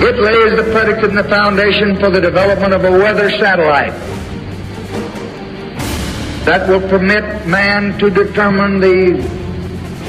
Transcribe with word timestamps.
It 0.00 0.16
lays 0.20 0.56
the 0.56 0.70
predicate 0.72 1.10
and 1.10 1.18
the 1.18 1.24
foundation 1.24 1.98
for 1.98 2.08
the 2.08 2.20
development 2.20 2.72
of 2.72 2.84
a 2.84 2.90
weather 2.90 3.30
satellite 3.30 3.92
that 6.44 6.68
will 6.68 6.80
permit 6.88 7.46
man 7.46 7.98
to 7.98 8.08
determine 8.08 8.80
the 8.80 9.14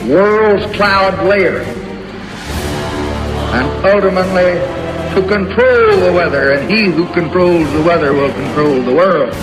world's 0.07 0.65
cloud 0.75 1.25
layer 1.28 1.62
and 3.52 3.86
ultimately 3.86 4.79
to 5.15 5.27
control 5.27 5.97
the 6.05 6.13
weather, 6.13 6.51
and 6.51 6.69
he 6.69 6.85
who 6.85 7.11
controls 7.13 7.71
the 7.73 7.81
weather 7.81 8.13
will 8.13 8.31
control 8.31 8.81
the 8.83 8.93
world. 8.93 9.33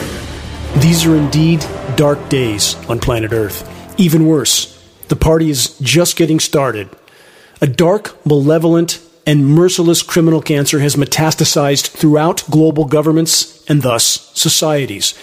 These 0.76 1.04
are 1.06 1.16
indeed 1.16 1.66
dark 1.96 2.28
days 2.28 2.76
on 2.88 3.00
planet 3.00 3.32
Earth. 3.32 3.68
Even 3.98 4.26
worse, 4.26 4.80
the 5.08 5.16
party 5.16 5.50
is 5.50 5.76
just 5.80 6.16
getting 6.16 6.38
started. 6.38 6.88
A 7.60 7.66
dark, 7.66 8.24
malevolent, 8.24 9.00
and 9.26 9.46
merciless 9.46 10.02
criminal 10.02 10.40
cancer 10.40 10.78
has 10.78 10.94
metastasized 10.94 11.88
throughout 11.88 12.48
global 12.48 12.84
governments 12.84 13.64
and 13.68 13.82
thus 13.82 14.30
societies. 14.38 15.14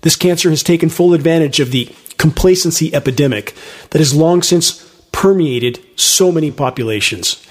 This 0.00 0.16
cancer 0.16 0.48
has 0.48 0.62
taken 0.62 0.88
full 0.88 1.12
advantage 1.12 1.60
of 1.60 1.70
the 1.70 1.94
complacency 2.16 2.94
epidemic 2.94 3.54
that 3.90 3.98
has 3.98 4.14
long 4.14 4.42
since 4.42 4.86
permeated 5.12 5.78
so 5.96 6.32
many 6.32 6.50
populations. 6.50 7.46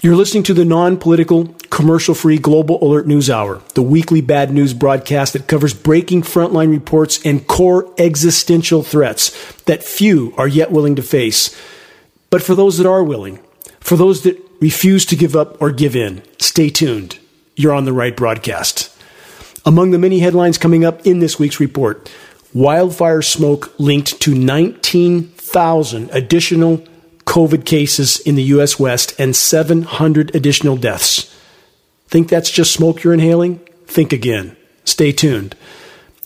You're 0.00 0.16
listening 0.16 0.42
to 0.44 0.54
the 0.54 0.66
non 0.66 0.98
political, 0.98 1.46
commercial 1.70 2.14
free 2.14 2.36
Global 2.36 2.82
Alert 2.84 3.06
News 3.06 3.30
Hour, 3.30 3.62
the 3.74 3.82
weekly 3.82 4.20
bad 4.20 4.52
news 4.52 4.74
broadcast 4.74 5.32
that 5.32 5.46
covers 5.46 5.72
breaking 5.72 6.22
frontline 6.22 6.70
reports 6.70 7.24
and 7.24 7.46
core 7.46 7.90
existential 7.96 8.82
threats 8.82 9.30
that 9.62 9.82
few 9.82 10.34
are 10.36 10.48
yet 10.48 10.70
willing 10.70 10.96
to 10.96 11.02
face. 11.02 11.58
But 12.28 12.42
for 12.42 12.54
those 12.54 12.76
that 12.78 12.86
are 12.86 13.02
willing, 13.02 13.38
for 13.84 13.96
those 13.96 14.22
that 14.22 14.42
refuse 14.60 15.04
to 15.04 15.14
give 15.14 15.36
up 15.36 15.60
or 15.60 15.70
give 15.70 15.94
in, 15.94 16.22
stay 16.38 16.70
tuned. 16.70 17.18
You're 17.54 17.74
on 17.74 17.84
the 17.84 17.92
right 17.92 18.16
broadcast. 18.16 18.90
Among 19.66 19.90
the 19.90 19.98
many 19.98 20.20
headlines 20.20 20.56
coming 20.56 20.86
up 20.86 21.06
in 21.06 21.18
this 21.18 21.38
week's 21.38 21.60
report, 21.60 22.10
wildfire 22.54 23.20
smoke 23.20 23.78
linked 23.78 24.22
to 24.22 24.34
19,000 24.34 26.10
additional 26.12 26.78
COVID 27.26 27.66
cases 27.66 28.20
in 28.20 28.36
the 28.36 28.42
U.S. 28.54 28.80
West 28.80 29.14
and 29.20 29.36
700 29.36 30.34
additional 30.34 30.78
deaths. 30.78 31.30
Think 32.08 32.30
that's 32.30 32.50
just 32.50 32.72
smoke 32.72 33.02
you're 33.02 33.12
inhaling? 33.12 33.58
Think 33.86 34.14
again. 34.14 34.56
Stay 34.86 35.12
tuned. 35.12 35.56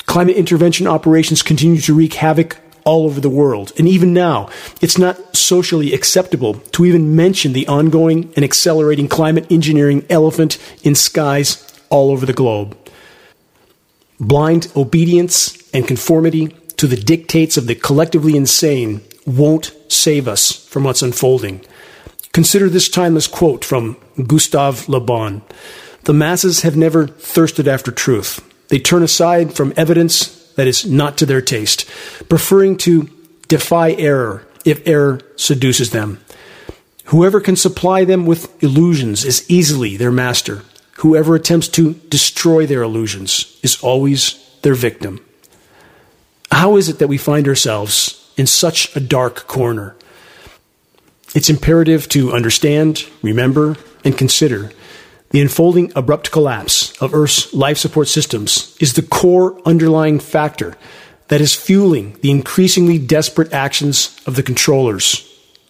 Climate 0.06 0.36
intervention 0.36 0.86
operations 0.86 1.42
continue 1.42 1.80
to 1.80 1.92
wreak 1.92 2.14
havoc 2.14 2.58
all 2.84 3.04
over 3.04 3.20
the 3.20 3.30
world. 3.30 3.72
And 3.78 3.88
even 3.88 4.12
now, 4.12 4.48
it's 4.80 4.98
not 4.98 5.36
socially 5.36 5.92
acceptable 5.92 6.54
to 6.54 6.84
even 6.84 7.16
mention 7.16 7.52
the 7.52 7.66
ongoing 7.66 8.32
and 8.36 8.44
accelerating 8.44 9.08
climate 9.08 9.50
engineering 9.50 10.04
elephant 10.10 10.58
in 10.82 10.94
skies 10.94 11.64
all 11.90 12.10
over 12.10 12.26
the 12.26 12.32
globe. 12.32 12.76
Blind 14.20 14.70
obedience 14.74 15.56
and 15.72 15.86
conformity 15.86 16.48
to 16.76 16.86
the 16.86 16.96
dictates 16.96 17.56
of 17.56 17.66
the 17.66 17.74
collectively 17.74 18.36
insane 18.36 19.00
won't 19.26 19.72
save 19.88 20.26
us 20.26 20.66
from 20.66 20.84
what's 20.84 21.02
unfolding. 21.02 21.64
Consider 22.32 22.68
this 22.68 22.88
timeless 22.88 23.26
quote 23.26 23.64
from 23.64 23.96
Gustave 24.26 24.90
Le 24.90 25.00
Bon 25.00 25.42
The 26.04 26.12
masses 26.14 26.62
have 26.62 26.76
never 26.76 27.06
thirsted 27.06 27.66
after 27.66 27.90
truth. 27.90 28.44
They 28.68 28.78
turn 28.78 29.02
aside 29.02 29.54
from 29.54 29.72
evidence 29.76 30.37
that 30.58 30.66
is 30.66 30.84
not 30.84 31.16
to 31.18 31.26
their 31.26 31.40
taste, 31.40 31.88
preferring 32.28 32.76
to 32.78 33.08
defy 33.46 33.92
error 33.92 34.44
if 34.64 34.82
error 34.86 35.20
seduces 35.36 35.92
them. 35.92 36.18
Whoever 37.06 37.40
can 37.40 37.54
supply 37.54 38.04
them 38.04 38.26
with 38.26 38.62
illusions 38.62 39.24
is 39.24 39.48
easily 39.48 39.96
their 39.96 40.10
master. 40.10 40.62
Whoever 40.98 41.36
attempts 41.36 41.68
to 41.68 41.94
destroy 41.94 42.66
their 42.66 42.82
illusions 42.82 43.58
is 43.62 43.80
always 43.82 44.34
their 44.62 44.74
victim. 44.74 45.24
How 46.50 46.76
is 46.76 46.88
it 46.88 46.98
that 46.98 47.06
we 47.06 47.18
find 47.18 47.46
ourselves 47.46 48.18
in 48.38 48.46
such 48.46 48.94
a 48.96 49.00
dark 49.00 49.46
corner. 49.46 49.94
It's 51.34 51.50
imperative 51.50 52.08
to 52.10 52.32
understand, 52.32 53.04
remember, 53.20 53.76
and 54.04 54.16
consider 54.16 54.70
the 55.30 55.40
unfolding 55.40 55.92
abrupt 55.94 56.30
collapse 56.30 56.96
of 57.02 57.14
Earth's 57.14 57.52
life 57.52 57.78
support 57.78 58.08
systems 58.08 58.76
is 58.80 58.94
the 58.94 59.02
core 59.02 59.60
underlying 59.66 60.18
factor 60.18 60.76
that 61.28 61.40
is 61.40 61.54
fueling 61.54 62.16
the 62.22 62.30
increasingly 62.30 62.98
desperate 62.98 63.52
actions 63.52 64.18
of 64.26 64.36
the 64.36 64.42
controllers, 64.42 65.24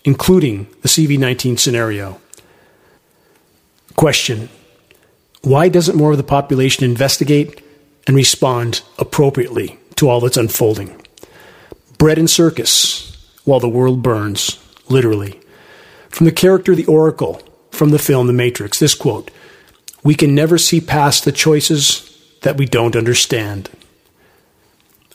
including 0.04 0.64
the 0.82 0.88
CV19 0.88 1.58
scenario. 1.58 2.20
Question 3.96 4.48
Why 5.42 5.68
doesn't 5.68 5.96
more 5.96 6.12
of 6.12 6.18
the 6.18 6.24
population 6.24 6.84
investigate 6.84 7.64
and 8.06 8.14
respond 8.14 8.82
appropriately 8.98 9.78
to 9.96 10.08
all 10.08 10.20
that's 10.20 10.36
unfolding? 10.36 10.98
bread 11.98 12.18
and 12.18 12.30
circus 12.30 13.04
while 13.44 13.60
the 13.60 13.68
world 13.68 14.02
burns, 14.02 14.58
literally. 14.88 15.38
From 16.08 16.24
the 16.24 16.32
character 16.32 16.74
The 16.74 16.86
Oracle 16.86 17.42
from 17.70 17.90
the 17.90 17.98
film 17.98 18.26
The 18.26 18.32
Matrix, 18.32 18.78
this 18.78 18.94
quote 18.94 19.30
We 20.08 20.14
can 20.14 20.34
never 20.34 20.56
see 20.56 20.80
past 20.80 21.26
the 21.26 21.32
choices 21.32 22.18
that 22.40 22.56
we 22.56 22.64
don't 22.64 22.96
understand. 22.96 23.68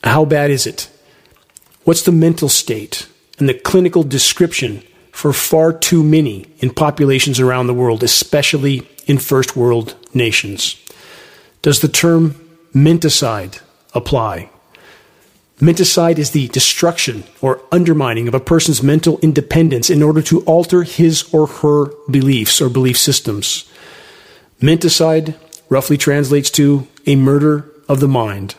How 0.04 0.24
bad 0.24 0.52
is 0.52 0.68
it? 0.68 0.88
What's 1.84 2.04
the 2.04 2.12
mental 2.12 2.48
state 2.48 3.08
and 3.40 3.50
the 3.50 3.56
clinical 3.56 4.04
description 4.04 4.84
for 5.12 5.34
far 5.34 5.74
too 5.74 6.04
many 6.04 6.46
in 6.60 6.70
populations 6.70 7.40
around 7.40 7.66
the 7.66 7.74
world, 7.74 8.04
especially 8.04 8.88
in 9.08 9.18
first 9.18 9.56
world 9.56 9.96
nations? 10.14 10.80
Does 11.64 11.80
the 11.82 11.88
term 11.88 12.36
menticide 12.72 13.62
apply? 13.96 14.52
Menticide 15.60 16.20
is 16.20 16.32
the 16.32 16.50
destruction 16.50 17.24
or 17.42 17.62
undermining 17.72 18.28
of 18.28 18.36
a 18.36 18.40
person's 18.40 18.84
mental 18.84 19.18
independence 19.24 19.90
in 19.90 20.04
order 20.04 20.22
to 20.22 20.42
alter 20.42 20.84
his 20.84 21.34
or 21.34 21.48
her 21.48 21.88
beliefs 22.12 22.62
or 22.62 22.70
belief 22.70 23.00
systems. 23.00 23.68
Menticide 24.64 25.36
roughly 25.68 25.98
translates 25.98 26.50
to 26.52 26.88
a 27.06 27.18
murder 27.18 27.70
of 27.90 28.00
the 28.00 28.08
mind. 28.08 28.56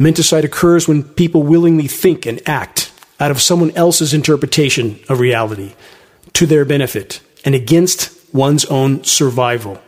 Menticide 0.00 0.44
occurs 0.44 0.88
when 0.88 1.02
people 1.02 1.42
willingly 1.42 1.86
think 1.86 2.24
and 2.24 2.40
act 2.48 2.90
out 3.20 3.30
of 3.30 3.42
someone 3.42 3.70
else's 3.72 4.14
interpretation 4.14 4.98
of 5.10 5.20
reality 5.20 5.74
to 6.32 6.46
their 6.46 6.64
benefit 6.64 7.20
and 7.44 7.54
against 7.54 8.18
one's 8.34 8.64
own 8.64 9.04
survival. 9.04 9.78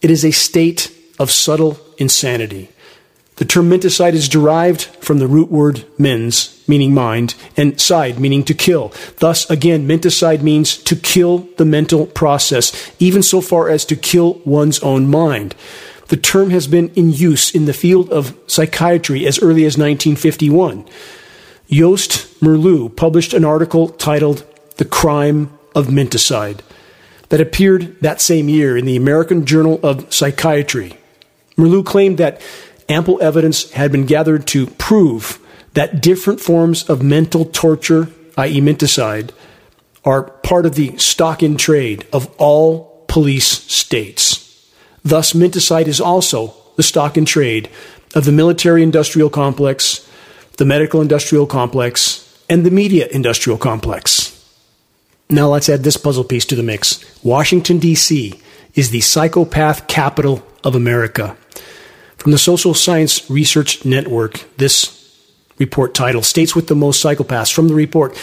It 0.00 0.10
is 0.10 0.24
a 0.24 0.30
state 0.30 0.90
of 1.18 1.30
subtle 1.30 1.78
insanity 1.98 2.70
the 3.36 3.44
term 3.44 3.68
menticide 3.68 4.12
is 4.12 4.28
derived 4.28 4.82
from 4.82 5.18
the 5.18 5.26
root 5.26 5.50
word 5.50 5.84
mens, 5.98 6.62
meaning 6.68 6.94
mind, 6.94 7.34
and 7.56 7.80
side, 7.80 8.20
meaning 8.20 8.44
to 8.44 8.54
kill. 8.54 8.92
Thus, 9.18 9.48
again, 9.50 9.88
menticide 9.88 10.42
means 10.42 10.76
to 10.84 10.94
kill 10.94 11.48
the 11.56 11.64
mental 11.64 12.06
process, 12.06 12.92
even 13.00 13.22
so 13.22 13.40
far 13.40 13.68
as 13.68 13.84
to 13.86 13.96
kill 13.96 14.34
one's 14.44 14.78
own 14.80 15.10
mind. 15.10 15.56
The 16.08 16.16
term 16.16 16.50
has 16.50 16.68
been 16.68 16.90
in 16.90 17.10
use 17.10 17.52
in 17.52 17.64
the 17.64 17.72
field 17.72 18.10
of 18.10 18.38
psychiatry 18.46 19.26
as 19.26 19.40
early 19.40 19.64
as 19.64 19.76
1951. 19.76 20.86
Joost 21.68 22.40
Meerloo 22.40 22.94
published 22.94 23.34
an 23.34 23.44
article 23.44 23.88
titled 23.88 24.44
The 24.76 24.84
Crime 24.84 25.58
of 25.74 25.88
Menticide 25.88 26.60
that 27.30 27.40
appeared 27.40 28.00
that 28.00 28.20
same 28.20 28.48
year 28.48 28.76
in 28.76 28.84
the 28.84 28.96
American 28.96 29.44
Journal 29.44 29.80
of 29.82 30.12
Psychiatry. 30.12 30.96
Meerloo 31.56 31.84
claimed 31.84 32.18
that 32.18 32.40
ample 32.88 33.20
evidence 33.22 33.70
had 33.72 33.92
been 33.92 34.06
gathered 34.06 34.46
to 34.48 34.66
prove 34.66 35.38
that 35.74 36.00
different 36.00 36.40
forms 36.40 36.88
of 36.88 37.02
mental 37.02 37.44
torture, 37.44 38.08
i.e., 38.36 38.60
menticide, 38.60 39.30
are 40.04 40.22
part 40.22 40.66
of 40.66 40.74
the 40.74 40.96
stock 40.98 41.42
in 41.42 41.56
trade 41.56 42.06
of 42.12 42.32
all 42.38 43.04
police 43.08 43.46
states. 43.46 44.40
Thus, 45.04 45.32
menticide 45.32 45.86
is 45.86 46.00
also 46.00 46.54
the 46.76 46.82
stock 46.82 47.16
in 47.16 47.24
trade 47.24 47.68
of 48.14 48.24
the 48.24 48.32
military 48.32 48.82
industrial 48.82 49.30
complex, 49.30 50.08
the 50.56 50.64
medical 50.64 51.00
industrial 51.00 51.46
complex, 51.46 52.20
and 52.48 52.64
the 52.64 52.70
media 52.70 53.08
industrial 53.10 53.58
complex. 53.58 54.30
Now 55.30 55.48
let's 55.48 55.68
add 55.68 55.82
this 55.82 55.96
puzzle 55.96 56.24
piece 56.24 56.44
to 56.46 56.54
the 56.54 56.62
mix. 56.62 57.02
Washington, 57.24 57.78
D.C. 57.78 58.38
is 58.74 58.90
the 58.90 59.00
psychopath 59.00 59.88
capital 59.88 60.46
of 60.62 60.74
America. 60.74 61.36
From 62.24 62.32
the 62.32 62.38
Social 62.38 62.72
Science 62.72 63.30
Research 63.30 63.84
Network, 63.84 64.44
this 64.56 65.14
report 65.58 65.92
title 65.92 66.22
States 66.22 66.56
with 66.56 66.68
the 66.68 66.74
Most 66.74 67.04
Psychopaths. 67.04 67.52
From 67.52 67.68
the 67.68 67.74
report, 67.74 68.18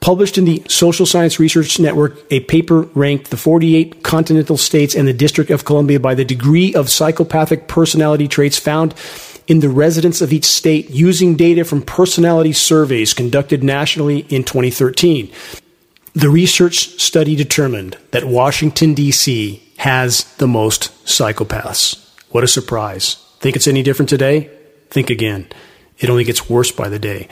published 0.00 0.36
in 0.36 0.44
the 0.44 0.64
Social 0.68 1.06
Science 1.06 1.38
Research 1.38 1.78
Network, 1.78 2.18
a 2.32 2.40
paper 2.40 2.82
ranked 2.94 3.30
the 3.30 3.36
48 3.36 4.02
continental 4.02 4.56
states 4.56 4.96
and 4.96 5.06
the 5.06 5.12
District 5.12 5.52
of 5.52 5.64
Columbia 5.64 6.00
by 6.00 6.16
the 6.16 6.24
degree 6.24 6.74
of 6.74 6.90
psychopathic 6.90 7.68
personality 7.68 8.26
traits 8.26 8.58
found 8.58 8.92
in 9.46 9.60
the 9.60 9.68
residents 9.68 10.20
of 10.20 10.32
each 10.32 10.46
state 10.46 10.90
using 10.90 11.36
data 11.36 11.64
from 11.64 11.80
personality 11.80 12.52
surveys 12.52 13.14
conducted 13.14 13.62
nationally 13.62 14.26
in 14.30 14.42
2013. 14.42 15.30
The 16.14 16.28
research 16.28 17.00
study 17.00 17.36
determined 17.36 17.98
that 18.10 18.24
Washington, 18.24 18.94
D.C 18.94 19.60
has 19.76 20.24
the 20.38 20.48
most 20.48 20.90
psychopaths. 21.04 22.10
What 22.30 22.42
a 22.42 22.48
surprise. 22.48 23.23
Think 23.44 23.56
it's 23.56 23.68
any 23.68 23.82
different 23.82 24.08
today? 24.08 24.48
Think 24.88 25.10
again. 25.10 25.46
It 25.98 26.08
only 26.08 26.24
gets 26.24 26.48
worse 26.48 26.72
by 26.72 26.88
the 26.88 26.98
day. 26.98 27.28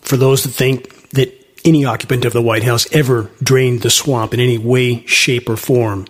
For 0.00 0.16
those 0.16 0.44
that 0.44 0.50
think 0.50 1.10
that 1.10 1.34
any 1.64 1.84
occupant 1.84 2.24
of 2.24 2.32
the 2.32 2.40
White 2.40 2.62
House 2.62 2.86
ever 2.94 3.32
drained 3.42 3.82
the 3.82 3.90
swamp 3.90 4.32
in 4.32 4.38
any 4.38 4.58
way, 4.58 5.04
shape, 5.06 5.48
or 5.48 5.56
form, 5.56 6.06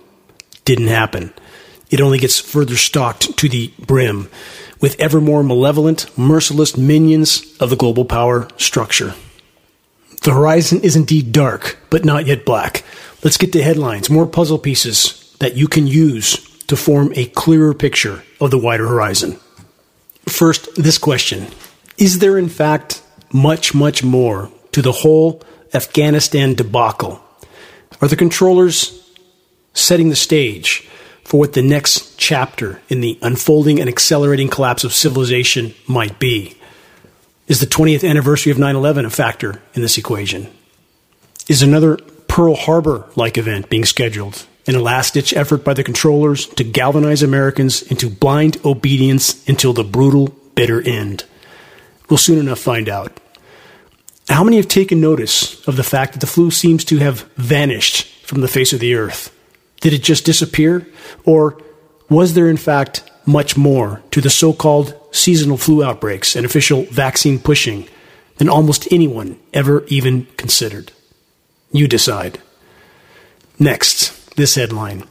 didn't 0.66 0.88
happen. 0.88 1.32
It 1.88 2.02
only 2.02 2.18
gets 2.18 2.38
further 2.38 2.76
stocked 2.76 3.38
to 3.38 3.48
the 3.48 3.72
brim 3.78 4.28
with 4.78 5.00
ever 5.00 5.22
more 5.22 5.42
malevolent, 5.42 6.06
merciless 6.18 6.76
minions 6.76 7.56
of 7.60 7.70
the 7.70 7.76
global 7.76 8.04
power 8.04 8.46
structure. 8.58 9.14
The 10.20 10.34
horizon 10.34 10.82
is 10.82 10.96
indeed 10.96 11.32
dark, 11.32 11.78
but 11.88 12.04
not 12.04 12.26
yet 12.26 12.44
black. 12.44 12.84
Let's 13.22 13.38
get 13.38 13.54
to 13.54 13.62
headlines, 13.62 14.10
more 14.10 14.26
puzzle 14.26 14.58
pieces 14.58 15.34
that 15.40 15.56
you 15.56 15.66
can 15.66 15.86
use 15.86 16.53
to 16.68 16.76
form 16.76 17.12
a 17.14 17.26
clearer 17.26 17.74
picture 17.74 18.24
of 18.40 18.50
the 18.50 18.58
wider 18.58 18.86
horizon. 18.86 19.38
First, 20.28 20.74
this 20.76 20.98
question 20.98 21.48
Is 21.98 22.18
there, 22.18 22.38
in 22.38 22.48
fact, 22.48 23.02
much, 23.32 23.74
much 23.74 24.02
more 24.02 24.50
to 24.72 24.82
the 24.82 24.92
whole 24.92 25.42
Afghanistan 25.72 26.54
debacle? 26.54 27.20
Are 28.00 28.08
the 28.08 28.16
controllers 28.16 29.00
setting 29.72 30.08
the 30.08 30.16
stage 30.16 30.88
for 31.24 31.40
what 31.40 31.52
the 31.52 31.62
next 31.62 32.18
chapter 32.18 32.80
in 32.88 33.00
the 33.00 33.18
unfolding 33.22 33.80
and 33.80 33.88
accelerating 33.88 34.48
collapse 34.48 34.84
of 34.84 34.92
civilization 34.92 35.74
might 35.86 36.18
be? 36.18 36.56
Is 37.46 37.60
the 37.60 37.66
20th 37.66 38.08
anniversary 38.08 38.52
of 38.52 38.58
9 38.58 38.74
11 38.74 39.04
a 39.04 39.10
factor 39.10 39.60
in 39.74 39.82
this 39.82 39.98
equation? 39.98 40.50
Is 41.48 41.62
another 41.62 41.96
Pearl 42.28 42.54
Harbor 42.54 43.06
like 43.16 43.36
event 43.36 43.68
being 43.68 43.84
scheduled 43.84 44.46
in 44.66 44.74
a 44.74 44.80
last 44.80 45.14
ditch 45.14 45.32
effort 45.34 45.64
by 45.64 45.74
the 45.74 45.84
controllers 45.84 46.46
to 46.46 46.64
galvanize 46.64 47.22
Americans 47.22 47.82
into 47.82 48.08
blind 48.08 48.56
obedience 48.64 49.46
until 49.48 49.72
the 49.72 49.84
brutal, 49.84 50.28
bitter 50.54 50.80
end? 50.82 51.24
We'll 52.08 52.18
soon 52.18 52.38
enough 52.38 52.58
find 52.58 52.88
out. 52.88 53.20
How 54.28 54.42
many 54.42 54.56
have 54.56 54.68
taken 54.68 55.00
notice 55.00 55.66
of 55.68 55.76
the 55.76 55.82
fact 55.82 56.12
that 56.12 56.20
the 56.20 56.26
flu 56.26 56.50
seems 56.50 56.84
to 56.86 56.98
have 56.98 57.22
vanished 57.36 58.06
from 58.26 58.40
the 58.40 58.48
face 58.48 58.72
of 58.72 58.80
the 58.80 58.94
earth? 58.94 59.34
Did 59.80 59.92
it 59.92 60.02
just 60.02 60.24
disappear? 60.24 60.86
Or 61.24 61.60
was 62.08 62.32
there, 62.34 62.48
in 62.48 62.56
fact, 62.56 63.10
much 63.26 63.56
more 63.56 64.02
to 64.12 64.20
the 64.20 64.30
so 64.30 64.52
called 64.52 64.94
seasonal 65.12 65.58
flu 65.58 65.84
outbreaks 65.84 66.36
and 66.36 66.46
official 66.46 66.84
vaccine 66.84 67.38
pushing 67.38 67.86
than 68.36 68.48
almost 68.48 68.90
anyone 68.90 69.38
ever 69.52 69.84
even 69.88 70.26
considered? 70.36 70.92
You 71.70 71.86
decide. 71.86 72.40
Next, 73.58 74.23
this 74.36 74.54
headline 74.54 75.04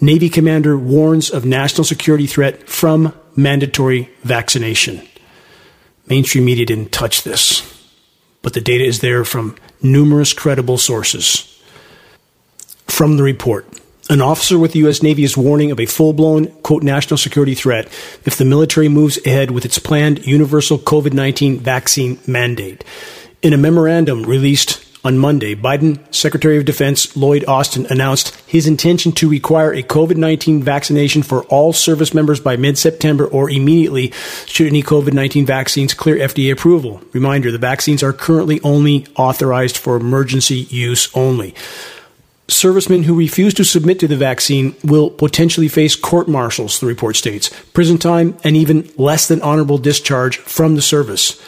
Navy 0.00 0.28
commander 0.28 0.76
warns 0.76 1.30
of 1.30 1.44
national 1.44 1.84
security 1.84 2.26
threat 2.26 2.68
from 2.68 3.14
mandatory 3.36 4.10
vaccination. 4.24 5.00
Mainstream 6.08 6.44
media 6.44 6.66
didn't 6.66 6.90
touch 6.90 7.22
this, 7.22 7.62
but 8.42 8.52
the 8.52 8.60
data 8.60 8.84
is 8.84 8.98
there 8.98 9.24
from 9.24 9.56
numerous 9.80 10.32
credible 10.32 10.76
sources. 10.76 11.48
From 12.88 13.16
the 13.16 13.22
report, 13.22 13.64
an 14.10 14.20
officer 14.20 14.58
with 14.58 14.72
the 14.72 14.80
U.S. 14.80 15.04
Navy 15.04 15.22
is 15.22 15.36
warning 15.36 15.70
of 15.70 15.78
a 15.78 15.86
full 15.86 16.12
blown, 16.12 16.48
quote, 16.62 16.82
national 16.82 17.16
security 17.16 17.54
threat 17.54 17.86
if 18.24 18.36
the 18.36 18.44
military 18.44 18.88
moves 18.88 19.24
ahead 19.24 19.52
with 19.52 19.64
its 19.64 19.78
planned 19.78 20.26
universal 20.26 20.78
COVID 20.78 21.12
19 21.12 21.60
vaccine 21.60 22.18
mandate. 22.26 22.82
In 23.40 23.52
a 23.52 23.56
memorandum 23.56 24.24
released 24.24 24.81
on 25.04 25.18
Monday, 25.18 25.54
Biden 25.54 25.98
Secretary 26.14 26.58
of 26.58 26.64
Defense 26.64 27.16
Lloyd 27.16 27.44
Austin 27.46 27.86
announced 27.90 28.36
his 28.46 28.66
intention 28.66 29.12
to 29.12 29.28
require 29.28 29.72
a 29.72 29.82
COVID 29.82 30.16
19 30.16 30.62
vaccination 30.62 31.22
for 31.22 31.42
all 31.44 31.72
service 31.72 32.14
members 32.14 32.40
by 32.40 32.56
mid 32.56 32.78
September 32.78 33.26
or 33.26 33.50
immediately 33.50 34.12
should 34.46 34.68
any 34.68 34.82
COVID 34.82 35.12
19 35.12 35.44
vaccines 35.44 35.94
clear 35.94 36.16
FDA 36.16 36.52
approval. 36.52 37.02
Reminder 37.12 37.50
the 37.50 37.58
vaccines 37.58 38.02
are 38.02 38.12
currently 38.12 38.60
only 38.62 39.06
authorized 39.16 39.76
for 39.76 39.96
emergency 39.96 40.66
use 40.70 41.10
only 41.14 41.54
servicemen 42.48 43.04
who 43.04 43.14
refuse 43.14 43.54
to 43.54 43.64
submit 43.64 43.98
to 44.00 44.08
the 44.08 44.16
vaccine 44.16 44.74
will 44.84 45.10
potentially 45.10 45.68
face 45.68 45.96
court 45.96 46.28
martials, 46.28 46.80
the 46.80 46.86
report 46.86 47.16
states, 47.16 47.48
prison 47.72 47.98
time, 47.98 48.36
and 48.44 48.56
even 48.56 48.88
less 48.96 49.26
than 49.28 49.40
honorable 49.42 49.78
discharge 49.78 50.36
from 50.38 50.74
the 50.74 50.82
service. 50.82 51.40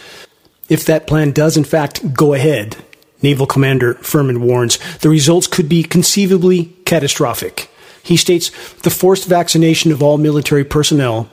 If 0.69 0.87
that 0.87 1.07
plan 1.07 1.33
does 1.33 1.57
in 1.57 1.65
fact 1.65 2.15
go 2.15 2.33
ahead, 2.33 2.77
Naval 3.25 3.47
Commander 3.47 3.95
Furman 3.95 4.43
warns, 4.43 4.79
the 4.99 5.09
results 5.09 5.47
could 5.47 5.69
be 5.69 5.83
conceivably 5.83 6.67
catastrophic. 6.85 7.71
He 8.03 8.17
states 8.19 8.51
the 8.83 8.91
forced 8.91 9.27
vaccination 9.27 9.91
of 9.91 10.03
all 10.03 10.19
military 10.19 10.63
personnel 10.63 11.29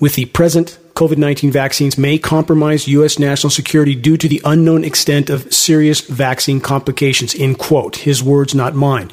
with 0.00 0.16
the 0.16 0.26
present 0.26 0.76
COVID 0.94 1.18
19 1.18 1.52
vaccines 1.52 1.96
may 1.96 2.18
compromise 2.18 2.88
U.S. 2.88 3.18
national 3.18 3.50
security 3.50 3.94
due 3.94 4.16
to 4.16 4.28
the 4.28 4.40
unknown 4.44 4.82
extent 4.82 5.30
of 5.30 5.52
serious 5.52 6.00
vaccine 6.00 6.60
complications. 6.60 7.34
In 7.34 7.54
quote, 7.54 7.96
his 7.96 8.22
words, 8.22 8.54
not 8.54 8.74
mine. 8.74 9.10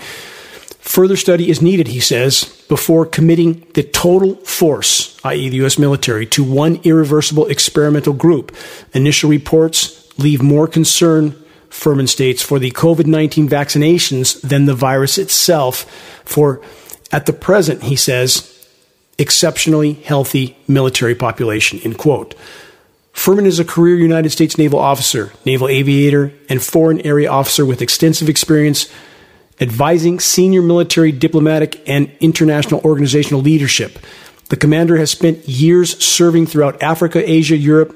Further 0.79 1.15
study 1.15 1.49
is 1.49 1.61
needed, 1.61 1.89
he 1.89 1.99
says, 1.99 2.45
before 2.67 3.05
committing 3.05 3.65
the 3.73 3.83
total 3.83 4.35
force, 4.37 5.19
i.e., 5.23 5.49
the 5.49 5.57
U.S. 5.57 5.77
military, 5.77 6.25
to 6.27 6.43
one 6.43 6.79
irreversible 6.83 7.47
experimental 7.47 8.13
group. 8.13 8.55
Initial 8.93 9.29
reports 9.29 9.99
leave 10.17 10.41
more 10.41 10.67
concern, 10.67 11.35
Furman 11.73 12.07
states, 12.07 12.41
for 12.41 12.59
the 12.59 12.71
COVID 12.71 13.07
19 13.07 13.49
vaccinations 13.49 14.39
than 14.41 14.65
the 14.65 14.75
virus 14.75 15.17
itself. 15.17 15.89
For 16.23 16.61
at 17.11 17.25
the 17.25 17.33
present, 17.33 17.83
he 17.83 17.95
says, 17.95 18.49
exceptionally 19.17 19.93
healthy 19.93 20.55
military 20.67 21.15
population, 21.15 21.79
end 21.83 21.97
quote. 21.97 22.35
Furman 23.11 23.45
is 23.45 23.59
a 23.59 23.65
career 23.65 23.95
United 23.95 24.29
States 24.29 24.57
naval 24.57 24.79
officer, 24.79 25.33
naval 25.45 25.67
aviator, 25.67 26.31
and 26.47 26.61
foreign 26.61 27.01
area 27.01 27.29
officer 27.29 27.65
with 27.65 27.81
extensive 27.81 28.29
experience 28.29 28.87
advising 29.59 30.19
senior 30.19 30.61
military, 30.61 31.11
diplomatic, 31.11 31.81
and 31.87 32.11
international 32.19 32.81
organizational 32.81 33.41
leadership. 33.41 33.97
The 34.49 34.57
commander 34.57 34.97
has 34.97 35.09
spent 35.09 35.47
years 35.49 36.03
serving 36.03 36.47
throughout 36.47 36.81
Africa, 36.83 37.27
Asia, 37.29 37.57
Europe, 37.57 37.95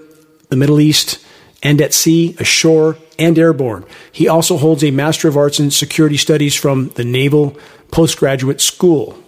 the 0.49 0.55
Middle 0.55 0.79
East, 0.79 1.23
and 1.67 1.81
at 1.81 1.93
sea, 1.93 2.33
ashore, 2.39 2.97
and 3.19 3.37
airborne. 3.37 3.83
He 4.13 4.29
also 4.29 4.55
holds 4.55 4.85
a 4.85 4.91
Master 4.91 5.27
of 5.27 5.35
Arts 5.35 5.59
in 5.59 5.69
Security 5.69 6.15
Studies 6.15 6.55
from 6.55 6.87
the 6.95 7.03
Naval 7.03 7.57
Postgraduate 7.91 8.61
School. 8.61 9.21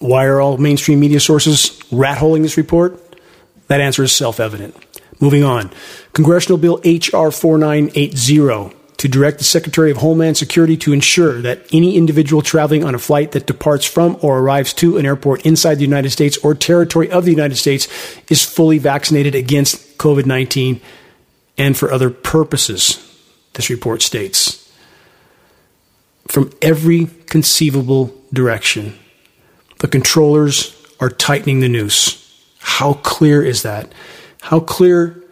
Why 0.00 0.24
are 0.24 0.40
all 0.40 0.58
mainstream 0.58 0.98
media 0.98 1.20
sources 1.20 1.80
rat 1.92 2.18
holing 2.18 2.42
this 2.42 2.56
report? 2.56 3.00
That 3.68 3.80
answer 3.80 4.02
is 4.02 4.10
self 4.12 4.40
evident. 4.40 4.74
Moving 5.20 5.44
on. 5.44 5.70
Congressional 6.12 6.58
Bill 6.58 6.80
H.R. 6.82 7.30
4980 7.30 8.74
to 8.96 9.08
direct 9.08 9.38
the 9.38 9.44
Secretary 9.44 9.92
of 9.92 9.98
Homeland 9.98 10.36
Security 10.36 10.76
to 10.78 10.92
ensure 10.92 11.40
that 11.40 11.72
any 11.72 11.96
individual 11.96 12.42
traveling 12.42 12.82
on 12.82 12.96
a 12.96 12.98
flight 12.98 13.30
that 13.30 13.46
departs 13.46 13.86
from 13.86 14.18
or 14.22 14.40
arrives 14.40 14.72
to 14.74 14.98
an 14.98 15.06
airport 15.06 15.46
inside 15.46 15.76
the 15.76 15.82
United 15.82 16.10
States 16.10 16.36
or 16.38 16.56
territory 16.56 17.08
of 17.12 17.24
the 17.24 17.30
United 17.30 17.56
States 17.56 17.86
is 18.28 18.42
fully 18.42 18.78
vaccinated 18.78 19.36
against 19.36 19.98
COVID 19.98 20.26
19 20.26 20.80
and 21.56 21.76
for 21.76 21.92
other 21.92 22.10
purposes, 22.10 22.98
this 23.54 23.70
report 23.70 24.02
states. 24.02 24.60
From 26.26 26.50
every 26.62 27.08
conceivable 27.26 28.14
direction, 28.32 28.98
the 29.80 29.88
controllers 29.88 30.74
are 31.00 31.10
tightening 31.10 31.60
the 31.60 31.68
noose. 31.68 32.20
How 32.58 32.94
clear 32.94 33.42
is 33.42 33.62
that? 33.62 33.92
How 34.40 34.60
clear 34.60 35.22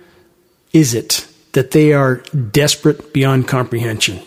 is 0.73 0.95
it 0.95 1.27
that 1.53 1.71
they 1.73 1.93
are 1.93 2.17
desperate 2.51 3.13
beyond 3.13 3.49
comprehension? 3.49 4.21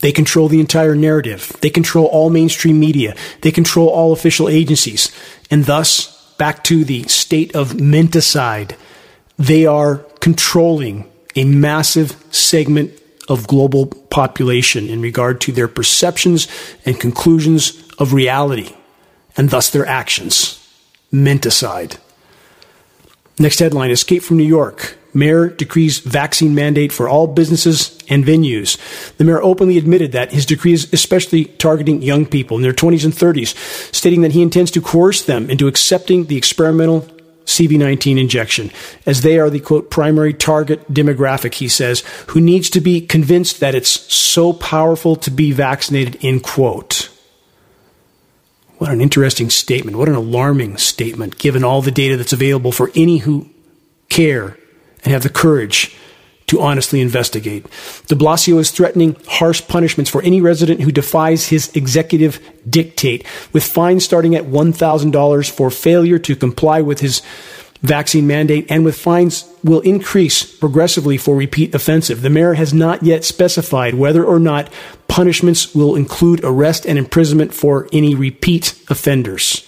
They 0.00 0.12
control 0.12 0.48
the 0.48 0.60
entire 0.60 0.96
narrative. 0.96 1.56
They 1.60 1.70
control 1.70 2.06
all 2.06 2.30
mainstream 2.30 2.80
media. 2.80 3.14
They 3.42 3.52
control 3.52 3.88
all 3.88 4.12
official 4.12 4.48
agencies. 4.48 5.12
And 5.50 5.64
thus, 5.64 6.34
back 6.38 6.64
to 6.64 6.84
the 6.84 7.04
state 7.04 7.54
of 7.54 7.74
menticide, 7.74 8.76
they 9.38 9.64
are 9.64 10.04
controlling 10.22 11.04
a 11.34 11.44
massive 11.44 12.16
segment 12.30 12.92
of 13.28 13.48
global 13.48 13.86
population 13.86 14.88
in 14.88 15.02
regard 15.02 15.40
to 15.40 15.50
their 15.50 15.66
perceptions 15.66 16.46
and 16.86 17.00
conclusions 17.00 17.82
of 17.98 18.12
reality 18.12 18.72
and 19.36 19.50
thus 19.50 19.68
their 19.68 19.84
actions. 19.84 20.58
Menticide. 21.12 21.98
Next 23.38 23.58
headline 23.58 23.90
Escape 23.90 24.22
from 24.22 24.36
New 24.36 24.44
York. 24.44 24.96
Mayor 25.12 25.48
decrees 25.48 25.98
vaccine 25.98 26.54
mandate 26.54 26.92
for 26.92 27.08
all 27.08 27.26
businesses 27.26 27.98
and 28.08 28.24
venues. 28.24 28.78
The 29.16 29.24
mayor 29.24 29.42
openly 29.42 29.76
admitted 29.76 30.12
that 30.12 30.32
his 30.32 30.46
decree 30.46 30.72
is 30.72 30.90
especially 30.92 31.46
targeting 31.46 32.00
young 32.00 32.26
people 32.26 32.56
in 32.56 32.62
their 32.62 32.72
20s 32.72 33.04
and 33.04 33.12
30s, 33.12 33.56
stating 33.92 34.20
that 34.20 34.32
he 34.32 34.42
intends 34.42 34.70
to 34.70 34.80
coerce 34.80 35.22
them 35.22 35.50
into 35.50 35.66
accepting 35.66 36.26
the 36.26 36.36
experimental 36.36 37.08
CV19 37.44 38.20
injection, 38.20 38.70
as 39.06 39.22
they 39.22 39.38
are 39.38 39.50
the 39.50 39.60
quote 39.60 39.90
primary 39.90 40.32
target 40.32 40.92
demographic, 40.92 41.54
he 41.54 41.68
says, 41.68 42.00
who 42.28 42.40
needs 42.40 42.70
to 42.70 42.80
be 42.80 43.00
convinced 43.00 43.60
that 43.60 43.74
it's 43.74 43.90
so 44.12 44.52
powerful 44.52 45.16
to 45.16 45.30
be 45.30 45.52
vaccinated, 45.52 46.16
in 46.24 46.40
quote. 46.40 47.08
What 48.78 48.90
an 48.90 49.00
interesting 49.00 49.50
statement. 49.50 49.96
What 49.96 50.08
an 50.08 50.14
alarming 50.14 50.76
statement, 50.76 51.38
given 51.38 51.62
all 51.62 51.82
the 51.82 51.90
data 51.90 52.16
that's 52.16 52.32
available 52.32 52.72
for 52.72 52.90
any 52.94 53.18
who 53.18 53.48
care 54.08 54.56
and 55.04 55.12
have 55.12 55.22
the 55.22 55.28
courage 55.28 55.96
to 56.52 56.60
honestly 56.60 57.00
investigate. 57.00 57.64
De 58.08 58.14
Blasio 58.14 58.58
is 58.58 58.70
threatening 58.70 59.16
harsh 59.26 59.66
punishments 59.68 60.10
for 60.10 60.20
any 60.22 60.42
resident 60.42 60.82
who 60.82 60.92
defies 60.92 61.48
his 61.48 61.74
executive 61.74 62.38
dictate, 62.68 63.26
with 63.54 63.64
fines 63.64 64.04
starting 64.04 64.34
at 64.34 64.44
$1,000 64.44 65.50
for 65.50 65.70
failure 65.70 66.18
to 66.18 66.36
comply 66.36 66.82
with 66.82 67.00
his 67.00 67.22
vaccine 67.80 68.26
mandate 68.26 68.70
and 68.70 68.84
with 68.84 68.98
fines 68.98 69.50
will 69.64 69.80
increase 69.80 70.44
progressively 70.44 71.16
for 71.16 71.34
repeat 71.34 71.74
offensive. 71.74 72.20
The 72.20 72.28
mayor 72.28 72.52
has 72.52 72.74
not 72.74 73.02
yet 73.02 73.24
specified 73.24 73.94
whether 73.94 74.22
or 74.22 74.38
not 74.38 74.70
punishments 75.08 75.74
will 75.74 75.96
include 75.96 76.44
arrest 76.44 76.84
and 76.84 76.98
imprisonment 76.98 77.54
for 77.54 77.88
any 77.94 78.14
repeat 78.14 78.78
offenders. 78.90 79.66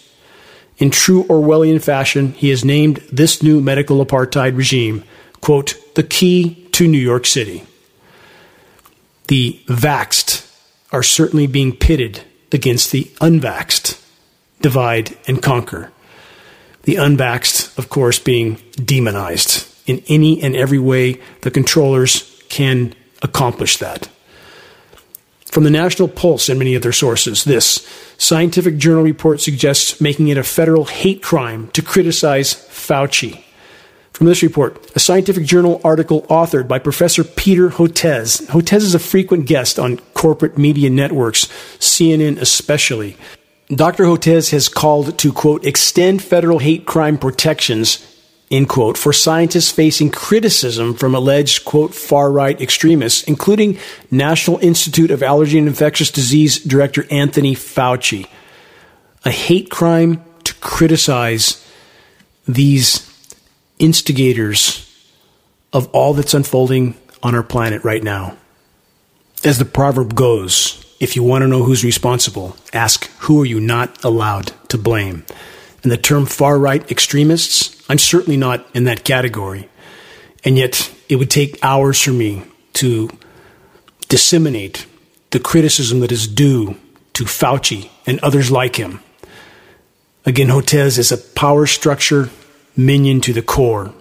In 0.76 0.90
true 0.90 1.24
Orwellian 1.24 1.82
fashion, 1.82 2.32
he 2.32 2.50
has 2.50 2.62
named 2.62 2.98
this 3.10 3.42
new 3.42 3.62
medical 3.62 4.04
apartheid 4.04 4.56
regime, 4.56 5.02
quote, 5.40 5.76
the 5.94 6.02
key 6.02 6.63
to 6.74 6.86
New 6.88 6.98
York 6.98 7.26
City. 7.26 7.64
The 9.28 9.60
vaxed 9.66 10.50
are 10.92 11.02
certainly 11.02 11.46
being 11.46 11.74
pitted 11.74 12.22
against 12.52 12.92
the 12.92 13.10
unvaxed. 13.20 14.00
Divide 14.60 15.16
and 15.26 15.42
conquer 15.42 15.92
the 16.84 16.96
unvaxxed, 16.96 17.76
of 17.78 17.88
course, 17.88 18.18
being 18.18 18.54
demonized 18.74 19.66
in 19.86 20.02
any 20.08 20.42
and 20.42 20.54
every 20.54 20.78
way 20.78 21.20
the 21.40 21.50
controllers 21.50 22.42
can 22.48 22.94
accomplish 23.22 23.78
that. 23.78 24.08
From 25.50 25.64
the 25.64 25.70
National 25.70 26.08
Pulse 26.08 26.48
and 26.48 26.58
many 26.58 26.76
other 26.76 26.92
sources, 26.92 27.44
this 27.44 27.86
scientific 28.18 28.76
journal 28.76 29.02
report 29.02 29.40
suggests 29.40 30.00
making 30.00 30.28
it 30.28 30.36
a 30.36 30.42
federal 30.42 30.86
hate 30.86 31.22
crime 31.22 31.68
to 31.68 31.82
criticize 31.82 32.54
Fauci. 32.54 33.44
From 34.14 34.28
this 34.28 34.44
report, 34.44 34.92
a 34.94 35.00
scientific 35.00 35.44
journal 35.44 35.80
article 35.82 36.22
authored 36.30 36.68
by 36.68 36.78
Professor 36.78 37.24
Peter 37.24 37.70
Hotez. 37.70 38.46
Hotez 38.46 38.82
is 38.82 38.94
a 38.94 39.00
frequent 39.00 39.44
guest 39.44 39.76
on 39.76 39.98
corporate 40.14 40.56
media 40.56 40.88
networks, 40.88 41.46
CNN 41.80 42.38
especially. 42.40 43.16
Dr. 43.74 44.04
Hotez 44.04 44.52
has 44.52 44.68
called 44.68 45.18
to, 45.18 45.32
quote, 45.32 45.66
extend 45.66 46.22
federal 46.22 46.60
hate 46.60 46.86
crime 46.86 47.18
protections, 47.18 48.06
end 48.52 48.68
quote, 48.68 48.96
for 48.96 49.12
scientists 49.12 49.72
facing 49.72 50.12
criticism 50.12 50.94
from 50.94 51.16
alleged, 51.16 51.64
quote, 51.64 51.92
far 51.92 52.30
right 52.30 52.60
extremists, 52.60 53.24
including 53.24 53.78
National 54.12 54.58
Institute 54.58 55.10
of 55.10 55.24
Allergy 55.24 55.58
and 55.58 55.66
Infectious 55.66 56.12
Disease 56.12 56.60
Director 56.60 57.04
Anthony 57.10 57.56
Fauci. 57.56 58.28
A 59.24 59.32
hate 59.32 59.70
crime 59.70 60.22
to 60.44 60.54
criticize 60.60 61.68
these 62.46 63.10
instigators 63.78 64.90
of 65.72 65.88
all 65.88 66.14
that's 66.14 66.34
unfolding 66.34 66.94
on 67.22 67.34
our 67.34 67.42
planet 67.42 67.84
right 67.84 68.02
now. 68.02 68.36
As 69.44 69.58
the 69.58 69.64
proverb 69.64 70.14
goes, 70.14 70.84
if 71.00 71.16
you 71.16 71.22
want 71.22 71.42
to 71.42 71.48
know 71.48 71.64
who's 71.64 71.84
responsible, 71.84 72.56
ask 72.72 73.10
who 73.18 73.42
are 73.42 73.46
you 73.46 73.60
not 73.60 74.04
allowed 74.04 74.52
to 74.68 74.78
blame. 74.78 75.24
And 75.82 75.92
the 75.92 75.98
term 75.98 76.24
far 76.26 76.58
right 76.58 76.88
extremists, 76.90 77.84
I'm 77.90 77.98
certainly 77.98 78.36
not 78.36 78.66
in 78.74 78.84
that 78.84 79.04
category. 79.04 79.68
And 80.44 80.56
yet, 80.56 80.90
it 81.08 81.16
would 81.16 81.30
take 81.30 81.62
hours 81.62 82.00
for 82.00 82.12
me 82.12 82.42
to 82.74 83.10
disseminate 84.08 84.86
the 85.30 85.40
criticism 85.40 86.00
that 86.00 86.12
is 86.12 86.28
due 86.28 86.76
to 87.14 87.24
Fauci 87.24 87.90
and 88.06 88.18
others 88.20 88.50
like 88.50 88.76
him. 88.76 89.00
Again, 90.26 90.48
Hotez 90.48 90.98
is 90.98 91.12
a 91.12 91.18
power 91.18 91.66
structure 91.66 92.30
minion 92.76 93.20
to 93.22 93.32
the 93.32 93.42
core. 93.42 93.92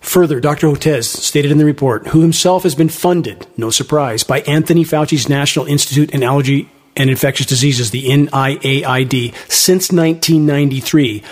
Further, 0.00 0.40
Dr. 0.40 0.68
Hotez 0.68 1.04
stated 1.04 1.50
in 1.50 1.58
the 1.58 1.64
report, 1.64 2.08
who 2.08 2.22
himself 2.22 2.62
has 2.62 2.74
been 2.74 2.88
funded, 2.88 3.46
no 3.56 3.70
surprise, 3.70 4.22
by 4.22 4.40
Anthony 4.40 4.84
Fauci's 4.84 5.28
National 5.28 5.66
Institute 5.66 6.14
of 6.14 6.22
Allergy 6.22 6.70
and 6.96 7.10
Infectious 7.10 7.46
Diseases, 7.46 7.90
the 7.90 8.04
NIAID, 8.04 9.34
since 9.50 9.92
1993, 9.92 11.22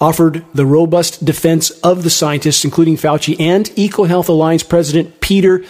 offered 0.00 0.44
the 0.52 0.66
robust 0.66 1.24
defense 1.24 1.70
of 1.80 2.02
the 2.02 2.10
scientists, 2.10 2.64
including 2.64 2.96
Fauci 2.96 3.38
and 3.40 3.66
EcoHealth 3.70 4.28
Alliance 4.28 4.62
President 4.62 5.20
Peter 5.20 5.64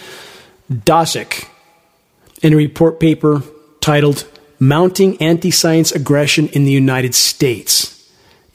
Daszak, 0.71 1.47
in 2.41 2.53
a 2.53 2.57
report 2.57 2.99
paper 2.99 3.43
titled 3.79 4.27
Mounting 4.59 5.21
Anti 5.21 5.51
Science 5.51 5.91
Aggression 5.91 6.47
in 6.49 6.65
the 6.65 6.71
United 6.71 7.15
States. 7.15 7.94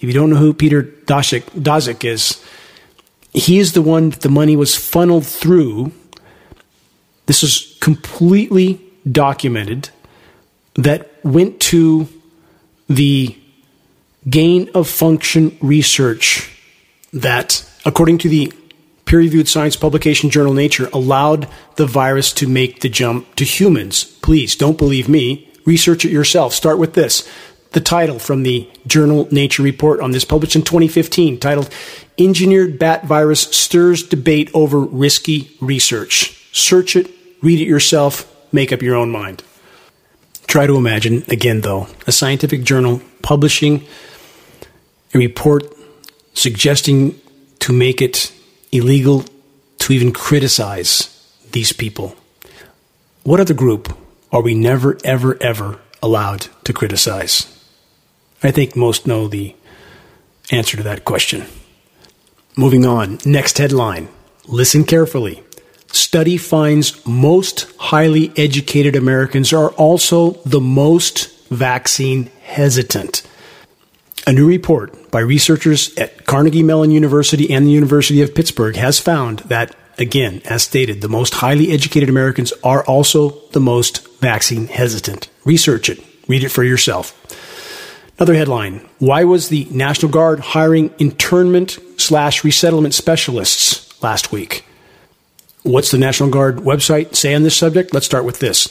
If 0.00 0.04
you 0.04 0.12
don't 0.12 0.30
know 0.30 0.36
who 0.36 0.54
Peter 0.54 0.82
Daszak, 0.82 1.42
Daszak 1.50 2.04
is, 2.04 2.42
he 3.32 3.58
is 3.58 3.74
the 3.74 3.82
one 3.82 4.10
that 4.10 4.22
the 4.22 4.30
money 4.30 4.56
was 4.56 4.74
funneled 4.74 5.26
through. 5.26 5.92
This 7.26 7.42
is 7.42 7.76
completely 7.80 8.80
documented 9.10 9.90
that 10.74 11.10
went 11.22 11.60
to 11.60 12.08
the 12.88 13.36
gain 14.28 14.70
of 14.74 14.88
function 14.88 15.56
research 15.60 16.50
that, 17.12 17.68
according 17.84 18.18
to 18.18 18.28
the 18.28 18.52
peer 19.04 19.18
reviewed 19.18 19.48
science 19.48 19.76
publication 19.76 20.30
journal 20.30 20.54
Nature, 20.54 20.88
allowed 20.92 21.48
the 21.76 21.86
virus 21.86 22.32
to 22.32 22.48
make 22.48 22.80
the 22.80 22.88
jump 22.88 23.34
to 23.36 23.44
humans. 23.44 24.04
Please 24.04 24.56
don't 24.56 24.78
believe 24.78 25.08
me. 25.08 25.48
Research 25.66 26.04
it 26.04 26.10
yourself. 26.10 26.54
Start 26.54 26.78
with 26.78 26.94
this. 26.94 27.28
The 27.72 27.80
title 27.80 28.18
from 28.18 28.42
the 28.42 28.68
journal 28.86 29.28
Nature 29.30 29.62
report 29.62 30.00
on 30.00 30.10
this, 30.10 30.24
published 30.24 30.56
in 30.56 30.62
2015, 30.62 31.38
titled 31.38 31.70
engineered 32.18 32.78
bat 32.78 33.04
virus 33.04 33.42
stirs 33.42 34.02
debate 34.02 34.50
over 34.54 34.80
risky 34.80 35.50
research. 35.60 36.48
Search 36.52 36.96
it, 36.96 37.10
read 37.42 37.60
it 37.60 37.68
yourself, 37.68 38.26
make 38.52 38.72
up 38.72 38.82
your 38.82 38.96
own 38.96 39.10
mind. 39.10 39.44
Try 40.48 40.66
to 40.66 40.76
imagine, 40.76 41.22
again 41.28 41.60
though, 41.60 41.86
a 42.08 42.12
scientific 42.12 42.64
journal 42.64 43.02
publishing 43.22 43.86
a 45.14 45.18
report 45.18 45.64
suggesting 46.34 47.20
to 47.60 47.72
make 47.72 48.02
it 48.02 48.32
illegal 48.72 49.24
to 49.78 49.92
even 49.92 50.12
criticize 50.12 51.16
these 51.52 51.72
people. 51.72 52.16
What 53.22 53.40
other 53.40 53.54
group 53.54 53.96
are 54.32 54.42
we 54.42 54.54
never, 54.54 54.98
ever, 55.04 55.40
ever 55.40 55.78
allowed 56.02 56.48
to 56.64 56.72
criticize? 56.72 57.59
I 58.42 58.50
think 58.50 58.74
most 58.76 59.06
know 59.06 59.28
the 59.28 59.54
answer 60.50 60.76
to 60.76 60.82
that 60.84 61.04
question. 61.04 61.46
Moving 62.56 62.84
on. 62.86 63.18
Next 63.24 63.58
headline. 63.58 64.08
Listen 64.46 64.84
carefully. 64.84 65.42
Study 65.92 66.36
finds 66.36 67.04
most 67.06 67.70
highly 67.78 68.32
educated 68.36 68.96
Americans 68.96 69.52
are 69.52 69.70
also 69.70 70.32
the 70.44 70.60
most 70.60 71.48
vaccine 71.48 72.30
hesitant. 72.42 73.26
A 74.26 74.32
new 74.32 74.46
report 74.46 75.10
by 75.10 75.20
researchers 75.20 75.94
at 75.96 76.26
Carnegie 76.26 76.62
Mellon 76.62 76.90
University 76.90 77.52
and 77.52 77.66
the 77.66 77.70
University 77.70 78.22
of 78.22 78.34
Pittsburgh 78.34 78.76
has 78.76 79.00
found 79.00 79.40
that, 79.40 79.74
again, 79.98 80.42
as 80.44 80.62
stated, 80.62 81.00
the 81.00 81.08
most 81.08 81.34
highly 81.34 81.72
educated 81.72 82.08
Americans 82.08 82.52
are 82.62 82.84
also 82.84 83.30
the 83.50 83.60
most 83.60 84.06
vaccine 84.18 84.68
hesitant. 84.68 85.28
Research 85.44 85.88
it, 85.88 85.98
read 86.28 86.44
it 86.44 86.50
for 86.50 86.62
yourself. 86.62 87.16
Another 88.20 88.34
headline 88.34 88.86
Why 88.98 89.24
was 89.24 89.48
the 89.48 89.66
National 89.70 90.12
Guard 90.12 90.40
hiring 90.40 90.92
internment 90.98 91.78
slash 91.96 92.44
resettlement 92.44 92.92
specialists 92.92 94.02
last 94.02 94.30
week? 94.30 94.66
What's 95.62 95.90
the 95.90 95.96
National 95.96 96.28
Guard 96.28 96.56
website 96.56 97.14
say 97.14 97.34
on 97.34 97.44
this 97.44 97.56
subject? 97.56 97.94
Let's 97.94 98.04
start 98.04 98.26
with 98.26 98.38
this. 98.38 98.66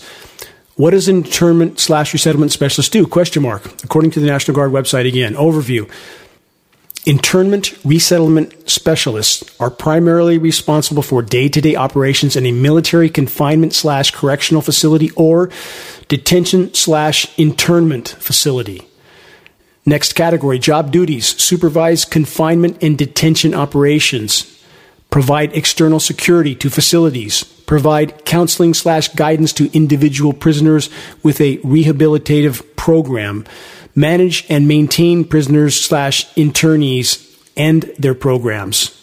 What 0.75 0.91
does 0.91 1.09
internment 1.09 1.79
slash 1.79 2.13
resettlement 2.13 2.51
specialist 2.51 2.93
do? 2.93 3.07
Question 3.07 3.41
mark. 3.41 3.65
According 3.83 4.11
to 4.11 4.19
the 4.19 4.27
National 4.27 4.53
Guard 4.53 4.71
website 4.71 5.07
again, 5.07 5.33
overview. 5.33 5.91
Internment 7.07 7.73
resettlement 7.83 8.69
specialists 8.69 9.59
are 9.59 9.71
primarily 9.71 10.37
responsible 10.37 11.01
for 11.01 11.23
day 11.23 11.49
to 11.49 11.59
day 11.59 11.75
operations 11.75 12.35
in 12.35 12.45
a 12.45 12.51
military 12.51 13.09
confinement 13.09 13.73
slash 13.73 14.11
correctional 14.11 14.61
facility 14.61 15.09
or 15.15 15.49
detention 16.07 16.71
slash 16.75 17.27
internment 17.39 18.09
facility. 18.09 18.88
Next 19.89 20.13
category 20.13 20.59
job 20.59 20.91
duties 20.91 21.25
supervise 21.41 22.05
confinement 22.05 22.77
and 22.83 22.95
detention 22.95 23.55
operations, 23.55 24.63
provide 25.09 25.57
external 25.57 25.99
security 25.99 26.53
to 26.57 26.69
facilities, 26.69 27.43
provide 27.43 28.23
counseling 28.23 28.75
slash 28.75 29.07
guidance 29.07 29.51
to 29.53 29.75
individual 29.75 30.31
prisoners 30.31 30.91
with 31.23 31.41
a 31.41 31.57
rehabilitative 31.63 32.75
program, 32.75 33.45
manage 33.95 34.45
and 34.47 34.67
maintain 34.67 35.25
prisoners 35.25 35.83
slash 35.83 36.31
internees 36.35 37.25
and 37.57 37.81
their 37.97 38.13
programs. 38.13 38.95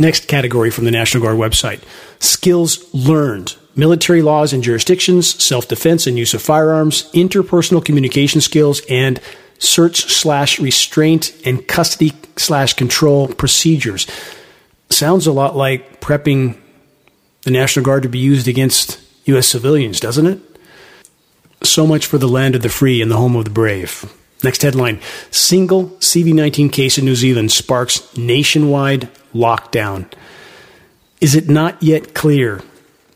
Next 0.00 0.26
category 0.26 0.72
from 0.72 0.86
the 0.86 0.90
National 0.90 1.22
Guard 1.22 1.38
website 1.38 1.82
skills 2.18 2.92
learned 2.92 3.54
military 3.76 4.22
laws 4.22 4.52
and 4.52 4.64
jurisdictions, 4.64 5.40
self 5.40 5.68
defense 5.68 6.08
and 6.08 6.18
use 6.18 6.34
of 6.34 6.42
firearms, 6.42 7.08
interpersonal 7.12 7.84
communication 7.84 8.40
skills, 8.40 8.82
and 8.90 9.20
search 9.58 10.12
slash 10.12 10.58
restraint 10.58 11.34
and 11.44 11.66
custody 11.66 12.12
slash 12.36 12.74
control 12.74 13.28
procedures. 13.28 14.06
Sounds 14.90 15.26
a 15.26 15.32
lot 15.32 15.56
like 15.56 16.00
prepping 16.00 16.58
the 17.42 17.50
National 17.50 17.84
Guard 17.84 18.02
to 18.02 18.08
be 18.08 18.18
used 18.18 18.48
against 18.48 19.00
U.S. 19.24 19.48
civilians, 19.48 20.00
doesn't 20.00 20.26
it? 20.26 20.40
So 21.62 21.86
much 21.86 22.06
for 22.06 22.18
the 22.18 22.28
land 22.28 22.54
of 22.54 22.62
the 22.62 22.68
free 22.68 23.00
and 23.00 23.10
the 23.10 23.16
home 23.16 23.36
of 23.36 23.44
the 23.44 23.50
brave. 23.50 24.12
Next 24.44 24.62
headline 24.62 25.00
Single 25.30 25.84
CV19 26.00 26.70
case 26.70 26.98
in 26.98 27.04
New 27.04 27.16
Zealand 27.16 27.50
sparks 27.50 28.16
nationwide 28.16 29.08
lockdown. 29.34 30.10
Is 31.20 31.34
it 31.34 31.48
not 31.48 31.82
yet 31.82 32.14
clear 32.14 32.62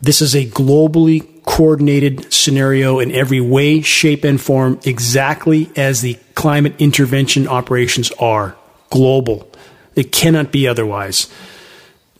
this 0.01 0.21
is 0.21 0.35
a 0.35 0.45
globally 0.47 1.40
coordinated 1.51 2.31
scenario 2.31 2.99
in 2.99 3.11
every 3.11 3.41
way, 3.41 3.81
shape, 3.81 4.23
and 4.23 4.39
form, 4.39 4.79
exactly 4.85 5.69
as 5.75 5.99
the 5.99 6.17
climate 6.33 6.73
intervention 6.79 7.45
operations 7.45 8.09
are 8.13 8.55
global? 8.89 9.51
It 9.93 10.13
cannot 10.13 10.53
be 10.53 10.65
otherwise. 10.65 11.29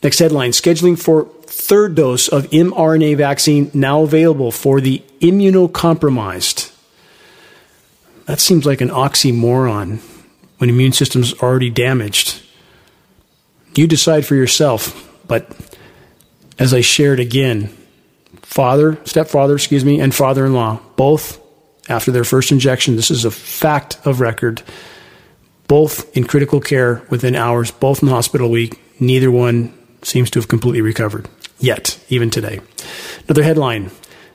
Next 0.02 0.18
headline 0.18 0.50
Scheduling 0.50 1.02
for 1.02 1.24
third 1.46 1.94
dose 1.94 2.28
of 2.28 2.50
mRNA 2.50 3.16
vaccine 3.16 3.70
now 3.72 4.02
available 4.02 4.52
for 4.52 4.82
the 4.82 5.02
immunocompromised. 5.20 6.70
That 8.26 8.38
seems 8.38 8.66
like 8.66 8.82
an 8.82 8.90
oxymoron 8.90 10.00
when 10.58 10.68
immune 10.68 10.92
system's 10.92 11.32
already 11.40 11.70
damaged. 11.70 12.42
You 13.76 13.86
decide 13.86 14.26
for 14.26 14.34
yourself, 14.34 15.10
but 15.26 15.50
as 16.58 16.74
I 16.74 16.82
shared 16.82 17.18
again, 17.18 17.74
father, 18.52 18.98
stepfather, 19.06 19.54
excuse 19.54 19.82
me, 19.82 19.98
and 19.98 20.14
father 20.14 20.44
in 20.44 20.52
law, 20.52 20.78
both 20.96 21.40
after 21.88 22.12
their 22.12 22.22
first 22.22 22.52
injection, 22.52 22.96
this 22.96 23.10
is 23.10 23.24
a 23.24 23.30
fact 23.30 23.98
of 24.04 24.20
record, 24.20 24.62
both 25.68 26.14
in 26.14 26.24
critical 26.24 26.60
care 26.60 27.02
within 27.08 27.34
hours, 27.34 27.70
both 27.70 28.02
in 28.02 28.08
hospital 28.08 28.50
week. 28.50 28.78
Neither 29.00 29.30
one 29.30 29.72
seems 30.02 30.28
to 30.30 30.38
have 30.38 30.48
completely 30.48 30.82
recovered 30.82 31.30
yet, 31.60 31.98
even 32.10 32.28
today. 32.28 32.60
Another 33.26 33.42
headline 33.42 33.90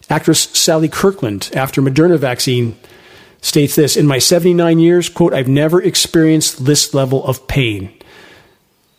Actress 0.09 0.39
Sally 0.39 0.89
Kirkland, 0.89 1.51
after 1.53 1.79
Moderna 1.79 2.17
vaccine, 2.17 2.75
states 3.41 3.75
this 3.75 3.95
In 3.95 4.07
my 4.07 4.17
79 4.17 4.79
years, 4.79 5.09
quote, 5.09 5.33
I've 5.33 5.47
never 5.47 5.79
experienced 5.79 6.65
this 6.65 6.95
level 6.95 7.23
of 7.23 7.47
pain. 7.47 7.93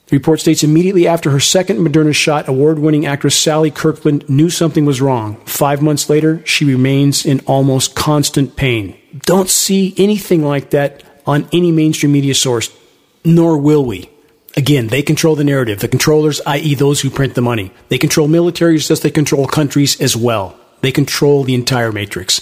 The 0.09 0.17
report 0.17 0.41
states 0.41 0.65
immediately 0.65 1.07
after 1.07 1.31
her 1.31 1.41
second 1.41 1.79
Moderna 1.81 2.15
shot, 2.15 2.49
award 2.49 2.79
winning 2.79 3.05
actress 3.05 3.37
Sally 3.37 3.71
Kirkland 3.71 4.27
knew 4.29 4.49
something 4.49 4.87
was 4.87 5.03
wrong. 5.03 5.37
Five 5.45 5.83
months 5.83 6.09
later, 6.09 6.41
she 6.47 6.65
remains 6.65 7.27
in 7.27 7.41
almost 7.41 7.95
constant 7.95 8.57
pain. 8.57 8.97
Don't 9.27 9.51
see 9.51 9.95
anything 9.99 10.43
like 10.43 10.71
that 10.71 11.03
on 11.27 11.47
any 11.53 11.71
mainstream 11.71 12.13
media 12.13 12.35
source, 12.35 12.75
nor 13.23 13.59
will 13.59 13.85
we. 13.85 14.09
Again, 14.57 14.87
they 14.87 15.03
control 15.03 15.37
the 15.37 15.45
narrative. 15.45 15.81
The 15.81 15.89
controllers, 15.89 16.41
i.e., 16.47 16.75
those 16.75 17.03
who 17.03 17.11
print 17.11 17.35
the 17.35 17.43
money. 17.43 17.71
They 17.91 17.99
control 17.99 18.29
militaries 18.29 18.89
just 18.89 19.03
they 19.03 19.11
control 19.11 19.47
countries 19.47 20.01
as 20.01 20.17
well. 20.17 20.59
They 20.81 20.91
control 20.91 21.45
the 21.45 21.55
entire 21.55 21.93
matrix. 21.93 22.41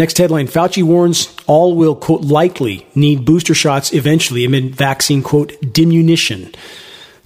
Next 0.00 0.16
headline 0.16 0.48
Fauci 0.48 0.82
warns 0.82 1.28
all 1.46 1.76
will, 1.76 1.94
quote, 1.94 2.22
likely 2.22 2.86
need 2.94 3.26
booster 3.26 3.52
shots 3.52 3.92
eventually 3.92 4.46
amid 4.46 4.74
vaccine, 4.74 5.22
quote, 5.22 5.52
diminution. 5.74 6.54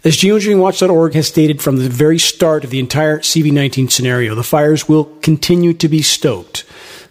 As 0.03 0.17
geoengineeringwatch.org 0.17 1.15
has 1.15 1.29
stated 1.29 1.63
from 1.63 1.77
the 1.77 1.89
very 1.89 2.19
start 2.19 2.65
of 2.65 2.71
the 2.71 2.81
entire 2.81 3.21
CV19 3.21 3.93
scenario, 3.93 4.35
the 4.35 4.43
fires 4.43 4.89
will 4.89 5.05
continue 5.23 5.73
to 5.73 5.89
be 5.89 6.03
stoked. 6.03 6.65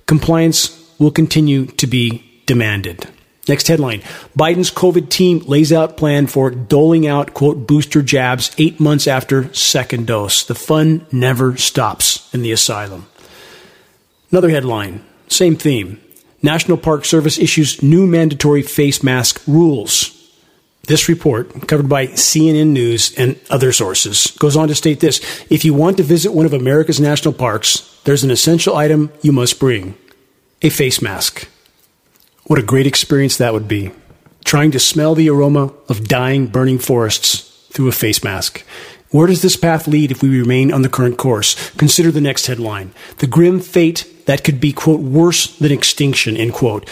Compliance 0.06 0.86
will 1.00 1.12
continue 1.12 1.68
to 1.68 1.88
be 1.88 2.44
demanded. 2.46 3.08
Next 3.48 3.70
headline 3.70 4.02
Biden's 4.38 4.70
COVID 4.70 5.10
team 5.10 5.40
lays 5.46 5.72
out 5.72 5.96
plan 5.96 6.28
for 6.28 6.52
doling 6.52 7.08
out, 7.08 7.34
quote, 7.34 7.66
booster 7.66 8.02
jabs 8.02 8.52
eight 8.58 8.82
months 8.82 9.08
after 9.08 9.54
second 9.54 10.08
dose. 10.08 10.44
The 10.44 10.56
fun 10.56 11.08
never 11.10 11.56
stops 11.56 12.30
in 12.34 12.42
the 12.42 12.52
asylum. 12.52 13.08
Another 14.30 14.50
headline 14.50 15.06
same 15.34 15.56
theme. 15.56 16.00
National 16.42 16.78
Park 16.78 17.06
Service 17.06 17.40
issues 17.40 17.82
new 17.82 18.06
mandatory 18.06 18.62
face 18.62 19.02
mask 19.02 19.42
rules. 19.48 20.20
This 20.88 21.08
report, 21.08 21.68
covered 21.70 21.88
by 21.88 22.08
CNN 22.08 22.68
News 22.68 23.14
and 23.18 23.40
other 23.50 23.72
sources, 23.72 24.32
goes 24.38 24.58
on 24.58 24.68
to 24.68 24.76
state 24.76 25.00
this 25.00 25.22
If 25.50 25.64
you 25.64 25.74
want 25.74 25.96
to 25.98 26.04
visit 26.04 26.34
one 26.34 26.46
of 26.46 26.54
America's 26.54 27.00
national 27.00 27.34
parks, 27.34 28.00
there's 28.04 28.26
an 28.26 28.32
essential 28.32 28.76
item 28.76 29.10
you 29.22 29.32
must 29.32 29.60
bring 29.60 29.96
a 30.62 30.70
face 30.70 31.02
mask. 31.02 31.48
What 32.46 32.60
a 32.60 32.64
great 32.64 32.88
experience 32.88 33.38
that 33.38 33.54
would 33.54 33.70
be. 33.70 33.92
Trying 34.44 34.72
to 34.72 34.80
smell 34.80 35.16
the 35.16 35.30
aroma 35.30 35.74
of 35.88 36.10
dying, 36.10 36.48
burning 36.48 36.80
forests 36.80 37.68
through 37.72 37.88
a 37.88 37.94
face 37.94 38.22
mask. 38.22 38.66
Where 39.12 39.28
does 39.28 39.42
this 39.42 39.56
path 39.56 39.88
lead 39.88 40.12
if 40.12 40.22
we 40.22 40.38
remain 40.38 40.74
on 40.74 40.82
the 40.82 40.90
current 40.90 41.18
course? 41.18 41.70
Consider 41.78 42.12
the 42.12 42.20
next 42.20 42.48
headline. 42.48 42.92
The 43.20 43.28
grim 43.28 43.62
fate 43.62 44.06
that 44.26 44.44
could 44.44 44.60
be, 44.60 44.74
quote, 44.74 45.00
worse 45.00 45.48
than 45.58 45.72
extinction, 45.72 46.38
end 46.38 46.54
quote. 46.54 46.86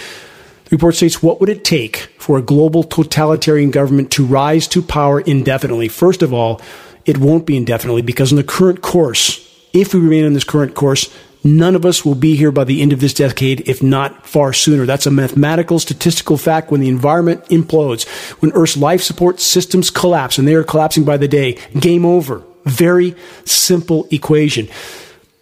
The 0.66 0.78
report 0.78 0.96
states, 0.96 1.22
what 1.22 1.40
would 1.40 1.50
it 1.50 1.66
take 1.66 1.98
for 2.18 2.38
a 2.38 2.42
global 2.42 2.84
totalitarian 2.84 3.72
government 3.72 4.12
to 4.12 4.26
rise 4.26 4.68
to 4.70 4.82
power 4.82 5.20
indefinitely? 5.20 5.90
First 5.90 6.22
of 6.22 6.34
all, 6.34 6.62
it 7.06 7.18
won't 7.18 7.46
be 7.46 7.58
indefinitely 7.58 8.04
because 8.04 8.32
in 8.32 8.38
the 8.38 8.44
current 8.44 8.82
course, 8.82 9.48
if 9.74 9.94
we 9.94 10.00
remain 10.00 10.26
on 10.26 10.34
this 10.34 10.44
current 10.44 10.76
course, 10.76 11.14
none 11.44 11.76
of 11.76 11.86
us 11.86 12.06
will 12.06 12.16
be 12.16 12.36
here 12.36 12.52
by 12.52 12.64
the 12.64 12.82
end 12.82 12.94
of 12.94 13.00
this 13.00 13.14
decade, 13.14 13.68
if 13.68 13.82
not 13.82 14.26
far 14.26 14.54
sooner. 14.54 14.86
That's 14.86 15.06
a 15.06 15.12
mathematical, 15.12 15.80
statistical 15.80 16.38
fact. 16.38 16.72
When 16.72 16.82
the 16.82 16.90
environment 16.90 17.44
implodes, 17.46 18.08
when 18.42 18.52
Earth's 18.54 18.78
life 18.78 19.02
support 19.02 19.40
systems 19.40 19.90
collapse, 19.90 20.38
and 20.38 20.48
they 20.48 20.56
are 20.56 20.64
collapsing 20.64 21.04
by 21.04 21.18
the 21.18 21.28
day, 21.28 21.58
game 21.80 22.06
over. 22.06 22.44
Very 22.66 23.16
simple 23.44 24.08
equation. 24.12 24.68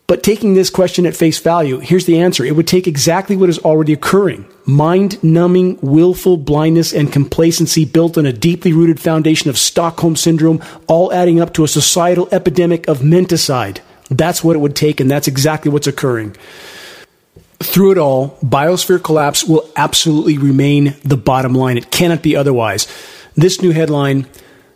But 0.09 0.23
taking 0.23 0.55
this 0.55 0.71
question 0.71 1.05
at 1.05 1.15
face 1.15 1.37
value, 1.37 1.77
here's 1.77 2.07
the 2.07 2.19
answer. 2.19 2.43
It 2.43 2.55
would 2.55 2.65
take 2.65 2.87
exactly 2.87 3.37
what 3.37 3.47
is 3.47 3.59
already 3.59 3.93
occurring. 3.93 4.47
Mind 4.65 5.23
numbing, 5.23 5.77
willful 5.83 6.35
blindness 6.35 6.93
and 6.93 7.13
complacency 7.13 7.85
built 7.85 8.17
on 8.17 8.25
a 8.25 8.33
deeply 8.33 8.73
rooted 8.73 8.99
foundation 8.99 9.51
of 9.51 9.57
Stockholm 9.59 10.15
syndrome, 10.15 10.63
all 10.87 11.13
adding 11.13 11.39
up 11.39 11.53
to 11.53 11.63
a 11.63 11.67
societal 11.67 12.27
epidemic 12.31 12.87
of 12.87 13.01
menticide. 13.01 13.81
That's 14.09 14.43
what 14.43 14.55
it 14.55 14.59
would 14.59 14.75
take, 14.75 14.99
and 14.99 15.11
that's 15.11 15.27
exactly 15.27 15.69
what's 15.69 15.85
occurring. 15.85 16.35
Through 17.61 17.91
it 17.91 17.97
all, 17.99 18.39
biosphere 18.43 19.03
collapse 19.03 19.43
will 19.43 19.69
absolutely 19.75 20.39
remain 20.39 20.95
the 21.03 21.17
bottom 21.17 21.53
line. 21.53 21.77
It 21.77 21.91
cannot 21.91 22.23
be 22.23 22.35
otherwise. 22.35 22.87
This 23.35 23.61
new 23.61 23.73
headline 23.73 24.25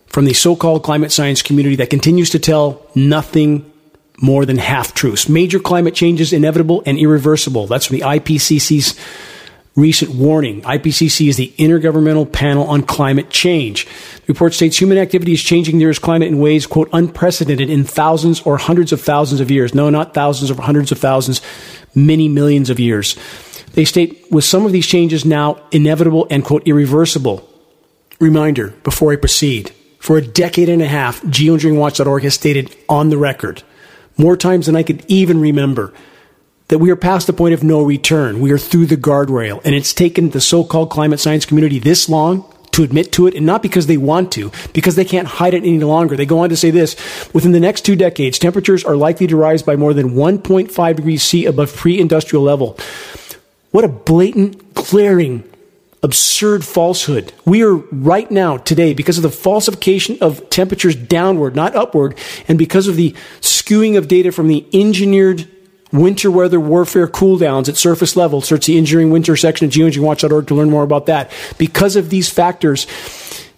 from 0.06 0.26
the 0.26 0.34
so 0.36 0.56
called 0.56 0.84
climate 0.84 1.12
science 1.12 1.42
community 1.42 1.78
that 1.78 1.90
continues 1.90 2.30
to 2.30 2.38
tell 2.38 2.86
nothing 2.94 3.73
more 4.22 4.46
than 4.46 4.58
half 4.58 4.94
truths. 4.94 5.28
Major 5.28 5.60
climate 5.60 5.96
change 5.96 6.22
is 6.22 6.34
inevitable 6.34 6.84
and 6.86 6.98
irreversible. 6.98 7.68
That's 7.68 7.88
from 7.88 7.98
the 7.98 8.04
IPCC's 8.04 8.98
recent 9.76 10.12
warning. 10.12 10.62
IPCC 10.62 11.30
is 11.30 11.38
the 11.38 11.54
Intergovernmental 11.58 12.32
Panel 12.32 12.68
on 12.68 12.84
Climate 12.84 13.30
Change. 13.30 13.86
The 13.86 14.34
report 14.34 14.54
states 14.54 14.80
human 14.80 14.98
activity 14.98 15.34
is 15.34 15.42
changing 15.42 15.80
the 15.80 15.86
Earth's 15.86 16.00
climate 16.00 16.28
in 16.28 16.40
ways, 16.40 16.68
quote, 16.68 16.90
unprecedented 16.94 17.70
in 17.70 17.84
thousands 17.84 18.42
or 18.42 18.58
hundreds 18.58 18.92
of 18.92 19.02
thousands 19.02 19.42
of 19.42 19.50
years. 19.50 19.74
No, 19.74 19.90
not 19.90 20.14
thousands 20.14 20.52
or 20.52 20.62
hundreds 20.62 20.92
of 20.92 21.00
thousands, 21.00 21.42
many 21.96 22.28
millions 22.28 22.70
of 22.70 22.80
years. 22.80 23.18
They 23.74 23.86
state 23.86 24.26
with 24.30 24.44
some 24.44 24.66
of 24.66 24.72
these 24.72 24.86
changes 24.86 25.26
now 25.26 25.60
inevitable 25.72 26.28
and, 26.30 26.46
quote, 26.46 26.68
irreversible. 26.68 27.50
Reminder 28.20 28.70
before 28.84 29.12
I 29.12 29.16
proceed. 29.16 29.72
For 30.00 30.18
a 30.18 30.22
decade 30.22 30.70
and 30.70 30.82
a 30.82 30.88
half, 30.88 31.22
geoengineeringwatch.org 31.24 32.24
has 32.24 32.34
stated 32.34 32.76
on 32.88 33.10
the 33.10 33.18
record 33.18 33.64
more 34.18 34.38
times 34.38 34.66
than 34.66 34.76
I 34.76 34.84
could 34.84 35.04
even 35.08 35.40
remember, 35.40 35.94
that 36.68 36.80
we 36.80 36.90
are 36.92 36.96
past 36.96 37.28
the 37.28 37.34
point 37.34 37.54
of 37.54 37.64
no 37.64 37.82
return. 37.82 38.40
We 38.40 38.52
are 38.52 38.58
through 38.58 38.88
the 38.88 38.98
guardrail. 38.98 39.62
And 39.64 39.76
it's 39.76 39.94
taken 39.94 40.30
the 40.30 40.42
so 40.42 40.64
called 40.64 40.90
climate 40.90 41.20
science 41.20 41.46
community 41.46 41.80
this 41.80 42.10
long 42.10 42.46
to 42.72 42.84
admit 42.84 43.12
to 43.12 43.28
it, 43.28 43.36
and 43.36 43.46
not 43.46 43.62
because 43.62 43.86
they 43.86 43.98
want 43.98 44.32
to, 44.32 44.52
because 44.74 44.96
they 44.96 45.06
can't 45.06 45.28
hide 45.28 45.54
it 45.54 45.58
any 45.58 45.80
longer. 45.80 46.16
They 46.16 46.26
go 46.26 46.40
on 46.40 46.50
to 46.50 46.58
say 46.58 46.72
this 46.72 46.96
within 47.32 47.52
the 47.52 47.60
next 47.60 47.82
two 47.82 47.96
decades, 47.96 48.40
temperatures 48.40 48.84
are 48.84 48.96
likely 48.96 49.28
to 49.28 49.38
rise 49.38 49.62
by 49.62 49.76
more 49.76 49.94
than 49.94 50.12
1.5 50.12 50.96
degrees 50.96 51.22
C 51.22 51.46
above 51.46 51.76
pre 51.76 52.00
industrial 52.00 52.44
level. 52.44 52.78
What 53.70 53.84
a 53.84 53.90
blatant, 53.90 54.74
glaring 54.74 55.44
absurd 56.04 56.66
falsehood. 56.66 57.34
We 57.46 57.64
are 57.64 57.76
right 57.76 58.30
now, 58.30 58.58
today, 58.58 58.94
because 58.94 59.18
of 59.18 59.24
the 59.24 59.32
falsification 59.32 60.18
of 60.22 60.50
temperatures 60.50 60.96
downward, 60.96 61.56
not 61.56 61.76
upward, 61.76 62.20
and 62.48 62.60
because 62.60 62.88
of 62.88 62.98
the 62.98 63.16
skewing 63.40 63.98
of 63.98 64.08
data 64.08 64.32
from 64.32 64.50
the 64.50 64.68
engineered 64.74 65.48
winter 65.94 66.30
weather 66.30 66.60
warfare 66.60 67.08
cooldowns 67.08 67.70
at 67.70 67.78
surface 67.78 68.16
level. 68.16 68.42
Search 68.42 68.66
the 68.66 68.78
engineering 68.78 69.12
winter 69.12 69.36
section 69.36 69.68
at 69.68 69.74
geoengineeringwatch.org 69.74 70.48
to 70.48 70.56
learn 70.56 70.70
more 70.70 70.84
about 70.84 71.06
that. 71.06 71.32
Because 71.58 71.96
of 71.96 72.10
these 72.10 72.30
factors, 72.30 72.86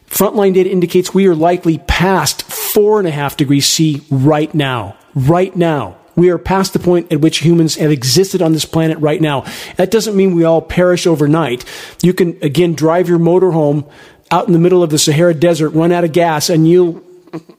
frontline 0.08 0.54
data 0.54 0.70
indicates 0.70 1.14
we 1.14 1.28
are 1.28 1.36
likely 1.36 1.80
past 1.80 2.44
four 2.44 3.00
and 3.00 3.08
a 3.08 3.12
half 3.12 3.38
degrees 3.38 3.66
C 3.66 4.02
right 4.12 4.54
now. 4.54 4.98
Right 5.16 5.56
now. 5.56 5.98
We 6.16 6.30
are 6.30 6.38
past 6.38 6.74
the 6.74 6.80
point 6.80 7.12
at 7.12 7.22
which 7.22 7.40
humans 7.40 7.76
have 7.76 7.92
existed 7.92 8.42
on 8.42 8.54
this 8.54 8.66
planet 8.66 8.98
right 9.00 9.22
now. 9.22 9.46
That 9.76 9.92
doesn't 9.92 10.16
mean 10.16 10.36
we 10.36 10.44
all 10.44 10.62
perish 10.62 11.06
overnight. 11.06 11.66
You 12.02 12.14
can, 12.14 12.38
again, 12.42 12.74
drive 12.74 13.10
your 13.10 13.20
motorhome 13.20 13.90
out 14.32 14.48
in 14.48 14.54
the 14.54 14.60
middle 14.60 14.82
of 14.82 14.90
the 14.90 14.98
Sahara 14.98 15.34
Desert, 15.34 15.70
run 15.72 15.92
out 15.92 16.04
of 16.04 16.12
gas, 16.12 16.50
and 16.50 16.68
you'll 16.68 17.02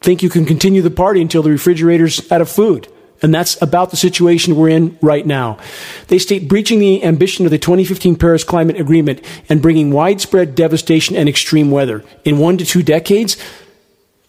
think 0.00 0.22
you 0.22 0.30
can 0.30 0.44
continue 0.44 0.82
the 0.82 0.90
party 0.90 1.20
until 1.20 1.42
the 1.42 1.50
refrigerator's 1.50 2.30
out 2.32 2.40
of 2.40 2.48
food. 2.48 2.88
And 3.22 3.34
that's 3.34 3.60
about 3.62 3.90
the 3.90 3.96
situation 3.96 4.56
we're 4.56 4.68
in 4.68 4.98
right 5.00 5.24
now. 5.26 5.58
They 6.08 6.18
state 6.18 6.48
breaching 6.48 6.80
the 6.80 7.02
ambition 7.02 7.46
of 7.46 7.50
the 7.50 7.58
2015 7.58 8.16
Paris 8.16 8.44
Climate 8.44 8.78
Agreement 8.78 9.22
and 9.48 9.62
bringing 9.62 9.90
widespread 9.90 10.54
devastation 10.54 11.16
and 11.16 11.28
extreme 11.28 11.70
weather. 11.70 12.04
In 12.24 12.38
one 12.38 12.58
to 12.58 12.64
two 12.66 12.82
decades, 12.82 13.36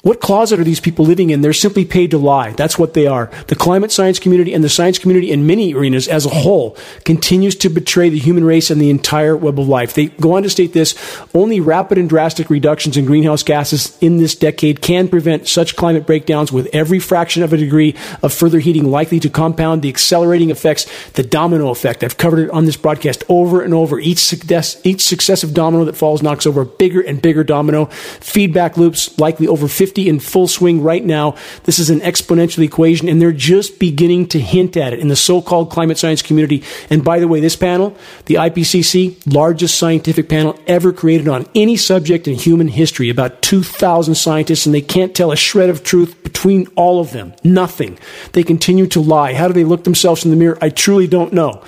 what 0.08 0.22
closet 0.22 0.58
are 0.58 0.64
these 0.64 0.80
people 0.80 1.04
living 1.04 1.32
in? 1.32 1.42
They're 1.42 1.52
simply 1.52 1.84
paid 1.84 2.12
to 2.12 2.18
lie. 2.18 2.52
That's 2.52 2.80
what 2.80 2.94
they 2.94 3.08
are. 3.08 3.30
The 3.48 3.58
climate 3.58 3.92
science 3.92 4.20
community 4.20 4.54
and 4.54 4.64
the 4.64 4.70
science 4.70 4.98
community 4.98 5.32
in 5.32 5.46
many 5.46 5.74
arenas 5.74 6.08
as 6.08 6.26
a 6.26 6.30
whole 6.30 6.78
continues 7.04 7.58
to 7.58 7.68
betray 7.68 8.08
the 8.08 8.18
human 8.18 8.46
race 8.46 8.72
and 8.72 8.80
the 8.80 8.90
entire 8.90 9.36
web 9.36 9.60
of 9.60 9.68
life. 9.68 9.96
They 9.96 10.06
go 10.06 10.38
on 10.38 10.44
to 10.44 10.50
state 10.50 10.72
this 10.72 10.96
only 11.34 11.60
rapid 11.60 11.98
and 11.98 12.08
drastic 12.08 12.50
reductions 12.50 12.96
in 12.96 13.06
greenhouse 13.06 13.44
gases 13.44 13.98
in 14.00 14.16
this 14.16 14.34
decade 14.34 14.82
can 14.82 15.10
prevent 15.10 15.46
such 15.46 15.76
climate 15.76 16.08
breakdowns 16.08 16.54
with 16.54 16.70
every 16.72 17.00
fraction 17.00 17.44
of 17.44 17.52
a 17.52 17.58
degree 17.58 17.94
of 18.24 18.34
further 18.34 18.60
heating 18.60 18.90
likely 18.90 19.20
to 19.20 19.30
compound 19.30 19.82
the 19.82 19.90
accelerating 19.90 20.52
effects, 20.52 20.86
the 21.12 21.24
domino 21.24 21.70
effect. 21.70 22.02
I've 22.02 22.18
covered 22.18 22.40
it 22.46 22.52
on 22.52 22.64
this 22.64 22.78
broadcast 22.78 23.26
over 23.28 23.62
and 23.62 23.74
over. 23.74 24.00
Each, 24.00 24.20
success, 24.20 24.80
each 24.86 25.02
successive 25.02 25.54
domino 25.54 25.84
that 25.84 25.98
falls 25.98 26.24
knocks 26.24 26.46
over 26.46 26.62
a 26.62 26.66
bigger 26.66 27.02
and 27.02 27.22
bigger 27.22 27.44
domino. 27.44 27.88
Feedback 28.22 28.78
loops 28.78 29.20
likely 29.20 29.50
over 29.50 29.68
50 29.68 29.97
50 29.98 30.10
in 30.10 30.20
full 30.20 30.48
swing 30.48 30.84
right 30.84 31.04
now. 31.04 31.36
This 31.64 31.80
is 31.80 31.90
an 31.90 32.02
exponential 32.02 32.64
equation, 32.64 33.10
and 33.10 33.20
they're 33.20 33.32
just 33.32 33.80
beginning 33.80 34.28
to 34.28 34.40
hint 34.40 34.78
at 34.78 34.94
it 34.94 35.00
in 35.00 35.08
the 35.08 35.16
so 35.16 35.42
called 35.42 35.72
climate 35.72 35.98
science 35.98 36.22
community. 36.22 36.64
And 36.92 37.04
by 37.04 37.20
the 37.20 37.28
way, 37.28 37.40
this 37.40 37.56
panel, 37.56 37.98
the 38.26 38.36
IPCC, 38.36 39.34
largest 39.34 39.76
scientific 39.80 40.30
panel 40.30 40.60
ever 40.68 40.94
created 40.94 41.28
on 41.28 41.48
any 41.56 41.78
subject 41.78 42.28
in 42.28 42.36
human 42.36 42.68
history, 42.68 43.10
about 43.10 43.42
2,000 43.42 44.14
scientists, 44.14 44.68
and 44.68 44.76
they 44.76 44.82
can't 44.82 45.16
tell 45.16 45.32
a 45.32 45.36
shred 45.36 45.70
of 45.70 45.84
truth 45.84 46.22
between 46.24 46.68
all 46.76 47.00
of 47.00 47.12
them. 47.12 47.34
Nothing. 47.44 47.98
They 48.34 48.44
continue 48.44 48.86
to 48.88 49.00
lie. 49.02 49.34
How 49.34 49.48
do 49.48 49.54
they 49.54 49.64
look 49.64 49.84
themselves 49.84 50.26
in 50.26 50.32
the 50.32 50.38
mirror? 50.38 50.60
I 50.62 50.70
truly 50.70 51.08
don't 51.08 51.34
know. 51.34 51.64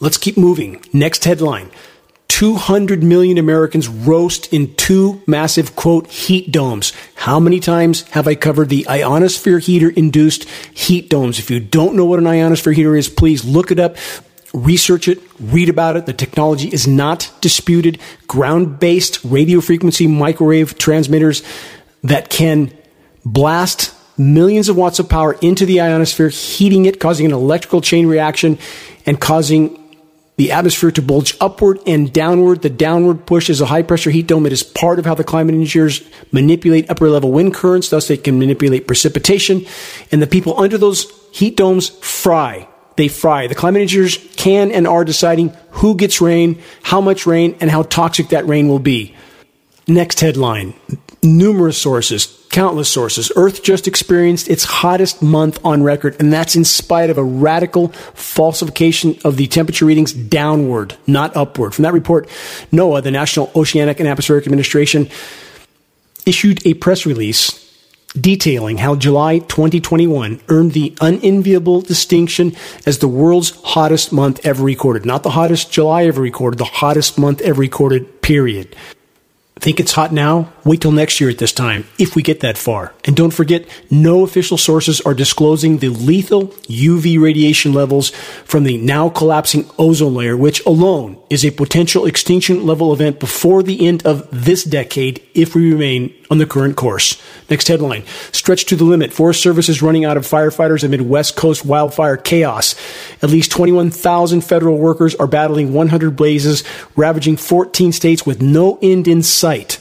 Let's 0.00 0.16
keep 0.16 0.38
moving. 0.38 0.82
Next 0.94 1.24
headline. 1.24 1.70
200 2.32 3.02
million 3.02 3.36
Americans 3.36 3.88
roast 3.88 4.50
in 4.54 4.74
two 4.76 5.20
massive, 5.26 5.76
quote, 5.76 6.06
heat 6.06 6.50
domes. 6.50 6.94
How 7.14 7.38
many 7.38 7.60
times 7.60 8.08
have 8.08 8.26
I 8.26 8.36
covered 8.36 8.70
the 8.70 8.88
ionosphere 8.88 9.58
heater 9.58 9.90
induced 9.90 10.48
heat 10.70 11.10
domes? 11.10 11.38
If 11.38 11.50
you 11.50 11.60
don't 11.60 11.94
know 11.94 12.06
what 12.06 12.18
an 12.18 12.26
ionosphere 12.26 12.72
heater 12.72 12.96
is, 12.96 13.10
please 13.10 13.44
look 13.44 13.70
it 13.70 13.78
up. 13.78 13.98
Research 14.54 15.08
it, 15.08 15.20
read 15.38 15.68
about 15.68 15.96
it. 15.96 16.06
The 16.06 16.14
technology 16.14 16.68
is 16.68 16.88
not 16.88 17.30
disputed. 17.42 17.98
Ground 18.28 18.80
based 18.80 19.22
radio 19.24 19.60
frequency 19.60 20.06
microwave 20.06 20.78
transmitters 20.78 21.42
that 22.02 22.30
can 22.30 22.72
blast 23.26 23.94
millions 24.16 24.70
of 24.70 24.76
watts 24.76 24.98
of 24.98 25.06
power 25.06 25.34
into 25.42 25.66
the 25.66 25.82
ionosphere, 25.82 26.30
heating 26.30 26.86
it, 26.86 26.98
causing 26.98 27.26
an 27.26 27.32
electrical 27.32 27.82
chain 27.82 28.06
reaction, 28.06 28.58
and 29.04 29.20
causing 29.20 29.81
the 30.36 30.52
atmosphere 30.52 30.90
to 30.90 31.02
bulge 31.02 31.36
upward 31.40 31.78
and 31.86 32.12
downward. 32.12 32.62
The 32.62 32.70
downward 32.70 33.26
push 33.26 33.50
is 33.50 33.60
a 33.60 33.66
high 33.66 33.82
pressure 33.82 34.10
heat 34.10 34.26
dome. 34.26 34.46
It 34.46 34.52
is 34.52 34.62
part 34.62 34.98
of 34.98 35.04
how 35.04 35.14
the 35.14 35.24
climate 35.24 35.54
engineers 35.54 36.02
manipulate 36.30 36.90
upper 36.90 37.08
level 37.08 37.32
wind 37.32 37.54
currents. 37.54 37.90
Thus, 37.90 38.08
they 38.08 38.16
can 38.16 38.38
manipulate 38.38 38.86
precipitation. 38.86 39.66
And 40.10 40.22
the 40.22 40.26
people 40.26 40.58
under 40.58 40.78
those 40.78 41.06
heat 41.32 41.56
domes 41.56 41.88
fry. 41.88 42.68
They 42.96 43.08
fry. 43.08 43.46
The 43.46 43.54
climate 43.54 43.82
engineers 43.82 44.18
can 44.36 44.70
and 44.70 44.86
are 44.86 45.04
deciding 45.04 45.50
who 45.70 45.96
gets 45.96 46.20
rain, 46.20 46.60
how 46.82 47.00
much 47.00 47.26
rain, 47.26 47.56
and 47.60 47.70
how 47.70 47.82
toxic 47.82 48.28
that 48.28 48.46
rain 48.46 48.68
will 48.68 48.78
be. 48.78 49.14
Next 49.86 50.20
headline 50.20 50.74
numerous 51.22 51.78
sources, 51.78 52.26
countless 52.52 52.88
sources. 52.88 53.32
Earth 53.34 53.62
just 53.62 53.88
experienced 53.88 54.48
its 54.48 54.62
hottest 54.62 55.22
month 55.22 55.58
on 55.64 55.82
record, 55.82 56.14
and 56.20 56.32
that's 56.32 56.54
in 56.54 56.64
spite 56.64 57.10
of 57.10 57.18
a 57.18 57.24
radical 57.24 57.88
falsification 57.88 59.18
of 59.24 59.36
the 59.36 59.48
temperature 59.48 59.86
readings 59.86 60.12
downward, 60.12 60.96
not 61.06 61.34
upward. 61.34 61.74
From 61.74 61.82
that 61.82 61.92
report, 61.92 62.28
NOAA, 62.70 63.02
the 63.02 63.10
National 63.10 63.50
Oceanic 63.56 63.98
and 63.98 64.08
Atmospheric 64.08 64.46
Administration, 64.46 65.08
issued 66.24 66.64
a 66.64 66.74
press 66.74 67.04
release 67.04 67.58
detailing 68.20 68.76
how 68.76 68.94
July 68.94 69.38
2021 69.38 70.40
earned 70.48 70.72
the 70.72 70.94
unenviable 71.00 71.80
distinction 71.80 72.54
as 72.84 72.98
the 72.98 73.08
world's 73.08 73.58
hottest 73.62 74.12
month 74.12 74.44
ever 74.44 74.62
recorded. 74.62 75.06
Not 75.06 75.22
the 75.22 75.30
hottest 75.30 75.72
July 75.72 76.04
ever 76.04 76.20
recorded, 76.20 76.58
the 76.58 76.64
hottest 76.64 77.18
month 77.18 77.40
ever 77.40 77.60
recorded, 77.60 78.20
period. 78.20 78.76
Think 79.56 79.78
it's 79.78 79.92
hot 79.92 80.12
now? 80.12 80.52
Wait 80.64 80.80
till 80.80 80.90
next 80.92 81.20
year 81.20 81.30
at 81.30 81.38
this 81.38 81.52
time, 81.52 81.86
if 81.98 82.16
we 82.16 82.22
get 82.22 82.40
that 82.40 82.58
far. 82.58 82.94
And 83.04 83.14
don't 83.14 83.30
forget, 83.30 83.64
no 83.90 84.24
official 84.24 84.58
sources 84.58 85.00
are 85.02 85.14
disclosing 85.14 85.78
the 85.78 85.90
lethal 85.90 86.48
UV 86.68 87.20
radiation 87.20 87.72
levels 87.72 88.10
from 88.44 88.64
the 88.64 88.78
now 88.78 89.08
collapsing 89.08 89.70
ozone 89.78 90.14
layer, 90.14 90.36
which 90.36 90.64
alone 90.66 91.16
is 91.30 91.44
a 91.44 91.50
potential 91.50 92.06
extinction 92.06 92.66
level 92.66 92.92
event 92.92 93.20
before 93.20 93.62
the 93.62 93.86
end 93.86 94.04
of 94.04 94.26
this 94.32 94.64
decade 94.64 95.22
if 95.34 95.54
we 95.54 95.70
remain 95.70 96.12
on 96.32 96.38
the 96.38 96.46
current 96.46 96.76
course. 96.76 97.20
Next 97.50 97.68
headline 97.68 98.04
Stretched 98.32 98.70
to 98.70 98.76
the 98.76 98.84
limit. 98.84 99.12
Forest 99.12 99.42
Service 99.42 99.68
is 99.68 99.82
running 99.82 100.06
out 100.06 100.16
of 100.16 100.26
firefighters 100.26 100.82
amid 100.82 101.02
West 101.02 101.36
Coast 101.36 101.62
wildfire 101.62 102.16
chaos. 102.16 102.74
At 103.20 103.28
least 103.28 103.52
21,000 103.52 104.40
federal 104.40 104.78
workers 104.78 105.14
are 105.16 105.26
battling 105.26 105.74
100 105.74 106.16
blazes, 106.16 106.64
ravaging 106.96 107.36
14 107.36 107.92
states 107.92 108.24
with 108.24 108.40
no 108.40 108.78
end 108.80 109.06
in 109.06 109.22
sight. 109.22 109.78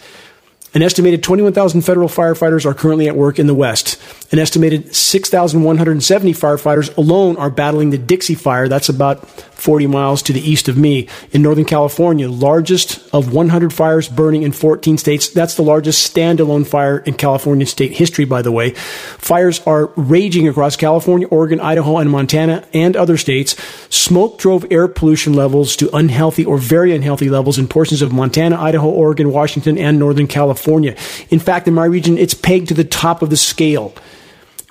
An 0.74 0.82
estimated 0.82 1.24
21,000 1.24 1.84
federal 1.84 2.10
firefighters 2.10 2.66
are 2.66 2.74
currently 2.74 3.08
at 3.08 3.16
work 3.16 3.40
in 3.40 3.48
the 3.48 3.56
West. 3.56 3.96
An 4.32 4.40
estimated 4.40 4.96
6,170 4.96 6.32
firefighters 6.32 6.96
alone 6.96 7.36
are 7.36 7.50
battling 7.50 7.90
the 7.90 7.98
Dixie 7.98 8.34
Fire. 8.34 8.70
That's 8.70 8.88
about 8.88 9.28
40 9.28 9.88
miles 9.88 10.22
to 10.24 10.32
the 10.32 10.40
east 10.40 10.70
of 10.70 10.78
me 10.78 11.10
in 11.34 11.42
Northern 11.42 11.66
California, 11.66 12.30
largest 12.30 13.14
of 13.14 13.34
100 13.34 13.74
fires 13.74 14.08
burning 14.08 14.44
in 14.44 14.54
14 14.54 14.98
states. 14.98 15.28
That's 15.30 15.56
the 15.56 15.64
largest 15.64 16.16
standalone 16.16 16.66
fire 16.66 17.00
in 17.00 17.16
California 17.16 17.66
state 17.66 17.92
history, 17.92 18.24
by 18.24 18.42
the 18.42 18.54
way. 18.54 18.70
Fires 18.72 19.60
are 19.68 19.88
raging 19.98 20.48
across 20.48 20.78
California, 20.78 21.28
Oregon, 21.28 21.60
Idaho, 21.60 21.98
and 21.98 22.10
Montana 22.10 22.66
and 22.74 22.96
other 22.96 23.18
states. 23.18 23.58
Smoke 23.90 24.40
drove 24.40 24.66
air 24.72 24.88
pollution 24.88 25.34
levels 25.34 25.76
to 25.76 25.94
unhealthy 25.94 26.46
or 26.46 26.58
very 26.58 26.96
unhealthy 26.96 27.30
levels 27.30 27.60
in 27.60 27.68
portions 27.68 28.02
of 28.02 28.14
Montana, 28.14 28.56
Idaho, 28.56 28.90
Oregon, 28.90 29.34
Washington, 29.34 29.78
and 29.78 30.00
Northern 30.00 30.28
California. 30.28 30.96
In 31.30 31.40
fact, 31.40 31.68
in 31.68 31.74
my 31.74 31.86
region, 31.86 32.18
it's 32.18 32.34
pegged 32.34 32.70
to 32.70 32.74
the 32.74 32.86
top 32.86 33.22
of 33.22 33.30
the 33.30 33.36
scale. 33.36 33.94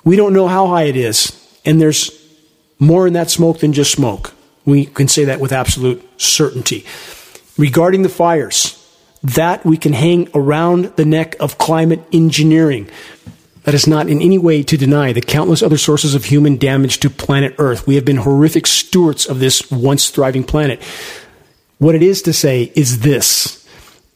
We 0.03 0.15
don't 0.15 0.33
know 0.33 0.47
how 0.47 0.67
high 0.67 0.83
it 0.83 0.95
is, 0.95 1.59
and 1.65 1.81
there's 1.81 2.11
more 2.79 3.07
in 3.07 3.13
that 3.13 3.29
smoke 3.29 3.59
than 3.59 3.73
just 3.73 3.91
smoke. 3.91 4.33
We 4.65 4.85
can 4.85 5.07
say 5.07 5.25
that 5.25 5.39
with 5.39 5.51
absolute 5.51 6.07
certainty. 6.19 6.85
Regarding 7.57 8.01
the 8.01 8.09
fires, 8.09 8.77
that 9.23 9.65
we 9.65 9.77
can 9.77 9.93
hang 9.93 10.29
around 10.33 10.85
the 10.95 11.05
neck 11.05 11.35
of 11.39 11.57
climate 11.57 12.01
engineering. 12.11 12.89
That 13.63 13.75
is 13.75 13.85
not 13.85 14.09
in 14.09 14.21
any 14.21 14.39
way 14.39 14.63
to 14.63 14.77
deny 14.77 15.13
the 15.13 15.21
countless 15.21 15.61
other 15.61 15.77
sources 15.77 16.15
of 16.15 16.25
human 16.25 16.57
damage 16.57 16.99
to 17.01 17.09
planet 17.09 17.53
Earth. 17.59 17.85
We 17.85 17.95
have 17.95 18.05
been 18.05 18.17
horrific 18.17 18.65
stewards 18.65 19.27
of 19.27 19.39
this 19.39 19.69
once 19.69 20.09
thriving 20.09 20.43
planet. 20.43 20.81
What 21.77 21.93
it 21.93 22.01
is 22.01 22.23
to 22.23 22.33
say 22.33 22.71
is 22.75 22.99
this 23.01 23.59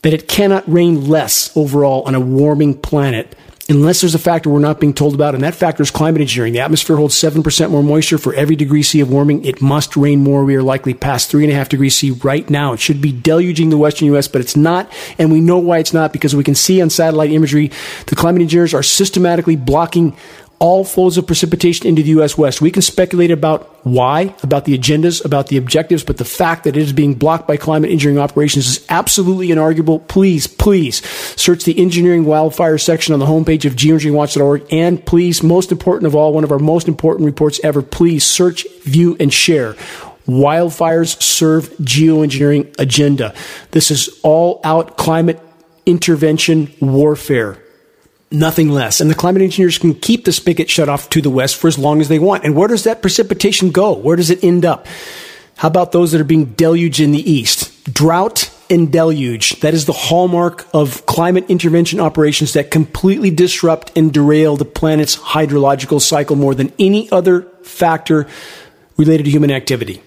that 0.01 0.13
it 0.13 0.27
cannot 0.27 0.71
rain 0.71 1.07
less 1.07 1.55
overall 1.57 2.03
on 2.03 2.13
a 2.13 2.19
warming 2.19 2.79
planet 2.79 3.35
unless 3.67 4.01
there's 4.01 4.13
a 4.13 4.19
factor 4.19 4.49
we're 4.49 4.59
not 4.59 4.79
being 4.79 4.93
told 4.93 5.15
about, 5.15 5.33
and 5.33 5.43
that 5.43 5.55
factor 5.55 5.81
is 5.81 5.89
climate 5.89 6.21
engineering. 6.21 6.53
The 6.53 6.59
atmosphere 6.59 6.97
holds 6.97 7.15
7% 7.15 7.71
more 7.71 7.83
moisture 7.83 8.17
for 8.17 8.33
every 8.35 8.55
degree 8.55 8.83
C 8.83 9.01
of 9.01 9.09
warming. 9.09 9.43
It 9.43 9.61
must 9.61 9.97
rain 9.97 10.23
more. 10.23 10.45
We 10.45 10.55
are 10.55 10.63
likely 10.63 10.93
past 10.93 11.31
3.5 11.31 11.69
degrees 11.69 11.95
C 11.95 12.11
right 12.11 12.47
now. 12.49 12.73
It 12.73 12.79
should 12.79 13.01
be 13.01 13.11
deluging 13.11 13.71
the 13.71 13.77
western 13.77 14.07
U.S., 14.09 14.27
but 14.27 14.41
it's 14.41 14.55
not, 14.55 14.91
and 15.17 15.31
we 15.31 15.41
know 15.41 15.57
why 15.57 15.79
it's 15.79 15.93
not 15.93 16.13
because 16.13 16.35
we 16.35 16.43
can 16.43 16.55
see 16.55 16.81
on 16.81 16.89
satellite 16.89 17.31
imagery 17.31 17.71
the 18.07 18.15
climate 18.15 18.41
engineers 18.41 18.73
are 18.73 18.83
systematically 18.83 19.55
blocking 19.55 20.15
all 20.65 20.83
flows 20.83 21.15
of 21.15 21.27
precipitation 21.27 21.85
into 21.85 22.01
the 22.01 22.09
U.S. 22.09 22.39
West. 22.39 22.59
We 22.59 22.71
can 22.71 22.81
speculate 22.81 23.29
about 23.29 23.69
why, 23.85 24.33
about 24.41 24.65
the 24.65 24.75
agendas, 24.75 25.23
about 25.23 25.45
the 25.45 25.57
objectives, 25.57 26.03
but 26.03 26.17
the 26.17 26.25
fact 26.25 26.63
that 26.63 26.75
it 26.75 26.81
is 26.81 26.91
being 26.91 27.13
blocked 27.13 27.47
by 27.47 27.55
climate 27.55 27.91
engineering 27.91 28.17
operations 28.17 28.65
is 28.65 28.85
absolutely 28.89 29.49
inarguable. 29.49 30.07
Please, 30.07 30.47
please 30.47 31.05
search 31.39 31.65
the 31.65 31.79
engineering 31.79 32.25
wildfire 32.25 32.79
section 32.79 33.13
on 33.13 33.19
the 33.19 33.27
homepage 33.27 33.65
of 33.65 33.75
geoengineeringwatch.org. 33.75 34.65
And 34.71 35.05
please, 35.05 35.43
most 35.43 35.71
important 35.71 36.07
of 36.07 36.15
all, 36.15 36.33
one 36.33 36.43
of 36.43 36.51
our 36.51 36.57
most 36.57 36.87
important 36.87 37.27
reports 37.27 37.59
ever, 37.63 37.83
please 37.83 38.25
search, 38.25 38.65
view, 38.85 39.15
and 39.19 39.31
share. 39.31 39.73
Wildfires 40.25 41.21
serve 41.21 41.69
geoengineering 41.77 42.73
agenda. 42.79 43.35
This 43.69 43.91
is 43.91 44.19
all 44.23 44.61
out 44.63 44.97
climate 44.97 45.39
intervention 45.85 46.73
warfare. 46.81 47.59
Nothing 48.31 48.69
less. 48.69 49.01
And 49.01 49.09
the 49.09 49.15
climate 49.15 49.41
engineers 49.41 49.77
can 49.77 49.93
keep 49.93 50.25
the 50.25 50.31
spigot 50.31 50.69
shut 50.69 50.89
off 50.89 51.09
to 51.11 51.21
the 51.21 51.29
west 51.29 51.55
for 51.55 51.67
as 51.67 51.77
long 51.77 52.01
as 52.01 52.09
they 52.09 52.19
want. 52.19 52.43
And 52.43 52.55
where 52.55 52.67
does 52.67 52.83
that 52.83 53.01
precipitation 53.01 53.71
go? 53.71 53.93
Where 53.93 54.15
does 54.15 54.29
it 54.29 54.43
end 54.43 54.65
up? 54.65 54.87
How 55.57 55.67
about 55.69 55.91
those 55.91 56.11
that 56.11 56.19
are 56.19 56.25
being 56.25 56.53
deluged 56.53 56.99
in 56.99 57.11
the 57.11 57.31
east? 57.31 57.71
Drought 57.93 58.51
and 58.69 58.91
deluge. 58.91 59.59
That 59.61 59.73
is 59.73 59.85
the 59.85 59.93
hallmark 59.93 60.67
of 60.73 61.05
climate 61.05 61.45
intervention 61.49 61.99
operations 61.99 62.53
that 62.53 62.71
completely 62.71 63.29
disrupt 63.29 63.95
and 63.95 64.11
derail 64.11 64.57
the 64.57 64.65
planet's 64.65 65.15
hydrological 65.15 66.01
cycle 66.01 66.35
more 66.35 66.55
than 66.55 66.73
any 66.79 67.09
other 67.11 67.43
factor 67.63 68.27
related 68.97 69.23
to 69.25 69.29
human 69.29 69.51
activity. 69.51 70.01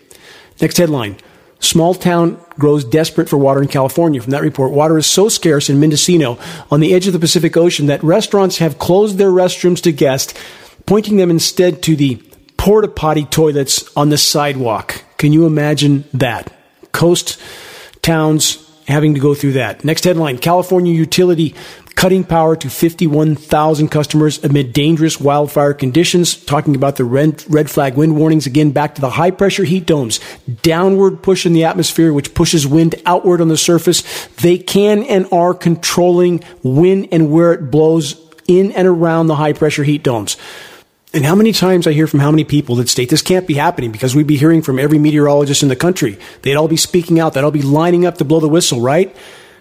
Next 0.60 0.76
headline. 0.76 1.16
Small 1.60 1.94
town 1.94 2.40
grows 2.58 2.84
desperate 2.84 3.28
for 3.28 3.36
water 3.36 3.60
in 3.60 3.68
California. 3.68 4.20
From 4.20 4.30
that 4.30 4.42
report, 4.42 4.72
water 4.72 4.96
is 4.96 5.06
so 5.06 5.28
scarce 5.28 5.68
in 5.68 5.80
Mendocino 5.80 6.38
on 6.70 6.80
the 6.80 6.94
edge 6.94 7.06
of 7.06 7.12
the 7.12 7.18
Pacific 7.18 7.56
Ocean 7.56 7.86
that 7.86 8.02
restaurants 8.02 8.58
have 8.58 8.78
closed 8.78 9.18
their 9.18 9.30
restrooms 9.30 9.82
to 9.82 9.92
guests, 9.92 10.34
pointing 10.86 11.16
them 11.16 11.30
instead 11.30 11.82
to 11.82 11.96
the 11.96 12.22
porta 12.56 12.88
potty 12.88 13.24
toilets 13.24 13.84
on 13.96 14.08
the 14.10 14.18
sidewalk. 14.18 15.02
Can 15.16 15.32
you 15.32 15.46
imagine 15.46 16.04
that? 16.14 16.52
Coast 16.92 17.40
towns 18.02 18.64
having 18.86 19.14
to 19.14 19.20
go 19.20 19.34
through 19.34 19.52
that. 19.52 19.84
Next 19.84 20.04
headline 20.04 20.38
California 20.38 20.94
utility 20.94 21.54
cutting 21.98 22.22
power 22.22 22.54
to 22.54 22.70
51,000 22.70 23.88
customers 23.88 24.44
amid 24.44 24.72
dangerous 24.72 25.20
wildfire 25.20 25.74
conditions. 25.74 26.36
Talking 26.36 26.76
about 26.76 26.94
the 26.94 27.04
red, 27.04 27.44
red 27.48 27.68
flag 27.68 27.96
wind 27.96 28.14
warnings 28.14 28.46
again, 28.46 28.70
back 28.70 28.94
to 28.94 29.00
the 29.00 29.10
high 29.10 29.32
pressure 29.32 29.64
heat 29.64 29.84
domes, 29.84 30.20
downward 30.62 31.24
push 31.24 31.44
in 31.44 31.54
the 31.54 31.64
atmosphere, 31.64 32.12
which 32.12 32.34
pushes 32.34 32.68
wind 32.68 32.94
outward 33.04 33.40
on 33.40 33.48
the 33.48 33.56
surface. 33.56 34.28
They 34.36 34.58
can 34.58 35.02
and 35.02 35.26
are 35.32 35.52
controlling 35.52 36.44
when 36.62 37.06
and 37.06 37.32
where 37.32 37.52
it 37.52 37.68
blows 37.68 38.14
in 38.46 38.70
and 38.70 38.86
around 38.86 39.26
the 39.26 39.34
high 39.34 39.52
pressure 39.52 39.82
heat 39.82 40.04
domes. 40.04 40.36
And 41.12 41.24
how 41.24 41.34
many 41.34 41.50
times 41.50 41.88
I 41.88 41.94
hear 41.94 42.06
from 42.06 42.20
how 42.20 42.30
many 42.30 42.44
people 42.44 42.76
that 42.76 42.88
state 42.88 43.10
this 43.10 43.22
can't 43.22 43.48
be 43.48 43.54
happening 43.54 43.90
because 43.90 44.14
we'd 44.14 44.28
be 44.28 44.36
hearing 44.36 44.62
from 44.62 44.78
every 44.78 45.00
meteorologist 45.00 45.64
in 45.64 45.68
the 45.68 45.74
country. 45.74 46.16
They'd 46.42 46.54
all 46.54 46.68
be 46.68 46.76
speaking 46.76 47.18
out. 47.18 47.34
They'd 47.34 47.42
all 47.42 47.50
be 47.50 47.62
lining 47.62 48.06
up 48.06 48.18
to 48.18 48.24
blow 48.24 48.38
the 48.38 48.48
whistle, 48.48 48.80
right? 48.80 49.16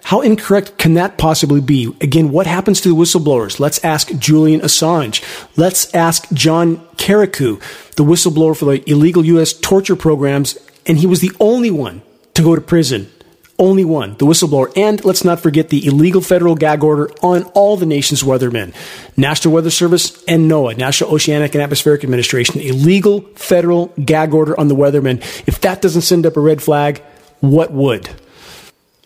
How 0.07 0.21
incorrect 0.21 0.77
can 0.77 0.93
that 0.93 1.17
possibly 1.17 1.59
be? 1.59 1.93
Again, 1.99 2.31
what 2.31 2.47
happens 2.47 2.79
to 2.79 2.87
the 2.87 2.95
whistleblowers? 2.95 3.59
Let's 3.59 3.83
ask 3.83 4.09
Julian 4.17 4.61
Assange. 4.61 5.21
Let's 5.57 5.93
ask 5.93 6.31
John 6.31 6.77
Kiriakou, 6.95 7.59
the 7.97 8.05
whistleblower 8.05 8.57
for 8.57 8.63
the 8.63 8.89
illegal 8.89 9.25
U.S. 9.25 9.51
torture 9.51 9.97
programs, 9.97 10.57
and 10.85 10.97
he 10.97 11.05
was 11.05 11.19
the 11.19 11.33
only 11.41 11.69
one 11.71 12.03
to 12.35 12.41
go 12.41 12.55
to 12.55 12.61
prison 12.61 13.11
only 13.59 13.83
one, 13.83 14.15
the 14.17 14.25
whistleblower. 14.25 14.71
And 14.77 15.03
let's 15.03 15.25
not 15.25 15.41
forget 15.41 15.69
the 15.69 15.85
illegal 15.87 16.21
federal 16.21 16.55
gag 16.55 16.83
order 16.83 17.11
on 17.21 17.43
all 17.55 17.75
the 17.75 17.87
nation's 17.87 18.23
weathermen 18.23 18.73
National 19.17 19.53
Weather 19.53 19.71
Service 19.71 20.23
and 20.25 20.49
NOAA, 20.49 20.77
National 20.77 21.11
Oceanic 21.11 21.53
and 21.53 21.63
Atmospheric 21.63 22.03
Administration. 22.05 22.61
Illegal 22.61 23.21
federal 23.35 23.87
gag 24.05 24.33
order 24.33 24.57
on 24.57 24.69
the 24.69 24.75
weathermen. 24.75 25.17
If 25.47 25.59
that 25.61 25.81
doesn't 25.81 26.03
send 26.03 26.25
up 26.25 26.37
a 26.37 26.39
red 26.39 26.61
flag, 26.61 27.01
what 27.41 27.73
would? 27.73 28.09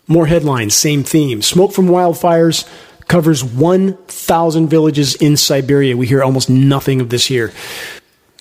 More 0.08 0.28
headlines, 0.28 0.76
same 0.76 1.04
theme. 1.04 1.42
Smoke 1.42 1.72
from 1.72 1.88
wildfires 1.88 2.68
covers 3.08 3.44
1,000 3.44 4.68
villages 4.68 5.16
in 5.16 5.38
Siberia. 5.38 5.98
We 5.98 6.08
hear 6.08 6.24
almost 6.24 6.50
nothing 6.50 7.02
of 7.02 7.10
this 7.10 7.26
here. 7.26 7.52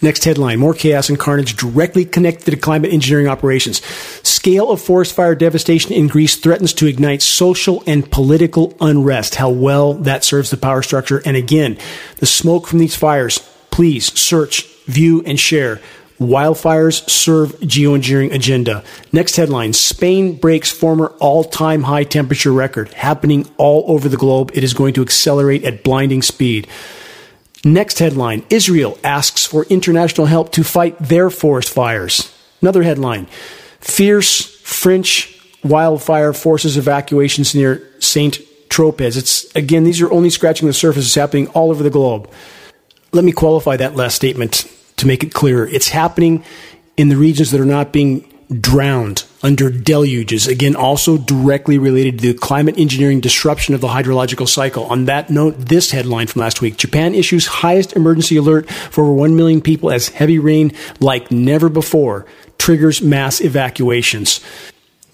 Next 0.03 0.25
headline 0.25 0.59
More 0.59 0.73
chaos 0.73 1.11
and 1.11 1.19
carnage 1.19 1.57
directly 1.57 2.05
connected 2.05 2.51
to 2.51 2.57
climate 2.57 2.93
engineering 2.93 3.29
operations. 3.29 3.85
Scale 4.27 4.71
of 4.71 4.81
forest 4.81 5.15
fire 5.15 5.35
devastation 5.35 5.93
in 5.93 6.09
Greece 6.09 6.37
threatens 6.37 6.73
to 6.75 6.87
ignite 6.87 7.21
social 7.21 7.83
and 7.87 8.11
political 8.11 8.75
unrest. 8.81 9.35
How 9.35 9.51
well 9.51 9.95
that 9.95 10.25
serves 10.25 10.51
the 10.51 10.57
power 10.57 10.83
structure. 10.83 11.23
And 11.27 11.37
again, 11.37 11.77
the 12.17 12.27
smoke 12.27 12.67
from 12.67 12.79
these 12.79 12.97
fires, 12.97 13.39
please 13.71 14.19
search, 14.19 14.67
view, 14.87 15.23
and 15.27 15.39
share. 15.39 15.81
Wildfires 16.21 17.09
serve 17.09 17.53
geoengineering 17.61 18.35
agenda. 18.35 18.85
Next 19.11 19.37
headline 19.37 19.73
Spain 19.73 20.37
breaks 20.37 20.71
former 20.71 21.15
all 21.19 21.45
time 21.45 21.85
high 21.85 22.05
temperature 22.05 22.53
record. 22.53 22.93
Happening 22.93 23.49
all 23.57 23.85
over 23.89 24.07
the 24.07 24.19
globe. 24.19 24.51
It 24.53 24.63
is 24.63 24.75
going 24.75 24.93
to 24.95 25.03
accelerate 25.03 25.65
at 25.65 25.83
blinding 25.83 26.21
speed. 26.21 26.69
Next 27.65 28.01
headline 28.01 28.45
Israel 28.51 28.99
asks 29.03 29.47
for 29.47 29.65
international 29.65 30.27
help 30.27 30.53
to 30.53 30.63
fight 30.63 30.99
their 30.99 31.31
forest 31.31 31.71
fires. 31.71 32.35
Another 32.61 32.83
headline 32.83 33.25
Fierce 33.81 34.45
French 34.61 35.41
wildfire 35.65 36.35
forces 36.35 36.77
evacuations 36.77 37.55
near 37.55 37.89
St. 37.99 38.39
Tropez. 38.69 39.17
It's 39.17 39.55
again, 39.55 39.85
these 39.85 40.03
are 40.03 40.13
only 40.13 40.29
scratching 40.29 40.69
the 40.69 40.75
surface. 40.75 41.07
It's 41.07 41.15
happening 41.15 41.49
all 41.49 41.71
over 41.71 41.83
the 41.83 41.89
globe. 41.89 42.31
Let 43.11 43.25
me 43.25 43.33
qualify 43.33 43.79
that 43.79 43.97
last 43.97 44.17
statement 44.17 44.71
to 45.01 45.07
make 45.07 45.23
it 45.23 45.35
clear. 45.35 45.67
It's 45.67 45.89
happening 45.89 46.45
in 46.97 47.09
the 47.09 47.17
regions 47.17 47.51
that 47.51 47.61
are 47.61 47.67
not 47.67 47.93
being 47.93 48.27
drowned 48.61 49.25
under 49.43 49.71
deluges. 49.71 50.49
Again, 50.49 50.75
also 50.75 51.17
directly 51.17 51.79
related 51.79 52.19
to 52.19 52.33
the 52.33 52.39
climate 52.39 52.79
engineering 52.79 53.21
disruption 53.21 53.75
of 53.75 53.81
the 53.81 53.89
hydrological 53.89 54.49
cycle. 54.49 54.85
On 54.87 55.05
that 55.05 55.31
note, 55.31 55.55
this 55.57 55.93
headline 55.93 56.27
from 56.27 56.41
last 56.41 56.61
week 56.61 56.77
Japan 56.77 57.15
issues 57.15 57.47
highest 57.47 57.95
emergency 57.95 58.37
alert 58.37 58.69
for 58.69 59.05
over 59.05 59.13
1 59.13 59.37
million 59.37 59.61
people 59.61 59.91
as 59.91 60.09
heavy 60.09 60.39
rain 60.39 60.73
like 60.99 61.31
never 61.31 61.69
before 61.69 62.27
triggers 62.59 63.01
mass 63.01 63.41
evacuations. 63.41 64.41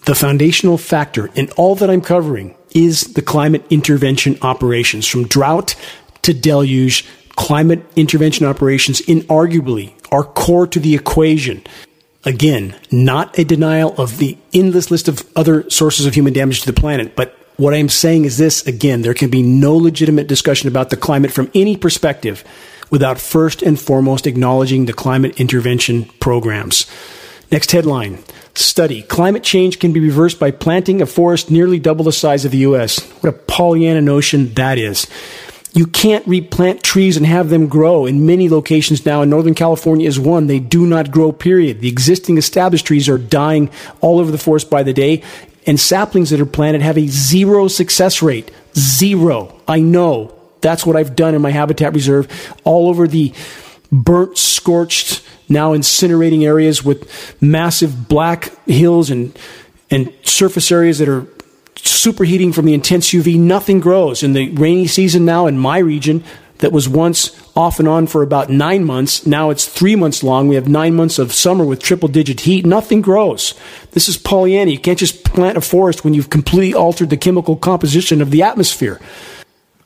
The 0.06 0.14
foundational 0.14 0.78
factor 0.78 1.30
in 1.34 1.50
all 1.56 1.74
that 1.76 1.90
I'm 1.90 2.00
covering 2.00 2.56
is 2.74 3.14
the 3.14 3.22
climate 3.22 3.64
intervention 3.70 4.38
operations 4.40 5.06
from 5.06 5.26
drought 5.26 5.74
to 6.22 6.32
deluge. 6.32 7.04
Climate 7.36 7.84
intervention 7.94 8.46
operations 8.46 9.00
inarguably 9.02 9.92
are 10.10 10.24
core 10.24 10.66
to 10.66 10.80
the 10.80 10.94
equation. 10.94 11.62
Again, 12.24 12.74
not 12.90 13.38
a 13.38 13.44
denial 13.44 13.94
of 13.96 14.18
the 14.18 14.36
endless 14.52 14.90
list 14.90 15.06
of 15.06 15.24
other 15.36 15.68
sources 15.70 16.06
of 16.06 16.14
human 16.14 16.32
damage 16.32 16.60
to 16.60 16.66
the 16.66 16.80
planet, 16.80 17.14
but 17.14 17.38
what 17.56 17.72
I'm 17.72 17.88
saying 17.88 18.24
is 18.24 18.36
this 18.36 18.66
again, 18.66 19.02
there 19.02 19.14
can 19.14 19.30
be 19.30 19.42
no 19.42 19.76
legitimate 19.76 20.26
discussion 20.26 20.68
about 20.68 20.90
the 20.90 20.96
climate 20.96 21.32
from 21.32 21.50
any 21.54 21.76
perspective 21.76 22.44
without 22.90 23.18
first 23.18 23.62
and 23.62 23.80
foremost 23.80 24.26
acknowledging 24.26 24.86
the 24.86 24.92
climate 24.92 25.40
intervention 25.40 26.04
programs. 26.20 26.86
Next 27.50 27.72
headline 27.72 28.18
Study 28.54 29.02
Climate 29.02 29.42
change 29.42 29.78
can 29.78 29.92
be 29.92 30.00
reversed 30.00 30.40
by 30.40 30.50
planting 30.50 31.02
a 31.02 31.06
forest 31.06 31.50
nearly 31.50 31.78
double 31.78 32.04
the 32.04 32.12
size 32.12 32.44
of 32.44 32.52
the 32.52 32.58
U.S. 32.58 33.00
What 33.20 33.28
a 33.34 33.38
Pollyanna 33.38 34.00
notion 34.00 34.52
that 34.54 34.78
is. 34.78 35.06
You 35.76 35.86
can't 35.86 36.26
replant 36.26 36.82
trees 36.82 37.18
and 37.18 37.26
have 37.26 37.50
them 37.50 37.68
grow. 37.68 38.06
In 38.06 38.24
many 38.24 38.48
locations 38.48 39.04
now, 39.04 39.20
in 39.20 39.28
Northern 39.28 39.54
California 39.54 40.08
is 40.08 40.18
one, 40.18 40.46
they 40.46 40.58
do 40.58 40.86
not 40.86 41.10
grow, 41.10 41.32
period. 41.32 41.82
The 41.82 41.88
existing 41.88 42.38
established 42.38 42.86
trees 42.86 43.10
are 43.10 43.18
dying 43.18 43.68
all 44.00 44.18
over 44.18 44.30
the 44.30 44.38
forest 44.38 44.70
by 44.70 44.82
the 44.82 44.94
day, 44.94 45.22
and 45.66 45.78
saplings 45.78 46.30
that 46.30 46.40
are 46.40 46.46
planted 46.46 46.80
have 46.80 46.96
a 46.96 47.06
zero 47.08 47.68
success 47.68 48.22
rate. 48.22 48.50
Zero. 48.74 49.60
I 49.68 49.80
know. 49.80 50.34
That's 50.62 50.86
what 50.86 50.96
I've 50.96 51.14
done 51.14 51.34
in 51.34 51.42
my 51.42 51.50
habitat 51.50 51.92
reserve 51.92 52.26
all 52.64 52.88
over 52.88 53.06
the 53.06 53.34
burnt, 53.92 54.38
scorched, 54.38 55.22
now 55.46 55.74
incinerating 55.74 56.42
areas 56.42 56.82
with 56.82 57.36
massive 57.42 58.08
black 58.08 58.50
hills 58.64 59.10
and 59.10 59.38
and 59.90 60.12
surface 60.24 60.72
areas 60.72 60.98
that 60.98 61.08
are 61.08 61.26
superheating 61.76 62.54
from 62.54 62.66
the 62.66 62.74
intense 62.74 63.08
UV, 63.10 63.38
nothing 63.38 63.80
grows. 63.80 64.22
In 64.22 64.32
the 64.32 64.50
rainy 64.50 64.86
season 64.86 65.24
now 65.24 65.46
in 65.46 65.58
my 65.58 65.78
region, 65.78 66.24
that 66.58 66.72
was 66.72 66.88
once 66.88 67.38
off 67.54 67.78
and 67.78 67.88
on 67.88 68.06
for 68.06 68.22
about 68.22 68.50
nine 68.50 68.84
months. 68.84 69.26
Now 69.26 69.50
it's 69.50 69.66
three 69.66 69.96
months 69.96 70.22
long. 70.22 70.48
We 70.48 70.54
have 70.54 70.68
nine 70.68 70.94
months 70.94 71.18
of 71.18 71.32
summer 71.32 71.64
with 71.64 71.82
triple 71.82 72.08
digit 72.08 72.40
heat. 72.40 72.64
Nothing 72.64 73.02
grows. 73.02 73.54
This 73.92 74.08
is 74.08 74.16
Pollyanna. 74.16 74.70
You 74.70 74.78
can't 74.78 74.98
just 74.98 75.24
plant 75.24 75.58
a 75.58 75.60
forest 75.60 76.04
when 76.04 76.14
you've 76.14 76.30
completely 76.30 76.74
altered 76.74 77.10
the 77.10 77.16
chemical 77.16 77.56
composition 77.56 78.22
of 78.22 78.30
the 78.30 78.42
atmosphere. 78.42 79.00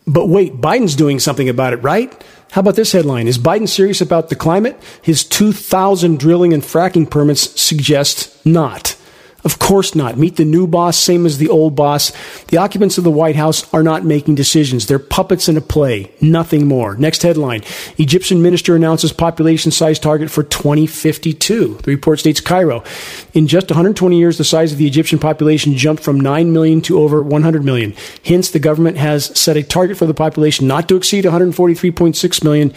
But 0.07 0.26
wait, 0.26 0.61
Biden's 0.61 0.96
doing 0.96 1.18
something 1.18 1.48
about 1.48 1.72
it, 1.72 1.79
right? 1.79 2.24
How 2.53 2.61
about 2.61 2.74
this 2.74 2.92
headline? 2.92 3.29
Is 3.29 3.38
Biden 3.38 3.68
serious 3.68 4.00
about 4.00 4.29
the 4.29 4.35
climate? 4.35 4.81
His 5.03 5.22
2,000 5.24 6.18
drilling 6.18 6.53
and 6.53 6.62
fracking 6.62 7.09
permits 7.09 7.61
suggest 7.61 8.44
not. 8.44 8.96
Of 9.42 9.59
course 9.59 9.94
not. 9.94 10.18
Meet 10.18 10.37
the 10.37 10.44
new 10.44 10.66
boss, 10.66 10.98
same 10.98 11.24
as 11.24 11.38
the 11.38 11.48
old 11.48 11.74
boss. 11.74 12.12
The 12.48 12.59
occupants 12.59 12.98
of 12.98 13.05
the 13.05 13.11
White 13.11 13.37
House 13.37 13.72
are 13.72 13.83
not 13.83 14.05
making 14.05 14.35
decisions. 14.35 14.87
They're 14.87 14.98
puppets 14.98 15.48
in 15.48 15.57
a 15.57 15.62
play. 15.62 16.12
Nothing 16.20 16.66
more. 16.66 16.96
Next 16.96 17.22
headline. 17.22 17.62
Egyptian 17.96 18.42
minister 18.42 18.76
announces 18.76 19.12
population 19.12 19.70
size 19.70 19.98
target 19.98 20.31
for 20.31 20.42
2052. 20.42 21.79
The 21.83 21.90
report 21.90 22.18
states 22.18 22.40
Cairo. 22.40 22.85
In 23.33 23.46
just 23.46 23.70
120 23.70 24.18
years, 24.18 24.37
the 24.37 24.44
size 24.44 24.72
of 24.72 24.79
the 24.79 24.87
Egyptian 24.87 25.18
population 25.18 25.76
jumped 25.76 26.03
from 26.03 26.20
9 26.20 26.53
million 26.53 26.83
to 26.83 27.00
over 27.00 27.22
100 27.22 27.64
million. 27.64 27.94
Hence, 28.24 28.50
the 28.50 28.59
government 28.59 28.98
has 28.98 29.38
set 29.38 29.57
a 29.57 29.62
target 29.62 29.96
for 29.96 30.07
the 30.07 30.14
population 30.14 30.66
not 30.66 30.88
to 30.88 30.96
exceed 30.96 31.24
143.6 31.24 32.44
million 32.44 32.74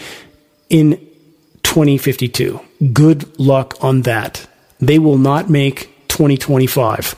in 0.70 0.92
2052. 1.62 2.60
Good 2.92 3.38
luck 3.38 3.76
on 3.82 4.02
that. 4.02 4.46
They 4.80 4.98
will 4.98 5.18
not 5.18 5.50
make 5.50 5.93
2025. 6.14 7.16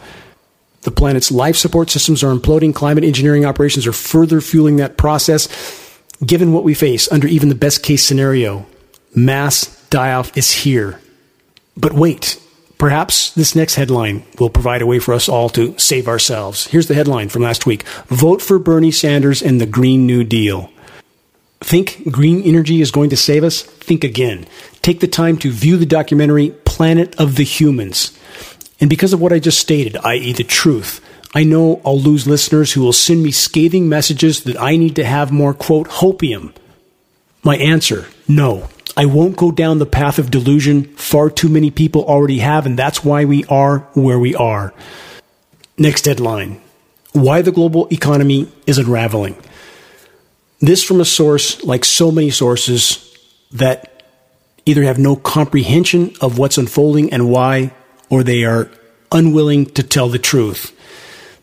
The 0.82 0.90
planet's 0.90 1.30
life 1.30 1.56
support 1.56 1.90
systems 1.90 2.22
are 2.22 2.35
imploding. 2.35 2.74
Climate 2.74 3.04
engineering 3.04 3.44
operations 3.44 3.87
are 3.87 3.92
further 3.92 4.40
fueling 4.40 4.76
that 4.76 4.96
process. 4.96 5.48
Given 6.24 6.52
what 6.52 6.64
we 6.64 6.72
face 6.74 7.11
under 7.12 7.26
even 7.26 7.50
the 7.50 7.54
best 7.54 7.82
case 7.82 8.02
scenario, 8.02 8.64
mass 9.14 9.87
die 9.90 10.12
off 10.12 10.35
is 10.37 10.50
here. 10.50 11.00
But 11.76 11.92
wait, 11.92 12.40
perhaps 12.78 13.32
this 13.32 13.54
next 13.54 13.74
headline 13.74 14.24
will 14.38 14.48
provide 14.48 14.80
a 14.80 14.87
way 14.87 14.98
for 14.98 15.12
us 15.12 15.28
all 15.28 15.50
to 15.50 15.78
save 15.78 16.09
ourselves. 16.09 16.68
Here's 16.68 16.88
the 16.88 16.94
headline 16.94 17.28
from 17.28 17.42
last 17.42 17.66
week 17.66 17.82
Vote 18.06 18.40
for 18.40 18.59
Bernie 18.59 18.90
Sanders 18.90 19.42
and 19.42 19.61
the 19.61 19.66
Green 19.66 20.06
New 20.06 20.24
Deal. 20.24 20.70
Think 21.61 22.11
green 22.11 22.42
energy 22.42 22.80
is 22.80 22.90
going 22.90 23.11
to 23.11 23.16
save 23.16 23.44
us? 23.44 23.62
Think 23.62 24.04
again. 24.04 24.46
Take 24.80 25.00
the 25.00 25.09
time 25.09 25.37
to 25.38 25.50
view 25.50 25.76
the 25.76 25.87
documentary 25.87 26.50
Planet 26.64 27.18
of 27.18 27.37
the 27.37 27.44
Humans. 27.44 28.16
And 28.81 28.91
because 28.91 29.12
of 29.12 29.21
what 29.21 29.33
I 29.33 29.39
just 29.39 29.59
stated, 29.59 29.97
i.e., 30.05 30.33
the 30.33 30.45
truth, 30.45 31.01
I 31.35 31.45
know 31.45 31.81
I'll 31.85 31.99
lose 31.99 32.27
listeners 32.27 32.73
who 32.73 32.83
will 32.83 32.93
send 32.93 33.23
me 33.23 33.31
scathing 33.31 33.89
messages 33.89 34.45
that 34.45 34.61
I 34.61 34.77
need 34.77 34.97
to 34.97 35.05
have 35.05 35.33
more, 35.33 35.55
quote, 35.55 35.89
hopium. 35.89 36.55
My 37.43 37.57
answer 37.57 38.07
no. 38.29 38.69
I 38.97 39.05
won't 39.05 39.37
go 39.37 39.53
down 39.53 39.79
the 39.79 39.87
path 39.87 40.19
of 40.19 40.31
delusion. 40.31 40.85
Far 40.95 41.29
too 41.29 41.49
many 41.49 41.71
people 41.71 42.05
already 42.05 42.39
have, 42.39 42.65
and 42.65 42.79
that's 42.79 43.05
why 43.05 43.27
we 43.27 43.45
are 43.45 43.81
where 43.93 44.19
we 44.19 44.35
are. 44.35 44.73
Next 45.79 46.07
headline 46.07 46.61
Why 47.12 47.43
the 47.43 47.53
global 47.53 47.89
economy 47.93 48.51
is 48.67 48.79
unraveling. 48.79 49.37
This 50.61 50.83
from 50.83 51.01
a 51.01 51.05
source 51.05 51.62
like 51.62 51.85
so 51.85 52.11
many 52.11 52.31
sources 52.31 53.03
that 53.53 54.03
either 54.65 54.83
have 54.85 54.99
no 54.99 55.15
comprehension 55.15 56.15
of 56.21 56.39
what's 56.39 56.57
unfolding 56.57 57.12
and 57.12 57.31
why, 57.31 57.73
or 58.11 58.23
they 58.23 58.45
are 58.45 58.71
unwilling 59.12 59.66
to 59.66 59.83
tell 59.83 60.09
the 60.09 60.19
truth. 60.19 60.73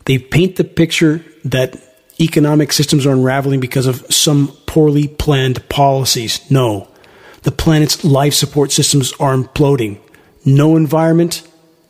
They 0.04 0.18
paint 0.18 0.56
the 0.56 0.64
picture 0.64 1.24
that 1.44 1.76
economic 2.20 2.72
systems 2.72 3.06
are 3.06 3.12
unraveling 3.12 3.60
because 3.60 3.86
of 3.86 4.04
some 4.12 4.48
poorly 4.66 5.08
planned 5.08 5.68
policies. 5.68 6.48
No. 6.50 6.88
The 7.42 7.52
planet's 7.52 8.04
life 8.04 8.34
support 8.34 8.72
systems 8.72 9.12
are 9.20 9.34
imploding. 9.34 10.00
No 10.44 10.76
environment, 10.76 11.46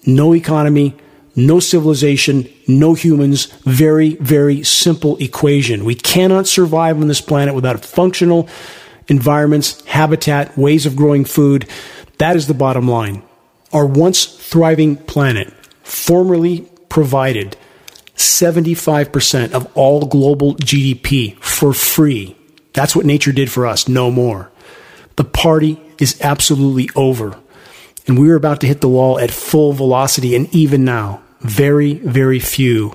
no 0.07 0.35
economy, 0.35 0.97
no 1.37 1.61
civilization, 1.61 2.49
no 2.69 2.95
humans. 2.95 3.47
Very, 3.65 4.15
very 4.17 4.63
simple 4.63 5.17
equation. 5.19 5.85
We 5.85 5.95
cannot 5.95 6.47
survive 6.47 7.01
on 7.01 7.09
this 7.09 7.21
planet 7.21 7.55
without 7.55 7.85
functional 7.85 8.49
environments, 9.09 9.85
habitat, 9.87 10.57
ways 10.57 10.87
of 10.87 10.97
growing 10.97 11.25
food. 11.25 11.69
That 12.19 12.37
is 12.37 12.47
the 12.47 12.55
bottom 12.55 12.89
line. 12.89 13.23
Our 13.75 13.87
once 13.87 14.25
thriving 14.25 14.97
planet, 14.97 15.53
formerly 15.83 16.71
provided 16.89 17.57
75% 18.17 19.53
of 19.53 19.71
all 19.77 20.07
global 20.07 20.55
GDP 20.55 21.37
for 21.39 21.75
free. 21.75 22.37
That's 22.73 22.95
what 22.95 23.05
nature 23.05 23.33
did 23.33 23.51
for 23.51 23.67
us, 23.67 23.89
no 23.89 24.11
more. 24.11 24.51
The 25.17 25.25
party 25.25 25.81
is 25.99 26.21
absolutely 26.21 26.89
over. 26.97 27.39
And 28.07 28.19
we're 28.19 28.37
about 28.37 28.61
to 28.61 28.67
hit 28.67 28.81
the 28.81 28.89
wall 28.89 29.19
at 29.19 29.31
full 29.31 29.73
velocity. 29.73 30.35
And 30.37 30.53
even 30.55 30.85
now, 30.85 31.23
very, 31.41 31.95
very 31.95 32.39
few 32.39 32.95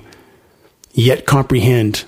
yet 0.92 1.26
comprehend 1.26 2.04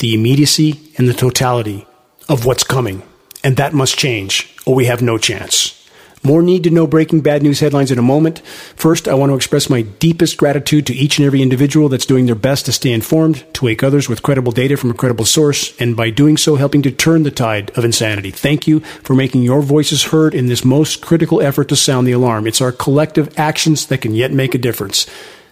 the 0.00 0.14
immediacy 0.14 0.92
and 0.96 1.08
the 1.08 1.14
totality 1.14 1.86
of 2.28 2.44
what's 2.44 2.64
coming. 2.64 3.02
And 3.42 3.56
that 3.56 3.74
must 3.74 3.98
change, 3.98 4.56
or 4.66 4.74
we 4.74 4.86
have 4.86 5.02
no 5.02 5.18
chance. 5.18 5.83
More 6.26 6.40
need 6.40 6.64
to 6.64 6.70
know 6.70 6.86
breaking 6.86 7.20
bad 7.20 7.42
news 7.42 7.60
headlines 7.60 7.90
in 7.90 7.98
a 7.98 8.02
moment. 8.02 8.40
First, 8.76 9.06
I 9.06 9.12
want 9.12 9.28
to 9.28 9.36
express 9.36 9.68
my 9.68 9.82
deepest 9.82 10.38
gratitude 10.38 10.86
to 10.86 10.94
each 10.94 11.18
and 11.18 11.26
every 11.26 11.42
individual 11.42 11.90
that's 11.90 12.06
doing 12.06 12.24
their 12.24 12.34
best 12.34 12.64
to 12.64 12.72
stay 12.72 12.92
informed, 12.92 13.44
to 13.52 13.66
wake 13.66 13.82
others 13.82 14.08
with 14.08 14.22
credible 14.22 14.50
data 14.50 14.78
from 14.78 14.90
a 14.90 14.94
credible 14.94 15.26
source, 15.26 15.78
and 15.78 15.94
by 15.94 16.08
doing 16.08 16.38
so, 16.38 16.56
helping 16.56 16.80
to 16.80 16.90
turn 16.90 17.24
the 17.24 17.30
tide 17.30 17.70
of 17.76 17.84
insanity. 17.84 18.30
Thank 18.30 18.66
you 18.66 18.80
for 18.80 19.14
making 19.14 19.42
your 19.42 19.60
voices 19.60 20.04
heard 20.04 20.34
in 20.34 20.46
this 20.46 20.64
most 20.64 21.02
critical 21.02 21.42
effort 21.42 21.68
to 21.68 21.76
sound 21.76 22.06
the 22.06 22.12
alarm. 22.12 22.46
It's 22.46 22.62
our 22.62 22.72
collective 22.72 23.38
actions 23.38 23.86
that 23.88 24.00
can 24.00 24.14
yet 24.14 24.32
make 24.32 24.54
a 24.54 24.58
difference. 24.58 25.06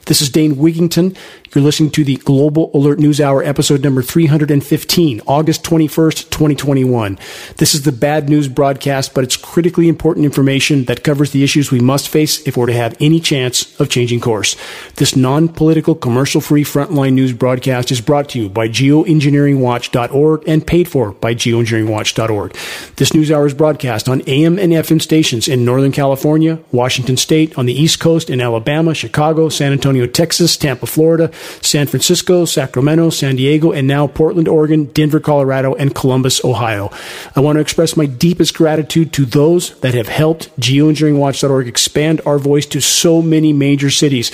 This 0.07 0.21
is 0.21 0.31
Dane 0.31 0.57
Wigington. 0.57 1.17
You're 1.55 1.63
listening 1.63 1.91
to 1.91 2.03
the 2.03 2.17
Global 2.17 2.71
Alert 2.73 2.99
News 2.99 3.21
Hour, 3.21 3.43
episode 3.43 3.85
number 3.85 4.03
315, 4.03 5.21
August 5.27 5.63
21st, 5.65 6.31
2021. 6.31 7.19
This 7.59 7.75
is 7.75 7.83
the 7.83 7.93
bad 7.93 8.29
news 8.29 8.49
broadcast, 8.49 9.15
but 9.15 9.23
it's 9.23 9.37
critically 9.37 9.87
important 9.87 10.25
information 10.25 10.87
that 10.87 11.05
covers 11.05 11.31
the 11.31 11.45
issues 11.45 11.71
we 11.71 11.79
must 11.79 12.09
face 12.09 12.45
if 12.47 12.57
we're 12.57 12.67
to 12.67 12.73
have 12.73 12.97
any 13.01 13.21
chance 13.21 13.79
of 13.79 13.91
changing 13.91 14.21
course. 14.21 14.57
This 14.97 15.15
non 15.15 15.49
political, 15.49 15.95
commercial 15.95 16.41
free 16.41 16.65
frontline 16.65 17.13
news 17.13 17.33
broadcast 17.35 17.93
is 17.93 18.01
brought 18.01 18.31
to 18.31 18.41
you 18.41 18.49
by 18.49 18.69
geoengineeringwatch.org 18.69 20.49
and 20.49 20.67
paid 20.67 20.89
for 20.89 21.13
by 21.13 21.35
geoengineeringwatch.org. 21.35 22.57
This 22.97 23.13
news 23.15 23.31
hour 23.31 23.47
is 23.47 23.55
broadcast 23.55 24.09
on 24.09 24.23
AM 24.27 24.59
and 24.59 24.73
FM 24.73 25.03
stations 25.03 25.49
in 25.49 25.67
Northern 25.67 25.93
California, 25.93 26.59
Washington 26.73 27.19
State, 27.19 27.57
on 27.59 27.67
the 27.67 27.75
East 27.75 28.01
Coast, 28.01 28.31
in 28.31 28.41
Alabama, 28.41 28.95
Chicago, 28.95 29.51
San 29.51 29.73
Antonio, 29.73 29.92
Texas, 30.07 30.57
Tampa, 30.57 30.87
Florida, 30.87 31.31
San 31.61 31.87
Francisco, 31.87 32.45
Sacramento, 32.45 33.11
San 33.11 33.37
Diego, 33.37 33.73
and 33.73 33.87
now 33.87 34.07
Portland, 34.07 34.49
Oregon, 34.49 34.87
Denver, 34.87 35.21
Colorado, 35.21 35.75
and 35.75 35.95
Columbus, 35.95 36.45
Ohio. 36.45 36.91
I 37.37 37.41
want 37.41 37.57
to 37.57 37.61
express 37.61 37.97
my 37.97 38.07
deepest 38.07 38.55
gratitude 38.55 39.13
to 39.15 39.25
those 39.25 39.79
that 39.81 39.95
have 39.95 40.09
helped 40.09 40.55
geoengineeringwatch.org 40.61 41.69
expand 41.69 42.21
our 42.27 42.39
voice 42.39 42.67
to 42.67 42.81
so 42.81 43.23
many 43.23 43.53
major 43.53 43.91
cities. 43.91 44.31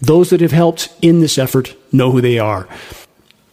Those 0.00 0.30
that 0.30 0.40
have 0.40 0.52
helped 0.52 0.88
in 1.00 1.20
this 1.20 1.38
effort 1.38 1.74
know 1.92 2.10
who 2.10 2.20
they 2.20 2.38
are. 2.38 2.68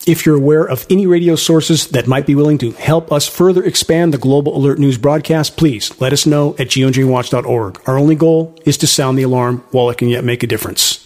If 0.08 0.26
you're 0.26 0.36
aware 0.36 0.66
of 0.66 0.88
any 0.90 1.06
radio 1.06 1.36
sources 1.36 1.90
that 1.90 2.08
might 2.08 2.26
be 2.26 2.34
willing 2.34 2.58
to 2.60 2.72
help 2.72 3.12
us 3.12 3.28
further 3.28 3.64
expand 3.64 4.12
the 4.12 4.18
Global 4.18 4.58
Alert 4.58 4.80
News 4.80 4.98
broadcast, 4.98 5.58
please 5.58 5.92
let 6.02 6.12
us 6.12 6.26
know 6.26 6.56
at 6.58 6.70
geoengineeringwatch.org. 6.70 7.82
Our 7.86 8.00
only 8.00 8.16
goal 8.16 8.58
is 8.66 8.78
to 8.80 8.88
sound 8.88 9.20
the 9.20 9.24
alarm 9.24 9.64
while 9.70 9.92
it 9.92 10.00
can 10.00 10.10
yet 10.10 10.24
make 10.24 10.42
a 10.42 10.48
difference. 10.48 11.01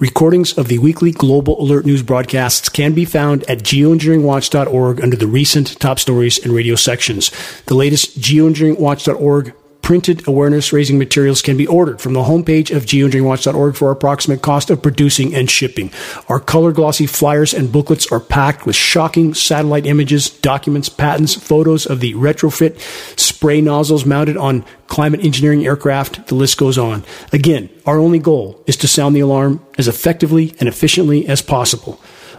Recordings 0.00 0.56
of 0.56 0.68
the 0.68 0.78
weekly 0.78 1.10
Global 1.10 1.60
Alert 1.60 1.84
News 1.84 2.04
broadcasts 2.04 2.68
can 2.68 2.94
be 2.94 3.04
found 3.04 3.42
at 3.50 3.64
geoengineeringwatch.org 3.64 5.00
under 5.00 5.16
the 5.16 5.26
recent 5.26 5.80
top 5.80 5.98
stories 5.98 6.38
and 6.38 6.52
radio 6.52 6.76
sections. 6.76 7.32
The 7.66 7.74
latest 7.74 8.20
geoengineeringwatch.org 8.20 9.54
printed 9.88 10.28
awareness 10.28 10.70
raising 10.70 10.98
materials 10.98 11.40
can 11.40 11.56
be 11.56 11.66
ordered 11.66 11.98
from 11.98 12.12
the 12.12 12.24
homepage 12.24 12.70
of 12.76 12.84
geoengineeringwatch.org 12.84 13.74
for 13.74 13.90
approximate 13.90 14.42
cost 14.42 14.68
of 14.68 14.82
producing 14.82 15.34
and 15.34 15.50
shipping. 15.50 15.90
Our 16.28 16.40
color 16.40 16.72
glossy 16.72 17.06
flyers 17.06 17.54
and 17.54 17.72
booklets 17.72 18.12
are 18.12 18.20
packed 18.20 18.66
with 18.66 18.76
shocking 18.76 19.32
satellite 19.32 19.86
images, 19.86 20.28
documents, 20.28 20.90
patents, 20.90 21.34
photos 21.34 21.86
of 21.86 22.00
the 22.00 22.12
retrofit 22.12 22.78
spray 23.18 23.62
nozzles 23.62 24.04
mounted 24.04 24.36
on 24.36 24.62
climate 24.88 25.24
engineering 25.24 25.64
aircraft. 25.64 26.26
The 26.26 26.34
list 26.34 26.58
goes 26.58 26.76
on. 26.76 27.02
Again, 27.32 27.70
our 27.86 27.98
only 27.98 28.18
goal 28.18 28.62
is 28.66 28.76
to 28.76 28.88
sound 28.88 29.16
the 29.16 29.20
alarm 29.20 29.64
as 29.78 29.88
effectively 29.88 30.54
and 30.60 30.68
efficiently 30.68 31.26
as 31.26 31.40
possible. 31.40 31.98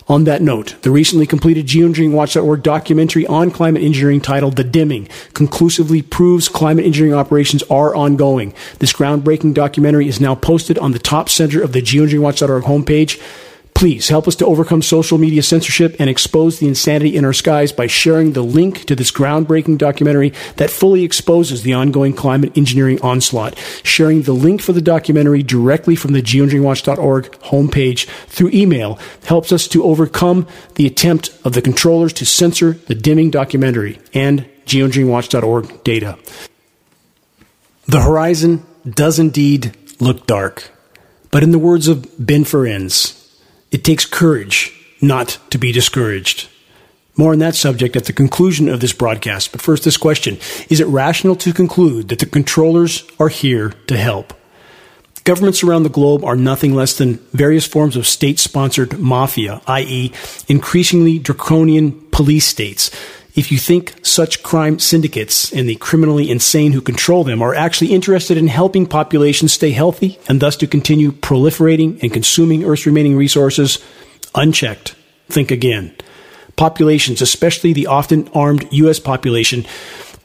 On 0.09 0.23
that 0.23 0.41
note, 0.41 0.75
the 0.81 0.89
recently 0.89 1.27
completed 1.27 1.67
geoengineeringwatch.org 1.67 2.63
documentary 2.63 3.27
on 3.27 3.51
climate 3.51 3.83
engineering 3.83 4.19
titled 4.19 4.55
The 4.55 4.63
Dimming 4.63 5.07
conclusively 5.35 6.01
proves 6.01 6.49
climate 6.49 6.85
engineering 6.85 7.13
operations 7.13 7.61
are 7.69 7.95
ongoing. 7.95 8.55
This 8.79 8.91
groundbreaking 8.91 9.53
documentary 9.53 10.07
is 10.07 10.19
now 10.19 10.33
posted 10.33 10.79
on 10.79 10.93
the 10.93 10.99
top 10.99 11.29
center 11.29 11.61
of 11.61 11.73
the 11.73 11.81
geoengineeringwatch.org 11.83 12.63
homepage. 12.63 13.21
Please 13.79 14.09
help 14.09 14.27
us 14.27 14.35
to 14.35 14.45
overcome 14.45 14.81
social 14.81 15.17
media 15.17 15.41
censorship 15.41 15.95
and 15.99 16.09
expose 16.09 16.59
the 16.59 16.67
insanity 16.67 17.15
in 17.15 17.23
our 17.23 17.31
skies 17.31 17.71
by 17.71 17.87
sharing 17.87 18.33
the 18.33 18.41
link 18.41 18.83
to 18.83 18.93
this 18.93 19.09
groundbreaking 19.09 19.77
documentary 19.77 20.33
that 20.57 20.69
fully 20.69 21.05
exposes 21.05 21.63
the 21.63 21.71
ongoing 21.71 22.11
climate 22.11 22.57
engineering 22.57 22.99
onslaught. 23.01 23.57
Sharing 23.81 24.23
the 24.23 24.33
link 24.33 24.61
for 24.61 24.73
the 24.73 24.81
documentary 24.81 25.43
directly 25.43 25.95
from 25.95 26.11
the 26.11 26.21
geoengineeringwatch.org 26.21 27.31
homepage 27.39 28.05
through 28.27 28.49
email 28.49 28.99
helps 29.23 29.53
us 29.53 29.65
to 29.69 29.85
overcome 29.85 30.45
the 30.75 30.85
attempt 30.85 31.29
of 31.45 31.53
the 31.53 31.61
controllers 31.61 32.11
to 32.11 32.25
censor 32.25 32.73
the 32.73 32.95
dimming 32.95 33.31
documentary 33.31 33.97
and 34.13 34.45
geoengineeringwatch.org 34.65 35.85
data. 35.85 36.19
The 37.85 38.01
horizon 38.01 38.65
does 38.85 39.19
indeed 39.19 39.73
look 40.01 40.27
dark. 40.27 40.69
But 41.31 41.43
in 41.43 41.51
the 41.51 41.59
words 41.59 41.87
of 41.87 42.03
Ben 42.19 42.43
Ferencz, 42.43 43.18
it 43.71 43.83
takes 43.83 44.05
courage 44.05 44.73
not 45.01 45.39
to 45.49 45.57
be 45.57 45.71
discouraged. 45.71 46.49
More 47.15 47.33
on 47.33 47.39
that 47.39 47.55
subject 47.55 47.95
at 47.95 48.05
the 48.05 48.13
conclusion 48.13 48.69
of 48.69 48.79
this 48.79 48.93
broadcast. 48.93 49.51
But 49.51 49.61
first, 49.61 49.83
this 49.83 49.97
question 49.97 50.37
Is 50.69 50.79
it 50.79 50.87
rational 50.87 51.35
to 51.37 51.53
conclude 51.53 52.07
that 52.09 52.19
the 52.19 52.25
controllers 52.25 53.03
are 53.19 53.27
here 53.27 53.71
to 53.87 53.97
help? 53.97 54.33
Governments 55.25 55.61
around 55.63 55.83
the 55.83 55.89
globe 55.89 56.23
are 56.23 56.35
nothing 56.35 56.73
less 56.73 56.97
than 56.97 57.15
various 57.33 57.67
forms 57.67 57.95
of 57.95 58.07
state 58.07 58.39
sponsored 58.39 58.97
mafia, 58.99 59.61
i.e., 59.67 60.11
increasingly 60.47 61.19
draconian 61.19 61.91
police 62.11 62.45
states. 62.45 62.89
If 63.35 63.51
you 63.51 63.57
think 63.57 63.93
such 64.05 64.43
crime 64.43 64.79
syndicates 64.79 65.53
and 65.53 65.69
the 65.69 65.75
criminally 65.75 66.29
insane 66.29 66.71
who 66.73 66.81
control 66.81 67.23
them 67.23 67.41
are 67.41 67.53
actually 67.53 67.93
interested 67.93 68.37
in 68.37 68.47
helping 68.47 68.85
populations 68.85 69.53
stay 69.53 69.71
healthy 69.71 70.19
and 70.27 70.41
thus 70.41 70.55
to 70.57 70.67
continue 70.67 71.11
proliferating 71.11 72.01
and 72.01 72.11
consuming 72.11 72.65
Earth's 72.65 72.85
remaining 72.85 73.15
resources, 73.15 73.79
unchecked, 74.35 74.95
think 75.29 75.51
again. 75.51 75.95
populations, 76.59 77.21
especially 77.21 77.71
the 77.71 77.87
often 77.87 78.27
armed 78.33 78.67
U.S. 78.71 78.99
population, 78.99 79.65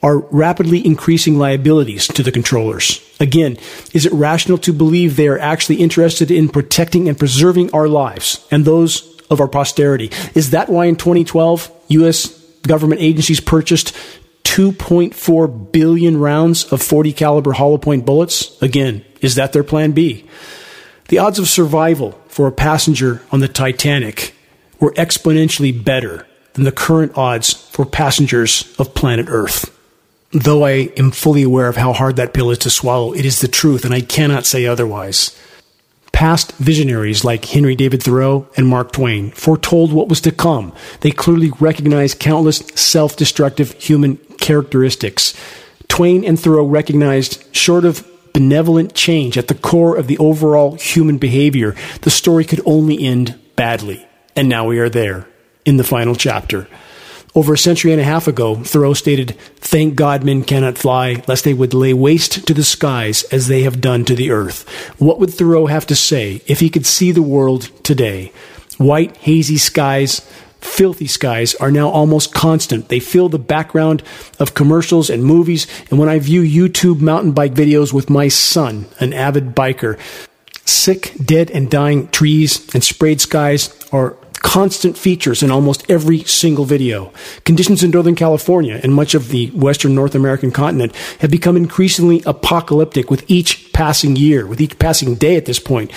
are 0.02 0.18
rapidly 0.18 0.84
increasing 0.84 1.38
liabilities 1.38 2.08
to 2.08 2.22
the 2.22 2.32
controllers. 2.32 3.00
Again, 3.20 3.56
is 3.94 4.04
it 4.04 4.12
rational 4.12 4.58
to 4.58 4.72
believe 4.72 5.16
they 5.16 5.28
are 5.28 5.38
actually 5.38 5.76
interested 5.76 6.30
in 6.30 6.48
protecting 6.48 7.08
and 7.08 7.18
preserving 7.18 7.72
our 7.72 7.88
lives 7.88 8.44
and 8.50 8.64
those 8.64 9.18
of 9.30 9.40
our 9.40 9.48
posterity? 9.48 10.10
Is 10.34 10.50
that 10.50 10.68
why 10.68 10.86
in 10.86 10.96
2012, 10.96 11.70
U.S. 11.88 12.43
government 12.66 13.00
agencies 13.00 13.40
purchased 13.40 13.94
2.4 14.44 15.72
billion 15.72 16.18
rounds 16.18 16.64
of 16.72 16.82
40 16.82 17.12
caliber 17.12 17.52
hollow 17.52 17.78
point 17.78 18.06
bullets? 18.06 18.60
Again, 18.62 19.04
is 19.20 19.34
that 19.34 19.52
their 19.52 19.64
plan 19.64 19.92
B? 19.92 20.28
The 21.08 21.18
odds 21.18 21.38
of 21.38 21.48
survival 21.48 22.12
for 22.28 22.46
a 22.46 22.52
passenger 22.52 23.22
on 23.30 23.40
the 23.40 23.48
Titanic 23.48 24.34
were 24.80 24.92
exponentially 24.92 25.84
better 25.84 26.26
than 26.54 26.64
the 26.64 26.72
current 26.72 27.16
odds 27.16 27.52
for 27.52 27.84
passengers 27.84 28.74
of 28.78 28.94
planet 28.94 29.26
Earth. 29.28 29.70
Though 30.32 30.64
I 30.64 30.90
am 30.96 31.10
fully 31.10 31.42
aware 31.42 31.68
of 31.68 31.76
how 31.76 31.92
hard 31.92 32.16
that 32.16 32.34
pill 32.34 32.50
is 32.50 32.58
to 32.58 32.70
swallow, 32.70 33.12
it 33.12 33.24
is 33.24 33.40
the 33.40 33.48
truth, 33.48 33.84
and 33.84 33.94
I 33.94 34.00
cannot 34.00 34.46
say 34.46 34.66
otherwise. 34.66 35.36
Past 36.14 36.52
visionaries 36.52 37.24
like 37.24 37.44
Henry 37.44 37.74
David 37.74 38.00
Thoreau 38.00 38.46
and 38.56 38.68
Mark 38.68 38.92
Twain 38.92 39.32
foretold 39.32 39.92
what 39.92 40.08
was 40.08 40.20
to 40.20 40.30
come. 40.30 40.72
They 41.00 41.10
clearly 41.10 41.50
recognized 41.58 42.20
countless 42.20 42.58
self 42.76 43.16
destructive 43.16 43.72
human 43.72 44.18
characteristics. 44.38 45.34
Twain 45.88 46.24
and 46.24 46.38
Thoreau 46.38 46.64
recognized, 46.66 47.44
short 47.52 47.84
of 47.84 48.06
benevolent 48.32 48.94
change 48.94 49.36
at 49.36 49.48
the 49.48 49.56
core 49.56 49.96
of 49.96 50.06
the 50.06 50.16
overall 50.18 50.76
human 50.76 51.18
behavior, 51.18 51.74
the 52.02 52.10
story 52.10 52.44
could 52.44 52.60
only 52.64 53.02
end 53.04 53.36
badly. 53.56 54.06
And 54.36 54.48
now 54.48 54.68
we 54.68 54.78
are 54.78 54.88
there, 54.88 55.26
in 55.64 55.78
the 55.78 55.84
final 55.84 56.14
chapter. 56.14 56.68
Over 57.36 57.54
a 57.54 57.58
century 57.58 57.90
and 57.90 58.00
a 58.00 58.04
half 58.04 58.28
ago, 58.28 58.54
Thoreau 58.54 58.94
stated, 58.94 59.36
Thank 59.56 59.96
God 59.96 60.22
men 60.22 60.44
cannot 60.44 60.78
fly, 60.78 61.22
lest 61.26 61.42
they 61.42 61.54
would 61.54 61.74
lay 61.74 61.92
waste 61.92 62.46
to 62.46 62.54
the 62.54 62.62
skies 62.62 63.24
as 63.24 63.48
they 63.48 63.62
have 63.62 63.80
done 63.80 64.04
to 64.04 64.14
the 64.14 64.30
earth. 64.30 64.68
What 65.00 65.18
would 65.18 65.34
Thoreau 65.34 65.66
have 65.66 65.84
to 65.88 65.96
say 65.96 66.42
if 66.46 66.60
he 66.60 66.70
could 66.70 66.86
see 66.86 67.10
the 67.10 67.22
world 67.22 67.70
today? 67.82 68.32
White, 68.78 69.16
hazy 69.16 69.58
skies, 69.58 70.20
filthy 70.60 71.08
skies 71.08 71.56
are 71.56 71.72
now 71.72 71.88
almost 71.88 72.32
constant. 72.32 72.88
They 72.88 73.00
fill 73.00 73.28
the 73.28 73.38
background 73.38 74.04
of 74.38 74.54
commercials 74.54 75.10
and 75.10 75.24
movies. 75.24 75.66
And 75.90 75.98
when 75.98 76.08
I 76.08 76.20
view 76.20 76.42
YouTube 76.42 77.00
mountain 77.00 77.32
bike 77.32 77.54
videos 77.54 77.92
with 77.92 78.08
my 78.08 78.28
son, 78.28 78.86
an 79.00 79.12
avid 79.12 79.56
biker, 79.56 79.98
sick, 80.64 81.14
dead, 81.22 81.50
and 81.50 81.68
dying 81.68 82.08
trees 82.08 82.72
and 82.74 82.84
sprayed 82.84 83.20
skies 83.20 83.74
are 83.92 84.16
constant 84.54 84.96
features 84.96 85.42
in 85.42 85.50
almost 85.50 85.84
every 85.90 86.20
single 86.20 86.64
video. 86.64 87.12
Conditions 87.44 87.82
in 87.82 87.90
Northern 87.90 88.14
California 88.14 88.78
and 88.84 88.94
much 88.94 89.12
of 89.12 89.30
the 89.30 89.48
Western 89.48 89.96
North 89.96 90.14
American 90.14 90.52
continent 90.52 90.94
have 91.18 91.30
become 91.32 91.56
increasingly 91.56 92.22
apocalyptic 92.24 93.10
with 93.10 93.28
each 93.28 93.72
passing 93.72 94.14
year, 94.14 94.46
with 94.46 94.60
each 94.60 94.78
passing 94.78 95.16
day 95.16 95.34
at 95.34 95.46
this 95.46 95.58
point. 95.58 95.90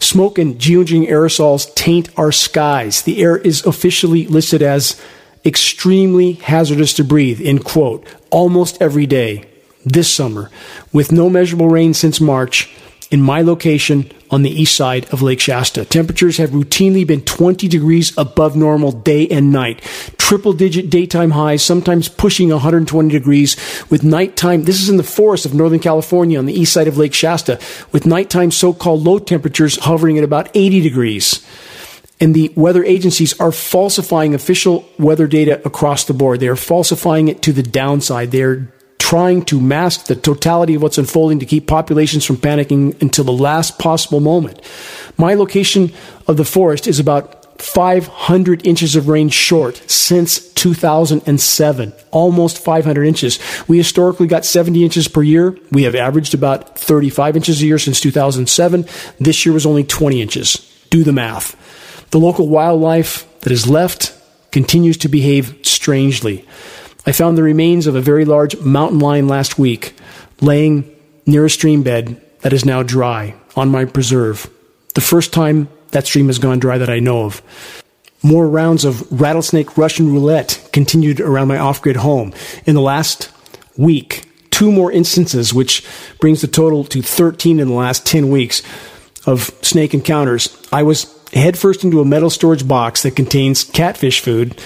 Smoke 0.00 0.38
and 0.38 0.56
geoengineering 0.56 1.08
aerosols 1.08 1.72
taint 1.76 2.08
our 2.18 2.32
skies. 2.32 3.02
The 3.02 3.22
air 3.22 3.36
is 3.36 3.64
officially 3.64 4.26
listed 4.26 4.60
as 4.60 5.00
extremely 5.44 6.32
hazardous 6.32 6.94
to 6.94 7.04
breathe, 7.04 7.40
in 7.40 7.60
quote, 7.60 8.04
almost 8.32 8.82
every 8.82 9.06
day 9.06 9.44
this 9.84 10.12
summer, 10.12 10.50
with 10.92 11.12
no 11.12 11.30
measurable 11.30 11.68
rain 11.68 11.94
since 11.94 12.20
March 12.20 12.74
in 13.10 13.20
my 13.20 13.42
location 13.42 14.10
on 14.30 14.42
the 14.42 14.50
east 14.50 14.76
side 14.76 15.12
of 15.12 15.20
Lake 15.20 15.40
Shasta. 15.40 15.84
Temperatures 15.84 16.36
have 16.36 16.50
routinely 16.50 17.06
been 17.06 17.22
20 17.22 17.66
degrees 17.66 18.16
above 18.16 18.54
normal 18.54 18.92
day 18.92 19.26
and 19.28 19.52
night. 19.52 19.82
Triple 20.16 20.52
digit 20.52 20.90
daytime 20.90 21.32
highs, 21.32 21.62
sometimes 21.64 22.08
pushing 22.08 22.50
120 22.50 23.08
degrees 23.08 23.56
with 23.90 24.04
nighttime. 24.04 24.62
This 24.62 24.80
is 24.80 24.88
in 24.88 24.96
the 24.96 25.02
forest 25.02 25.44
of 25.44 25.54
Northern 25.54 25.80
California 25.80 26.38
on 26.38 26.46
the 26.46 26.58
east 26.58 26.72
side 26.72 26.86
of 26.86 26.98
Lake 26.98 27.14
Shasta 27.14 27.58
with 27.90 28.06
nighttime 28.06 28.52
so-called 28.52 29.02
low 29.02 29.18
temperatures 29.18 29.76
hovering 29.76 30.16
at 30.16 30.24
about 30.24 30.48
80 30.54 30.80
degrees 30.80 31.44
and 32.20 32.34
the 32.34 32.52
weather 32.54 32.84
agencies 32.84 33.38
are 33.40 33.50
falsifying 33.50 34.34
official 34.34 34.86
weather 34.98 35.26
data 35.26 35.60
across 35.64 36.04
the 36.04 36.12
board. 36.12 36.38
They 36.38 36.48
are 36.48 36.56
falsifying 36.56 37.28
it 37.28 37.40
to 37.42 37.52
the 37.52 37.62
downside. 37.62 38.30
They 38.30 38.42
are 38.42 38.70
trying 39.00 39.44
to 39.46 39.60
mask 39.60 40.06
the 40.06 40.14
totality 40.14 40.74
of 40.74 40.82
what's 40.82 40.98
unfolding 40.98 41.40
to 41.40 41.46
keep 41.46 41.66
populations 41.66 42.24
from 42.24 42.36
panicking 42.36 43.00
until 43.02 43.24
the 43.24 43.32
last 43.32 43.78
possible 43.78 44.20
moment. 44.20 44.60
My 45.16 45.34
location 45.34 45.92
of 46.28 46.36
the 46.36 46.44
forest 46.44 46.86
is 46.86 47.00
about 47.00 47.60
500 47.60 48.66
inches 48.66 48.96
of 48.96 49.08
rain 49.08 49.28
short 49.28 49.76
since 49.90 50.38
2007, 50.54 51.92
almost 52.10 52.58
500 52.58 53.04
inches. 53.04 53.38
We 53.66 53.78
historically 53.78 54.26
got 54.26 54.44
70 54.44 54.84
inches 54.84 55.08
per 55.08 55.22
year. 55.22 55.58
We 55.72 55.82
have 55.84 55.94
averaged 55.94 56.34
about 56.34 56.78
35 56.78 57.36
inches 57.36 57.62
a 57.62 57.66
year 57.66 57.78
since 57.78 58.00
2007. 58.00 58.86
This 59.18 59.44
year 59.44 59.52
was 59.52 59.66
only 59.66 59.84
20 59.84 60.22
inches. 60.22 60.56
Do 60.90 61.04
the 61.04 61.12
math. 61.12 61.56
The 62.10 62.18
local 62.18 62.48
wildlife 62.48 63.26
that 63.40 63.52
is 63.52 63.68
left 63.68 64.14
continues 64.52 64.96
to 64.98 65.08
behave 65.08 65.58
strangely. 65.62 66.46
I 67.06 67.12
found 67.12 67.38
the 67.38 67.42
remains 67.42 67.86
of 67.86 67.94
a 67.94 68.00
very 68.00 68.24
large 68.24 68.58
mountain 68.60 68.98
lion 68.98 69.28
last 69.28 69.58
week 69.58 69.94
laying 70.40 70.90
near 71.26 71.46
a 71.46 71.50
stream 71.50 71.82
bed 71.82 72.20
that 72.40 72.52
is 72.52 72.64
now 72.64 72.82
dry 72.82 73.34
on 73.56 73.68
my 73.68 73.84
preserve. 73.84 74.50
The 74.94 75.00
first 75.00 75.32
time 75.32 75.68
that 75.90 76.06
stream 76.06 76.26
has 76.26 76.38
gone 76.38 76.58
dry 76.58 76.78
that 76.78 76.90
I 76.90 77.00
know 77.00 77.24
of. 77.24 77.42
More 78.22 78.48
rounds 78.48 78.84
of 78.84 79.10
rattlesnake 79.10 79.78
Russian 79.78 80.12
roulette 80.12 80.68
continued 80.72 81.20
around 81.20 81.48
my 81.48 81.58
off 81.58 81.80
grid 81.80 81.96
home. 81.96 82.32
In 82.66 82.74
the 82.74 82.80
last 82.80 83.30
week, 83.76 84.28
two 84.50 84.70
more 84.70 84.92
instances, 84.92 85.54
which 85.54 85.86
brings 86.20 86.42
the 86.42 86.46
total 86.46 86.84
to 86.84 87.00
13 87.00 87.60
in 87.60 87.68
the 87.68 87.74
last 87.74 88.06
10 88.06 88.28
weeks 88.28 88.62
of 89.26 89.50
snake 89.62 89.94
encounters. 89.94 90.56
I 90.72 90.82
was 90.82 91.16
headfirst 91.32 91.84
into 91.84 92.00
a 92.00 92.04
metal 92.04 92.30
storage 92.30 92.66
box 92.66 93.02
that 93.04 93.16
contains 93.16 93.64
catfish 93.64 94.20
food 94.20 94.60